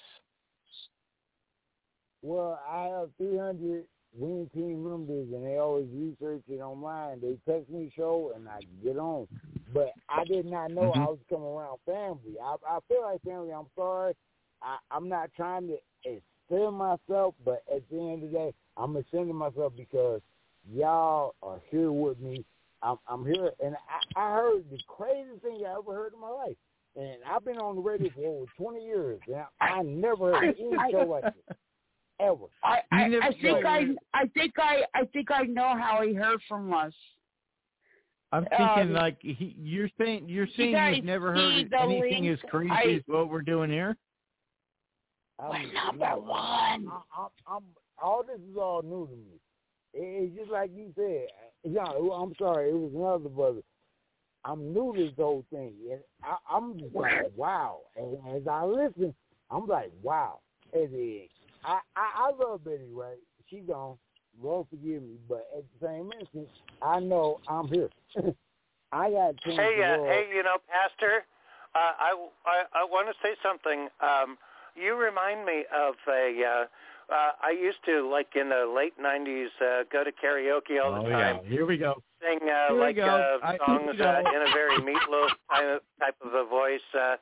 [2.22, 3.84] Well, I have 300
[4.16, 7.20] Wing Team members, and they always research it online.
[7.20, 9.28] They text me show, and I get on.
[9.72, 11.08] But I did not know I Mhm.
[11.08, 12.38] was coming around family.
[12.42, 13.52] I, I feel like family.
[13.52, 14.14] I'm sorry.
[14.62, 18.96] I, I'm not trying to extend myself, but at the end of the day, I'm
[18.96, 20.20] extending myself because
[20.72, 22.44] y'all are here with me.
[22.82, 26.30] I'm, I'm here, and I, I heard the craziest thing I ever heard in my
[26.30, 26.56] life.
[26.96, 30.56] And I've been on the radio for over 20 years, and I, I never heard
[30.60, 31.56] any show like this
[32.20, 32.44] ever.
[32.62, 33.64] I I, I think.
[33.66, 36.92] I I think I I think I know how he heard from us.
[38.32, 40.28] I'm thinking Um, like he, you're saying.
[40.28, 42.40] You're you saying guys you've never heard the anything link?
[42.42, 43.96] as crazy I- as what we're doing here.
[45.38, 46.40] I'm, number no, one.
[46.40, 47.62] I'm, I'm, I'm,
[48.00, 49.40] all this is all new to me.
[49.92, 51.26] It- It's just like you said.
[51.64, 52.70] Yeah, I'm sorry.
[52.70, 53.60] It was another brother.
[54.44, 57.78] I'm new to this whole thing, and I, I'm just like, wow.
[57.96, 59.14] And as I listen,
[59.50, 60.40] I'm like, wow.
[60.74, 61.28] As then
[61.64, 63.18] I, I, I love Betty White.
[63.48, 63.96] She gone.
[64.42, 66.48] Lord forgive me, but at the same instant,
[66.82, 67.88] I know I'm here.
[68.92, 71.24] I got to change Hey, uh, hey, you know, Pastor,
[71.74, 73.88] uh, I, I, I want to say something.
[74.00, 74.36] Um,
[74.74, 76.42] you remind me of a.
[76.42, 76.64] Uh,
[77.12, 81.06] uh, I used to, like in the late '90s, uh, go to karaoke all the
[81.06, 82.02] oh time, yeah, here we go.
[82.22, 83.04] sing uh, Here like go.
[83.04, 86.80] uh, songs you uh, in a very Meat Loaf kind of type of a voice,
[86.98, 87.16] uh,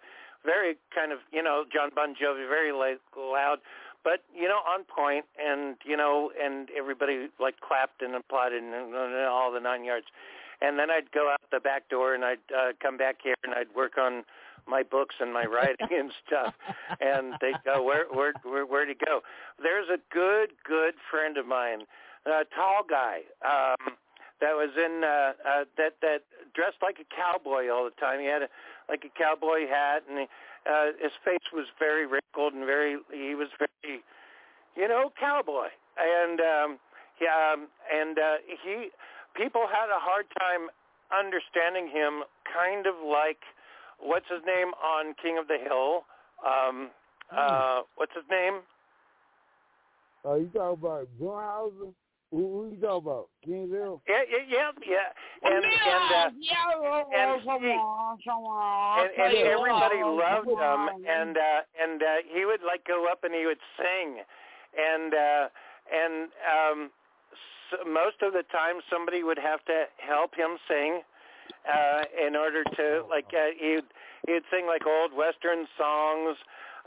[0.44, 3.58] very kind of, you know, Jon Bon Jovi, very like, loud,
[4.04, 8.72] but you know, on point, and you know, and everybody like clapped and applauded and,
[8.72, 10.06] and all the nine yards.
[10.60, 13.52] And then I'd go out the back door and I'd uh, come back here and
[13.52, 14.22] I'd work on
[14.66, 16.54] my books and my writing and stuff.
[17.00, 19.20] And they'd go, where, where, where, where'd he go?
[19.60, 21.82] There's a good, good friend of mine,
[22.26, 23.94] a tall guy, um,
[24.42, 28.20] that was in, uh, uh, that, that dressed like a cowboy all the time.
[28.20, 28.50] He had a,
[28.90, 30.26] like a cowboy hat and he,
[30.66, 34.02] uh, his face was very wrinkled and very, he was very,
[34.76, 35.70] you know, cowboy.
[35.96, 36.70] And, um,
[37.16, 38.90] he, um, and, uh, he,
[39.34, 40.68] people had a hard time
[41.12, 43.40] understanding him kind of like
[44.00, 46.04] what's his name on King of the Hill?
[46.44, 46.90] Um
[47.30, 48.60] uh what's his name?
[50.24, 51.92] Oh, you talking about Grunhauser?
[52.32, 53.28] Who, who you talking about?
[53.46, 54.00] Kingsville?
[54.08, 55.08] Yeah, yeah, yeah, yeah.
[55.44, 56.72] And and uh yeah,
[57.12, 57.76] and he-
[59.04, 63.34] and, and everybody loved him and uh and uh he would like go up and
[63.34, 64.24] he would sing
[64.72, 65.44] and uh
[65.92, 66.14] and
[66.48, 66.90] um
[67.36, 71.02] s most of the time somebody would have to help him sing
[71.68, 73.84] uh in order to like uh, he'd
[74.26, 76.36] he'd sing like old western songs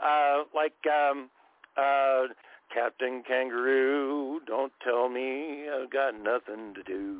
[0.02, 1.30] uh like um
[1.76, 2.26] uh
[2.72, 7.18] Captain Kangaroo, don't tell me I've got nothing to do.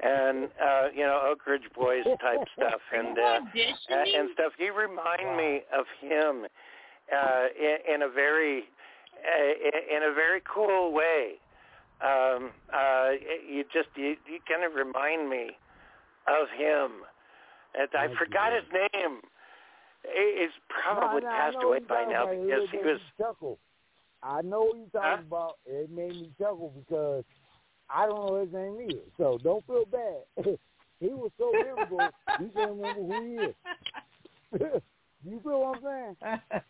[0.00, 3.40] And uh, you know, Oak Ridge Boys type stuff and uh,
[3.90, 4.52] and stuff.
[4.58, 6.46] You remind me of him
[7.12, 8.64] uh, in, in a very
[9.24, 11.34] uh, in a very cool way.
[12.02, 13.10] Um, uh,
[13.48, 15.50] you just you, you kind of remind me
[16.26, 16.90] of him.
[17.78, 19.20] And I forgot his name.
[20.04, 23.00] He's probably No, no, passed away by now because he was.
[23.18, 23.58] chuckle.
[24.24, 25.58] I know what you're talking about.
[25.66, 27.24] It made me chuckle because
[27.90, 29.02] I don't know his name either.
[29.18, 30.58] So don't feel bad.
[31.00, 32.08] he was so memorable.
[32.40, 33.54] you can't remember who he is.
[35.24, 36.40] you feel what I'm saying?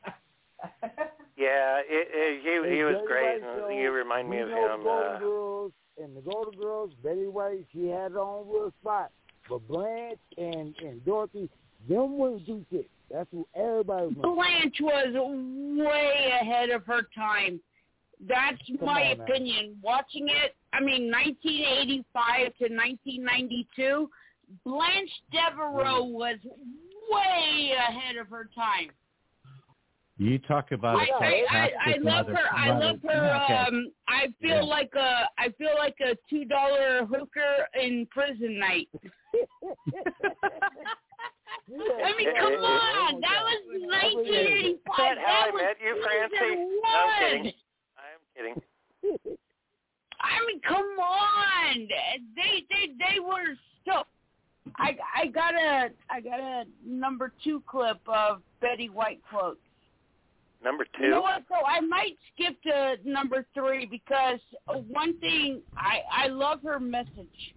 [1.37, 3.43] Yeah, it, it, he he was Betty great.
[3.43, 4.81] White and show, You remind me we of know him.
[4.81, 5.73] The Golden Uh, Girls
[6.03, 9.11] and the Golden Girls, Betty White, she had her own little spot.
[9.49, 11.51] But Blanche and and Dorothy,
[11.89, 12.89] them wouldn't do shit.
[13.11, 14.15] That's who everybody was.
[14.23, 15.15] Blanche was
[15.87, 17.61] way ahead of her time.
[18.27, 19.25] That's Come my on now.
[19.25, 19.79] opinion.
[19.83, 24.11] Watching it, I mean, 1985 to 1992,
[24.65, 26.13] Blanche Devereaux Mm.
[26.13, 26.39] was
[27.11, 28.91] way ahead of her time.
[30.17, 32.37] You talk about I, a I, I, I fantastic love mother.
[32.37, 32.57] her.
[32.57, 33.43] I love her.
[33.45, 33.55] Okay.
[33.55, 34.63] Um, I feel Yeah.
[34.63, 38.89] like a I feel like a two dollar hooker in prison night.
[42.05, 44.75] I mean, come on, that was 1985.
[44.75, 46.55] Is that how I was met you, season Francie?
[46.59, 47.15] No, one.
[47.15, 47.53] I'm kidding.
[48.01, 48.63] I'm kidding.
[50.99, 51.89] on!
[52.37, 53.57] they they they were
[53.87, 54.05] so.
[54.77, 59.59] I I got a I got a number two clip of Betty White quotes.
[60.63, 61.05] Number two.
[61.05, 61.45] You know what?
[61.49, 64.41] So I might skip to number three because
[64.89, 67.55] one thing I I love her message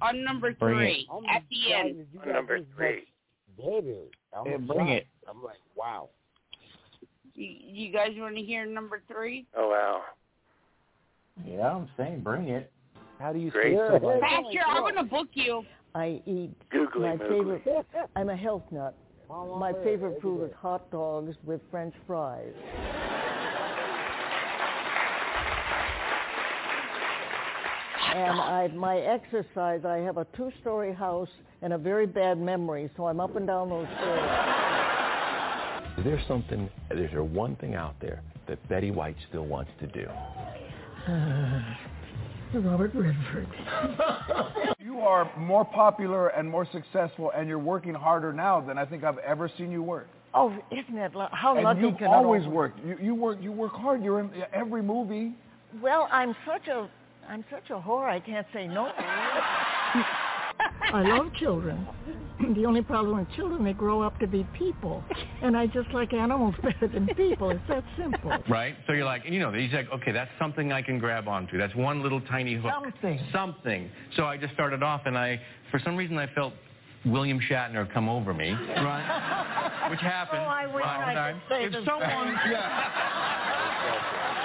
[0.00, 2.06] on number Bring three I'm at the end.
[2.22, 3.04] On number three.
[3.58, 3.94] much
[4.32, 5.06] I'm Yeah, bring it.
[5.28, 6.10] I'm like, wow.
[7.34, 9.46] You, you guys want to hear number three?
[9.56, 10.02] Oh wow.
[11.44, 12.72] Yeah, I'm saying bring it.
[13.18, 13.76] How do you Great.
[13.76, 14.20] stay so?
[14.22, 15.64] Pastor, I'm gonna book you.
[15.94, 17.62] I eat Googly my moogly.
[17.64, 17.86] favorite.
[18.16, 18.96] I'm a health nut.
[19.28, 22.52] My favorite food is hot dogs with French fries.
[28.16, 31.28] And I, my exercise, I have a two-story house
[31.60, 34.30] and a very bad memory, so I'm up and down those stairs.
[36.02, 40.08] There's something, there's there one thing out there that Betty White still wants to do.
[42.58, 43.48] Robert Redford.
[44.80, 49.04] You are more popular and more successful, and you're working harder now than I think
[49.04, 50.06] I've ever seen you work.
[50.32, 51.12] Oh, isn't it?
[51.32, 52.78] How and lucky you've can that always all- worked.
[52.86, 53.38] You, you work.
[53.42, 54.02] You work hard.
[54.02, 55.34] You're in every movie.
[55.82, 56.88] Well, I'm such a,
[57.28, 58.08] I'm such a whore.
[58.08, 58.90] I can't say no.
[60.92, 61.86] I love children.
[62.54, 65.02] The only problem with children, they grow up to be people,
[65.42, 67.50] and I just like animals better than people.
[67.50, 68.32] It's that simple.
[68.48, 68.76] Right?
[68.86, 71.58] So you're like, and you know, he's like, okay, that's something I can grab onto.
[71.58, 72.72] That's one little tiny hook.
[72.82, 73.20] Something.
[73.32, 73.90] Something.
[74.16, 75.40] So I just started off, and I,
[75.70, 76.52] for some reason, I felt
[77.04, 79.88] William Shatner come over me, right?
[79.90, 80.42] Which happened.
[80.42, 81.40] Oh, I wish all I time.
[81.48, 82.34] could say If the someone,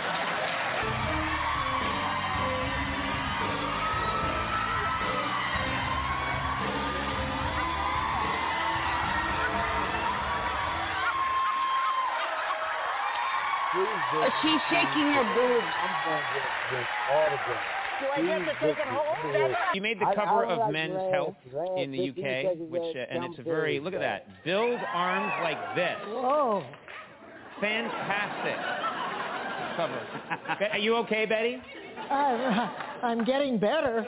[13.74, 13.88] same.
[14.14, 14.30] yeah.
[14.42, 15.68] She's shaking her boobs.
[15.82, 17.66] I'm going to get this autograph.
[18.00, 19.56] Do I get to take it home?
[19.74, 22.58] You made the I- I cover of like Men's last- Health last in the UK,
[22.70, 24.44] which uh, and it's a very look at that.
[24.44, 25.98] Build arms like this.
[26.08, 26.64] Whoa.
[27.60, 28.58] Fantastic
[29.78, 30.02] cover.
[30.72, 31.62] Are you okay, Betty?
[32.10, 32.70] I'm,
[33.04, 34.02] I'm getting better.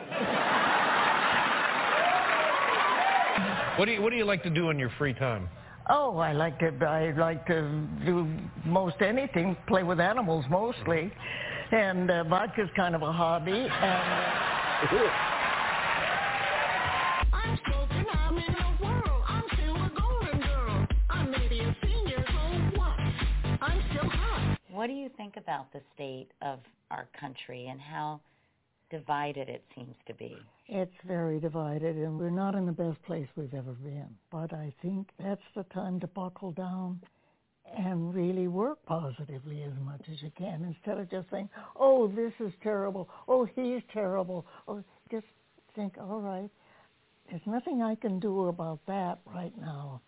[3.78, 5.50] What do you What do you like to do in your free time?
[5.90, 8.28] Oh, I like to I like to do
[8.66, 11.12] most anything, play with animals mostly,
[11.72, 13.52] and uh, vodka's kind of a hobby.
[13.52, 15.10] And uh,
[17.34, 19.24] I'm spoken, I'm in the world.
[19.28, 20.88] I'm still a golden girl.
[21.10, 22.98] I'm maybe a senior, so what?
[23.62, 24.58] I'm still hot.
[24.72, 26.60] What do you think about the state of
[26.92, 28.22] our country and how
[28.94, 30.38] divided it seems to be?
[30.68, 34.08] it's very divided, and we're not in the best place we've ever been.
[34.32, 37.02] But I think that's the time to buckle down
[37.78, 42.34] and really work positively as much as you can instead of just saying, "Oh, this
[42.40, 43.10] is terrible.
[43.28, 45.28] Oh, he's terrible." Oh, just
[45.76, 46.50] think, "All right,
[47.30, 50.02] there's nothing I can do about that right now,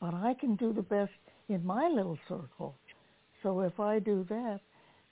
[0.00, 1.12] but I can do the best
[1.48, 2.76] in my little circle.
[3.42, 4.60] So if I do that,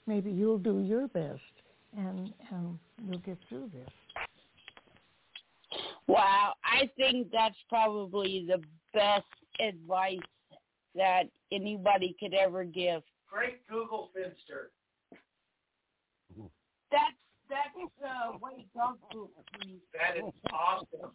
[0.05, 1.58] maybe you'll do your best,
[1.97, 3.89] and and we'll get through this."
[6.07, 8.61] Wow, I think that's probably the
[8.93, 9.25] best
[9.59, 10.17] advice
[10.95, 13.03] that anybody could ever give.
[13.31, 14.71] Great Google Finster.
[16.91, 17.13] That's
[17.47, 19.31] that's uh white dog poop.
[19.93, 21.11] That is awesome.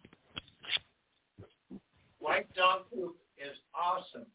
[2.20, 4.26] White dog poop is awesome.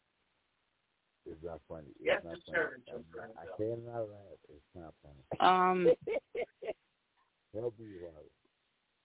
[1.30, 1.88] It's not funny.
[1.90, 2.58] It's Yes, not it's funny.
[2.58, 4.38] serving I'm- children, I cannot laugh.
[4.48, 5.24] It's not funny.
[5.40, 5.94] Um,
[7.54, 8.30] Help me, Robert.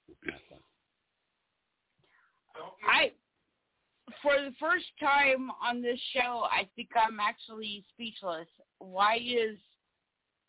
[0.07, 0.61] It's not funny.
[2.87, 3.11] I
[4.21, 8.47] for the first time on this show, I think I'm actually speechless.
[8.79, 9.57] Why is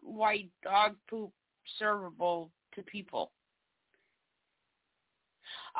[0.01, 1.32] white dog poop
[1.81, 3.32] servable to people?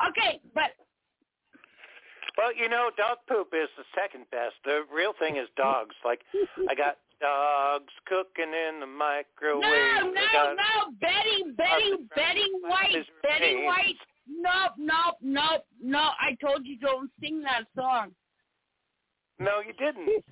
[0.09, 0.71] Okay, but
[2.37, 4.53] Well, you know, dog poop is the second best.
[4.63, 5.95] The real thing is dogs.
[6.05, 6.21] Like,
[6.69, 9.63] I got dogs cooking in the microwave.
[9.63, 13.65] no, no, no, Betty, Betty, Betty White, Betty.
[13.65, 13.97] White.
[14.29, 16.11] Nope, nope, nope, no.
[16.19, 18.11] I told you don't sing that song.
[19.39, 20.23] No, you didn't.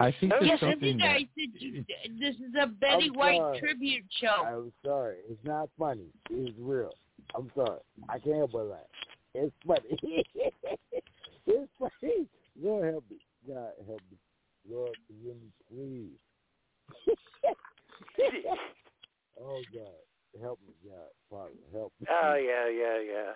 [0.00, 1.00] I think there's yes, I something did.
[1.00, 1.84] that I said you,
[2.18, 3.60] this is a Betty I'm White sorry.
[3.60, 4.44] tribute show.
[4.46, 5.16] I'm sorry.
[5.28, 6.06] It's not funny.
[6.30, 6.94] It's real.
[7.34, 7.80] I'm sorry.
[8.08, 8.80] I can't help but laugh.
[9.38, 9.98] It's funny.
[11.46, 12.26] it's funny.
[12.60, 13.18] Lord help me.
[13.46, 14.18] God help me.
[14.68, 16.18] Lord forgive me, please.
[19.40, 22.06] oh God, help me, God, Father, help me.
[22.10, 23.32] Oh yeah, yeah, yeah.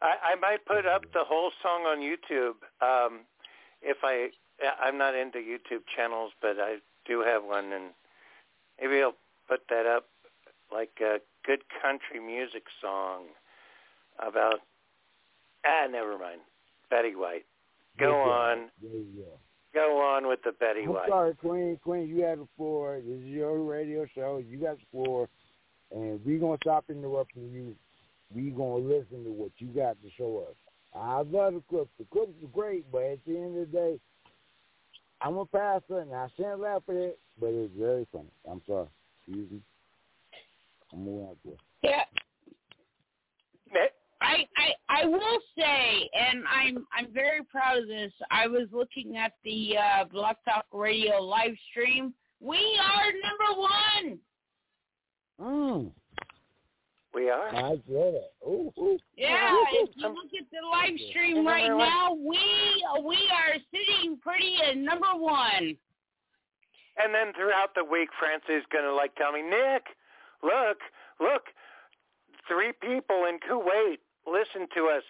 [0.00, 2.62] I, I might put up the whole song on YouTube.
[2.80, 3.26] Um,
[3.82, 4.28] if I,
[4.80, 7.90] I'm not into YouTube channels, but I do have one, and
[8.80, 9.16] maybe I'll
[9.48, 10.06] put that up
[10.72, 13.24] like a good country music song
[14.18, 14.60] about
[15.66, 16.40] ah, never mind.
[16.90, 17.44] Betty White.
[17.98, 18.70] Go There you on.
[18.80, 19.38] There you go.
[19.74, 21.08] Go on with the Betty I'm White.
[21.08, 21.78] sorry, Queen.
[21.82, 23.00] Queen, you had the floor.
[23.04, 24.42] This is your radio show.
[24.46, 25.28] You got the floor,
[25.90, 27.74] and we're gonna stop interrupting you.
[28.34, 30.56] We're gonna listen to what you got to show us.
[30.94, 31.90] I love the clips.
[31.98, 34.00] The clips are great, but at the end of the day,
[35.22, 38.32] I'm a pastor, and I shouldn't laugh at it, but it's very funny.
[38.50, 38.88] I'm sorry.
[39.20, 39.60] Excuse me.
[40.92, 41.54] I'm moving out there.
[41.82, 42.04] Yeah.
[44.20, 48.12] I, I I will say, and I'm I'm very proud of this.
[48.30, 52.12] I was looking at the uh, Blog Talk Radio live stream.
[52.40, 54.18] We are number one.
[55.40, 55.92] Mm.
[57.14, 57.54] We are.
[57.54, 58.32] I get it.
[58.46, 58.98] Ooh, ooh.
[59.16, 62.38] Yeah, if you look at the live stream right now, we
[63.02, 65.76] we are sitting pretty at number one.
[66.98, 69.84] And then throughout the week, Francie's going to like tell me, Nick,
[70.42, 70.76] look,
[71.18, 71.44] look,
[72.46, 75.02] three people in Kuwait listen to us.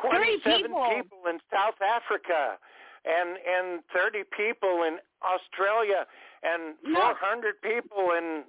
[0.00, 1.20] Three 27 people.
[1.28, 2.56] in South Africa
[3.04, 6.06] and and 30 people in Australia
[6.42, 7.12] and No.
[7.12, 8.44] 400 people in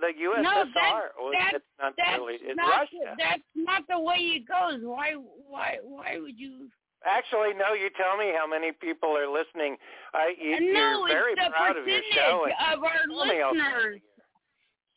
[0.00, 0.42] the USSR.
[0.42, 2.38] No, that, oh, Well, that, it's not that's really.
[2.40, 3.14] It's not Russia.
[3.18, 4.80] that's not the way it goes.
[4.82, 5.12] Why
[5.46, 6.68] why why would you?
[7.04, 7.74] Actually, no.
[7.74, 9.76] You tell me how many people are listening.
[10.14, 12.44] I, you, no, you're very the proud of your show.
[12.48, 14.00] and of our tell me how- listeners.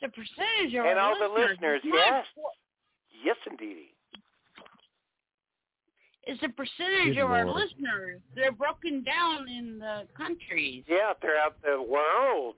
[0.01, 2.25] The percentage of and all the listeners, It's not- yes,
[3.23, 3.89] yes, indeed.
[6.25, 8.21] It's a percentage Good of our listeners.
[8.33, 10.83] They're broken down in the countries.
[10.87, 12.55] Yeah, throughout the world,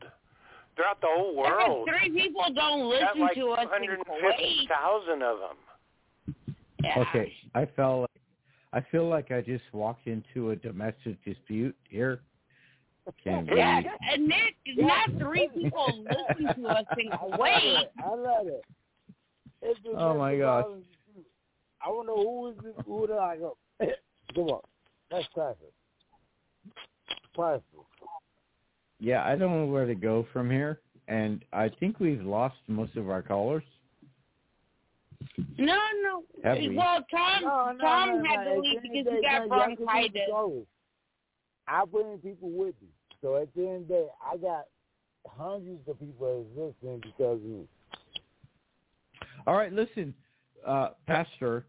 [0.76, 1.90] throughout the whole world.
[1.90, 4.70] Three people don't listen like to us in Kuwait.
[4.70, 6.46] 150,000 of them.
[6.84, 7.04] Yeah.
[7.10, 8.10] Okay, I felt
[8.72, 12.20] I feel like I just walked into a domestic dispute here.
[13.24, 13.92] Can't Yeah, believe.
[14.12, 17.84] and Nick, not three people listen to us in Kuwait.
[18.06, 18.64] I love it.
[19.68, 20.66] It's the Oh, my best gosh.
[21.86, 23.58] I want to know who is this, who did I go?
[24.36, 24.62] Come on,
[25.12, 25.72] that's classic.
[27.36, 27.64] Classic.
[29.00, 32.96] Yeah, I don't know where to go from here, and I think we've lost most
[32.96, 33.64] of our callers.
[35.58, 36.24] No, no.
[36.44, 36.76] Have we?
[36.76, 38.30] Well, Tom, No, no, Tom no, no.
[38.30, 40.12] had to leave because he got day, y'all can keep bronchitis.
[40.14, 40.68] the goals.
[41.68, 42.88] I bring people with me.
[43.22, 44.66] So at the end of the day, I got
[45.28, 47.66] hundreds of people that's listening because of me.
[49.48, 50.14] All right, listen,
[50.66, 51.66] uh, Pastor,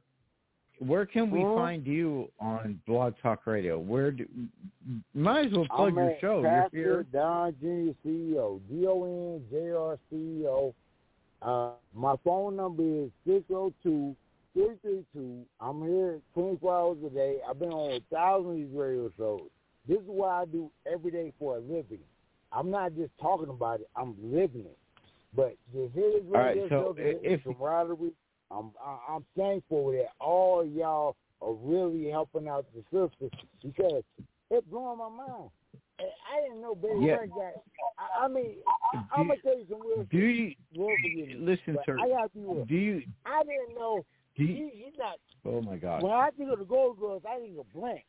[0.78, 1.55] where can we Mhm.
[1.55, 3.78] find you on Blog Talk Radio?
[3.78, 4.27] Where do
[5.15, 6.43] might as well plug I'm your show.
[6.43, 7.03] Pastor You're here.
[7.05, 7.93] Don Jr.
[8.03, 8.61] CEO.
[8.69, 10.74] D O N J R CEO.
[11.43, 14.15] Uh, my phone number is six zero two
[14.55, 15.47] three three two.
[15.61, 17.40] I'm here 24 hours a day.
[17.48, 19.51] I've been on a thousand of these radio shows.
[19.86, 22.01] This is what I do every day for a living.
[22.53, 23.89] I'm not just talking about it.
[23.97, 24.78] I'm living it.
[25.35, 28.12] But to hear this All right, so to if- camaraderie,
[28.51, 33.31] I'm I- I'm thankful that all y'all are really helping out the sisters
[33.62, 34.03] because
[34.51, 35.51] it's blowing my mind.
[35.98, 37.16] And I didn't know Baby Yeah.
[37.16, 37.53] Frank got.
[37.98, 38.57] I, I mean,
[38.94, 40.05] I, I'm gonna tell you some real.
[40.11, 41.98] Do you Lord forgive me, listen, sir?
[41.98, 42.65] I be real.
[42.66, 43.03] Do you?
[43.24, 44.05] I didn't know.
[44.36, 45.16] Do he, you he's not.
[45.47, 46.03] oh my God!
[46.03, 48.05] When I think of the Gold Girls, I think of Blanche.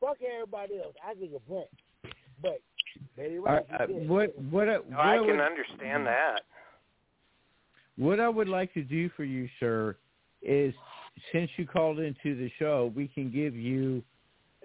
[0.00, 0.94] Fuck everybody else.
[1.04, 1.66] I think of Blanche.
[2.40, 2.60] But
[3.16, 4.08] Betty All White, right, she did.
[4.08, 6.42] what what I- what No, I I can would- understand that.
[7.96, 9.96] What I would like to do for you, sir,
[10.42, 10.74] is
[11.32, 14.02] since you called into the show, we can give you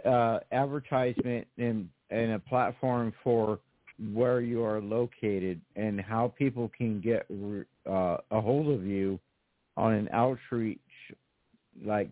[0.06, 3.60] uh, advertisement and and a platform for
[4.14, 7.26] where you are located and how people can get
[7.88, 9.20] uh, a hold of you
[9.78, 10.80] on an outreach
[11.86, 12.10] like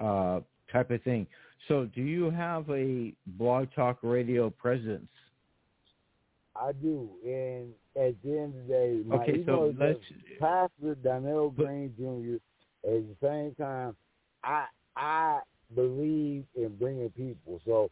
[0.00, 0.40] uh,
[0.72, 1.26] type of thing.
[1.68, 5.08] So, do you have a blog talk radio presence?
[6.56, 10.94] I do, and at the end of the day, my Okay, ego so let's- Pastor
[10.96, 12.36] Donnell Green Jr.
[12.88, 13.96] At the same time,
[14.44, 14.66] I
[14.96, 15.40] I
[15.74, 17.60] believe in bringing people.
[17.64, 17.90] So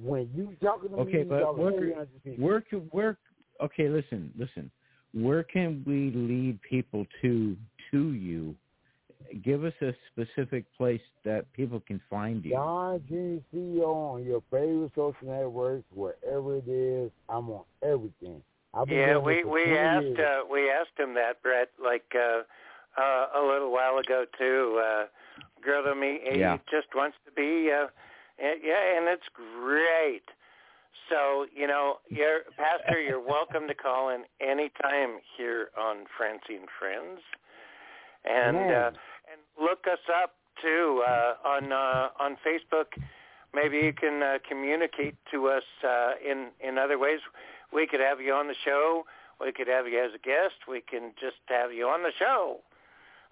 [0.00, 2.44] when you talking to me, Okay, you but where, people.
[2.46, 3.18] where, can- where,
[3.60, 4.70] okay, listen, listen.
[5.12, 7.56] Where can we lead people to
[7.90, 8.54] to you?
[9.42, 12.52] Give us a specific place that people can find you.
[12.52, 13.56] Don Jr.
[13.56, 17.10] CEO on your favorite social networks, wherever it is.
[17.28, 18.42] I'm on everything.
[18.86, 20.18] Yeah, we we asked years.
[20.18, 22.42] uh, we asked him that, Brett, like uh,
[23.00, 24.80] uh, a little while ago too.
[24.84, 25.04] Uh,
[25.64, 26.58] girl to me, he Yeah.
[26.70, 27.70] just wants to be.
[27.72, 27.88] Uh,
[28.38, 30.22] and- yeah, and it's great.
[31.08, 33.00] So you know, you're Pastor.
[33.00, 37.20] You're welcome to call in anytime here on Francie and Friends,
[38.24, 38.72] and Man.
[38.74, 38.96] uh, and
[39.60, 42.86] look us up too uh, on uh, on Facebook.
[43.54, 47.20] Maybe you can uh, communicate to us uh, in in other ways.
[47.72, 49.04] We could have you on the show.
[49.40, 50.56] we could have you as a guest.
[50.68, 52.60] We can just have you on the show.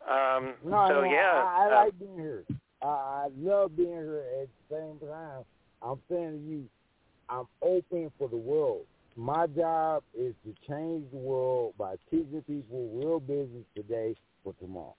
[0.08, 2.44] Um, No, so no, yeah, I, I uh, like being here.
[2.82, 4.22] I, I love being here.
[4.42, 5.44] At the same time,
[5.82, 6.64] I'm saying to you,
[7.28, 8.84] I'm open for the world.
[9.16, 14.94] My job is to change the world by teaching people real business today for tomorrow.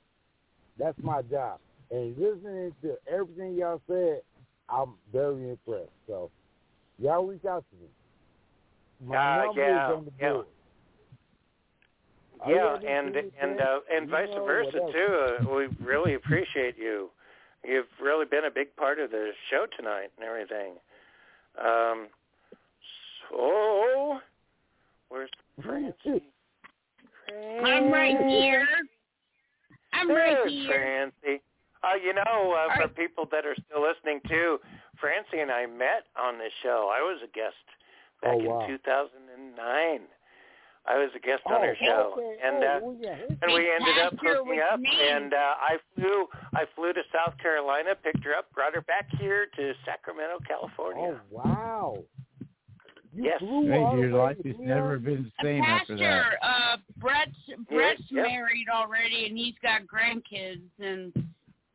[0.80, 1.60] That's my job.
[1.92, 4.22] And listening to everything y'all said,
[4.70, 5.90] I'm very impressed.
[6.08, 6.30] So,
[7.00, 7.88] y'all reach out to me.
[9.10, 10.32] My Uh, number yeah, is on the yeah.
[10.34, 10.46] board.
[12.46, 14.92] Yeah, you gotta do and and uh, and vice know, versa whatever.
[14.92, 15.48] too.
[15.50, 17.10] Uh, we really appreciate you.
[17.64, 20.74] You've really been a big part of the show tonight and everything.
[21.60, 22.08] Um,
[23.30, 24.20] so
[25.10, 25.30] where's
[25.64, 26.24] Francie?
[27.64, 28.68] I'm right here.
[29.94, 31.12] I'm right There's here.
[31.22, 31.42] Francie.
[31.84, 34.58] Uh, you know, uh, for people that are still listening too,
[35.00, 36.92] Francie and I met on this show.
[36.94, 37.56] I was a guest
[38.22, 38.62] back Oh, wow.
[38.66, 40.02] in 2009.
[40.90, 42.38] I was a guest on Oh, her show, okay.
[42.48, 43.18] and oh, uh, well, yeah.
[43.44, 44.80] and we ended up hooking up.
[44.80, 44.90] me.
[45.12, 49.06] And uh, I flew, I flew to South Carolina, picked her up, brought her back
[49.20, 51.20] here to Sacramento, California.
[51.20, 51.98] Oh, wow.
[53.18, 53.40] You Yes.
[53.40, 56.48] flew Hey, all your way life has never been the same after Pastor, that.
[56.48, 57.36] uh, Brett's
[57.68, 58.28] Brett's yep.
[58.28, 60.70] married already, and he's got grandkids.
[60.78, 61.12] And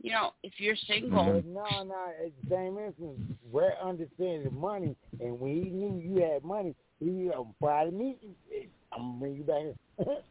[0.01, 3.19] you know, if you're single, But no, no, at the same instance,
[3.53, 8.19] Brett understands the money, and when he knew you had money, he um, Friday meet
[8.23, 8.69] you.
[8.93, 10.23] I'm gonna bring you back here.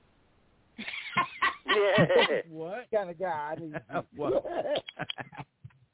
[1.68, 2.42] Yeah.
[2.50, 2.88] what?
[2.94, 3.74] kind of guy I need.
[3.74, 4.08] to be.
[4.16, 4.34] What?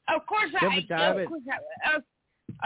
[0.06, 0.60] of course I.
[0.60, 2.00] Different time, of course I uh,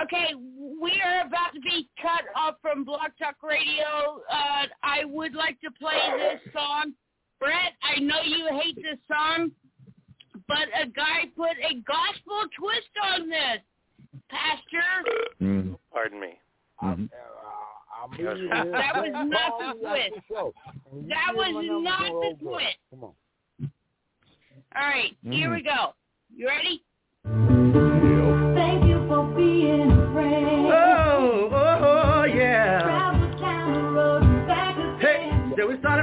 [0.02, 0.35] okay,
[0.81, 4.23] we are about to be cut off from Blog Talk Radio.
[4.31, 6.93] Uh, I would like to play this song.
[7.39, 9.51] Brett, I know you hate this song,
[10.48, 13.59] but a guy put a gospel twist on this.
[14.28, 15.78] Pastor, Mm.
[15.93, 16.39] Pardon me.
[16.82, 17.10] Mhm.
[18.02, 18.64] I'm leaving you here.
[18.73, 20.14] That was not the twist.
[20.14, 20.55] the show.
[20.90, 22.77] And you That was not the twist.
[22.90, 23.14] Come on.
[24.74, 25.94] all right, here we go.
[26.35, 26.82] You ready?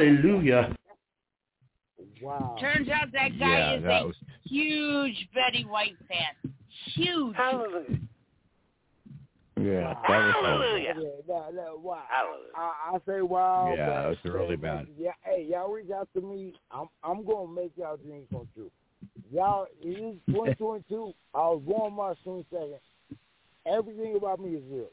[0.00, 0.74] Hallelujah.
[2.20, 2.56] Wow.
[2.60, 6.52] Turns out that guy Yeah, is that a was- huge Betty White fan.
[6.94, 7.36] Huge.
[7.36, 7.98] Hallelujah.
[9.56, 10.94] Yeah, that was Hallelujah.
[10.96, 12.02] Yeah, no, no, wow.
[12.08, 12.50] Hallelujah.
[12.56, 13.72] I, I say wow.
[13.76, 14.86] Yeah, but that was really bad.
[14.98, 16.54] Yeah, hey, y'all reach out to me.
[16.72, 18.70] I'm I'm gonna make y'all dreams come true.
[19.32, 21.12] Y'all, it is 2022.
[21.34, 22.78] I was born March 22nd.
[23.66, 24.88] Everything about me is real.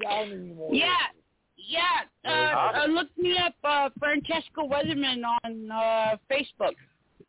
[0.00, 0.74] Y'all need more.
[0.74, 0.88] Yeah,
[1.68, 2.02] yeah.
[2.24, 6.74] Uh, uh, look me up, uh, Francesca Weatherman on uh, Facebook.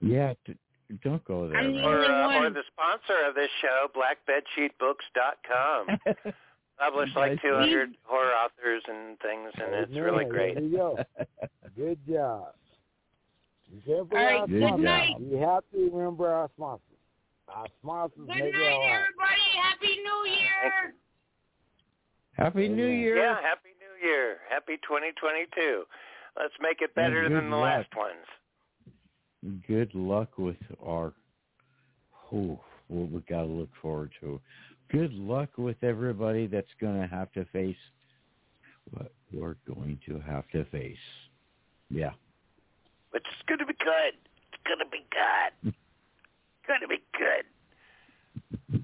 [0.02, 0.56] Yeah, d-
[1.04, 1.58] don't go there.
[1.58, 5.88] I'm the Or, only uh, or the sponsor of this show, blackbedsheetbooks.com.
[6.80, 7.42] Publish like Nice.
[7.42, 10.04] 200 horror authors and things, and it's Amen.
[10.04, 10.56] really great.
[10.56, 10.98] There you go.
[11.78, 12.48] Good job.
[13.86, 14.84] You All right, good sponsors.
[14.86, 15.16] night.
[15.20, 16.82] You have to remember our sponsors.
[17.50, 19.00] Our sponsors Good make night, it all right.
[19.00, 19.48] everybody.
[19.62, 20.94] Happy New Year.
[22.34, 23.18] Happy New Year.
[23.18, 23.70] Yeah, Happy
[24.02, 24.38] New Year.
[24.50, 25.84] Happy 2022.
[26.38, 27.86] Let's make it better than the luck.
[27.86, 29.62] last ones.
[29.68, 31.14] Good luck with our.
[32.34, 34.40] Oh, what we got to look forward to.
[34.92, 37.78] Good luck with everybody that's going to have to face
[38.92, 40.98] what we're going to have to face.
[41.90, 42.12] Yeah.
[43.12, 44.14] Which is going to be good.
[44.52, 45.74] It's going to be good.
[46.68, 48.84] going to be good.